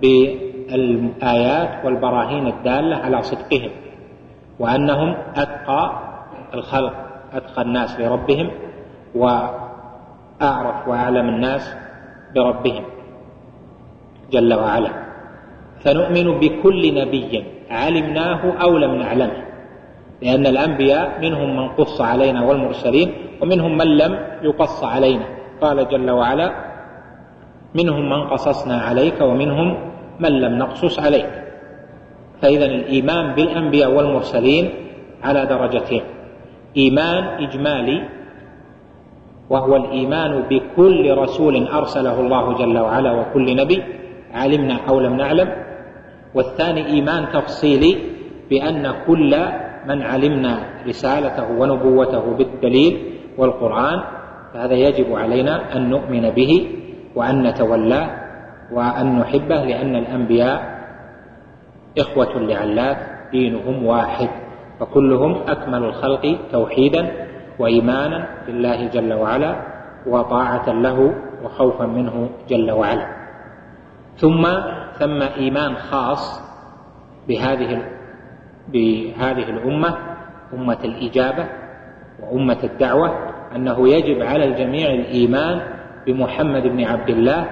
بالآيات 0.02 1.86
والبراهين 1.86 2.48
الدالة 2.48 2.96
على 2.96 3.22
صدقهم 3.22 3.72
وأنهم 4.60 5.16
أتقى 5.36 5.92
الخلق. 6.54 7.01
أتقى 7.34 7.62
الناس 7.62 8.00
لربهم 8.00 8.52
وأعرف 9.16 10.88
وأعلم 10.88 11.30
الناس 11.30 11.76
بربهم 12.36 12.84
جل 14.32 14.54
وعلا. 14.54 14.90
فنؤمن 15.80 16.40
بكل 16.40 16.96
نبي 16.96 17.44
علمناه 17.70 18.42
أو 18.62 18.78
لم 18.78 18.96
نعلمه 18.96 19.44
لأن 20.22 20.46
الأنبياء 20.46 21.22
منهم 21.22 21.58
من 21.58 21.70
قص 21.70 22.02
علينا 22.02 22.46
والمرسلين 22.46 23.12
ومنهم 23.42 23.78
من 23.78 23.98
لم 23.98 24.20
يقص 24.42 24.84
علينا. 24.84 25.26
قال 25.62 25.88
جل 25.90 26.12
وعلا 26.12 26.52
منهم 27.76 28.10
من 28.10 28.28
قصصنا 28.28 28.78
عليك 28.82 29.22
ومنهم 29.22 29.78
من 30.20 30.32
لم 30.42 30.58
نقصص 30.58 31.00
عليك. 31.00 31.30
فإذا 32.42 32.66
الإيمان 32.66 33.36
بالأنبياء 33.36 33.92
والمرسلين 33.92 34.70
على 35.24 35.46
درجتين 35.46 36.02
إيمان 36.78 37.24
إجمالي 37.24 38.10
وهو 39.50 39.76
الإيمان 39.76 40.44
بكل 40.50 41.18
رسول 41.18 41.68
أرسله 41.68 42.20
الله 42.20 42.58
جل 42.58 42.78
وعلا 42.80 43.12
وكل 43.12 43.56
نبي 43.56 43.84
علمنا 44.34 44.78
أو 44.90 45.00
لم 45.00 45.14
نعلم. 45.14 45.50
والثاني 46.36 46.86
إيمان 46.86 47.30
تفصيلي 47.34 47.98
بأن 48.50 48.94
كل 49.08 49.36
من 49.88 50.02
علمنا 50.02 50.60
رسالته 50.88 51.52
ونبوته 51.52 52.26
بالدليل 52.38 52.94
والقرآن 53.38 54.00
فهذا 54.54 54.74
يجب 54.74 55.16
علينا 55.16 55.76
أن 55.76 55.90
نؤمن 55.90 56.30
به 56.30 56.68
وأن 57.16 57.44
نتولاه 57.44 58.10
وأن 58.72 59.20
نحبه 59.20 59.64
لأن 59.64 59.96
الأنبياء 59.96 60.82
إخوة 62.00 62.40
لعلات 62.40 62.98
دينهم 63.32 63.86
واحد. 63.86 64.30
فكلهم 64.82 65.36
أكمل 65.48 65.84
الخلق 65.84 66.38
توحيدا 66.52 67.12
وإيمانا 67.60 68.28
بالله 68.48 68.88
جل 68.88 69.14
وعلا 69.14 69.56
وطاعة 70.08 70.70
له 70.70 71.16
وخوفا 71.44 71.86
منه 71.86 72.30
جل 72.50 72.72
وعلا. 72.72 73.08
ثم 74.18 74.48
ثم 75.00 75.22
إيمان 75.22 75.76
خاص 75.76 76.42
بهذه 77.28 77.82
بهذه 78.68 79.50
الأمة 79.50 79.98
أمة 80.54 80.78
الإجابة 80.84 81.46
وأمة 82.24 82.60
الدعوة 82.64 83.10
أنه 83.56 83.90
يجب 83.90 84.22
على 84.22 84.46
الجميع 84.46 84.94
الإيمان 84.94 85.62
بمحمد 86.08 86.64
بن 86.64 86.84
عبد 86.84 87.10
الله 87.10 87.50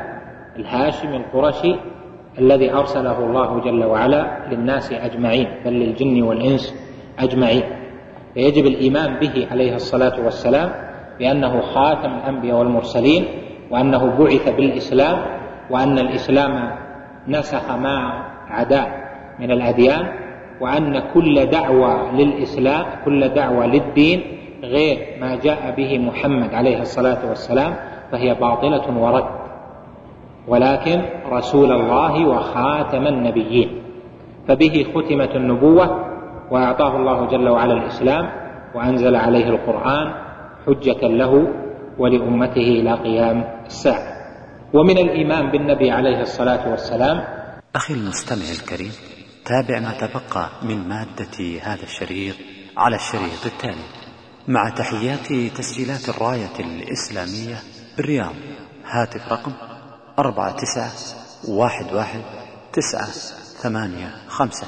الهاشمي 0.56 1.18
القرشي 1.18 1.76
الذي 2.40 2.74
أرسله 2.74 3.20
الله 3.26 3.60
جل 3.60 3.84
وعلا 3.84 4.48
للناس 4.52 4.94
أجمعين 4.94 5.48
بل 5.66 5.74
للجن 5.74 6.22
والإنس. 6.22 6.89
أجمعين. 7.20 7.64
فيجب 8.34 8.66
الإيمان 8.66 9.16
به 9.20 9.48
عليه 9.52 9.76
الصلاة 9.76 10.26
والسلام 10.26 10.72
بأنه 11.20 11.62
خاتم 11.62 12.12
الأنبياء 12.16 12.58
والمرسلين 12.58 13.26
وأنه 13.72 14.16
بعث 14.20 14.50
بالإسلام 14.56 15.18
وأن 15.70 16.00
الإسلام 16.00 16.72
نسخ 17.28 17.72
ما 17.72 18.24
عداه 18.50 18.88
من 19.40 19.52
الأديان 19.52 20.08
وأن 20.62 21.00
كل 21.14 21.46
دعوة 21.46 22.16
للإسلام 22.16 22.86
كل 23.06 23.30
دعوة 23.30 23.66
للدين 23.66 24.22
غير 24.64 24.98
ما 25.22 25.36
جاء 25.36 25.74
به 25.78 25.98
محمد 25.98 26.54
عليه 26.54 26.82
الصلاة 26.82 27.30
والسلام 27.30 27.76
فهي 28.12 28.34
باطلة 28.34 28.98
ورد. 28.98 29.26
ولكن 30.48 31.02
رسول 31.32 31.72
الله 31.72 32.28
وخاتم 32.28 33.08
النبيين. 33.08 33.70
فبه 34.48 34.86
ختمت 34.96 35.36
النبوة 35.36 36.06
وأعطاه 36.52 36.96
الله 36.96 37.28
جل 37.28 37.50
وعلا 37.50 37.74
الإسلام 37.74 38.26
وأنزل 38.76 39.16
عليه 39.16 39.46
القرآن 39.46 40.14
حجة 40.66 41.08
له 41.08 41.48
ولأمته 41.98 42.68
إلى 42.80 42.94
قيام 42.94 43.44
الساعة. 43.66 44.20
ومن 44.74 44.98
الإيمان 44.98 45.52
بالنبي 45.52 45.92
عليه 45.92 46.22
الصلاة 46.22 46.70
والسلام 46.72 47.24
أخي 47.76 47.94
المستمع 47.94 48.50
الكريم 48.62 48.92
تابع 49.46 49.80
ما 49.80 49.92
تبقى 49.92 50.50
من 50.62 50.88
مادة 50.88 51.60
هذا 51.62 51.84
الشريط 51.84 52.36
على 52.78 52.96
الشريط 52.96 53.46
التالي. 53.46 53.86
مع 54.48 54.70
تحيات 54.70 55.28
تسجيلات 55.58 56.10
الراية 56.10 56.60
الإسلامية 56.60 57.56
بالرياض 57.98 58.34
هاتف 58.86 59.32
رقم 59.32 59.52
أربعة 60.20 60.52
تسعة 60.52 60.92
واحد 61.48 61.94
واحد 61.94 62.22
تسعة 62.74 63.12
ثمانية 63.64 64.12
خمسة. 64.28 64.68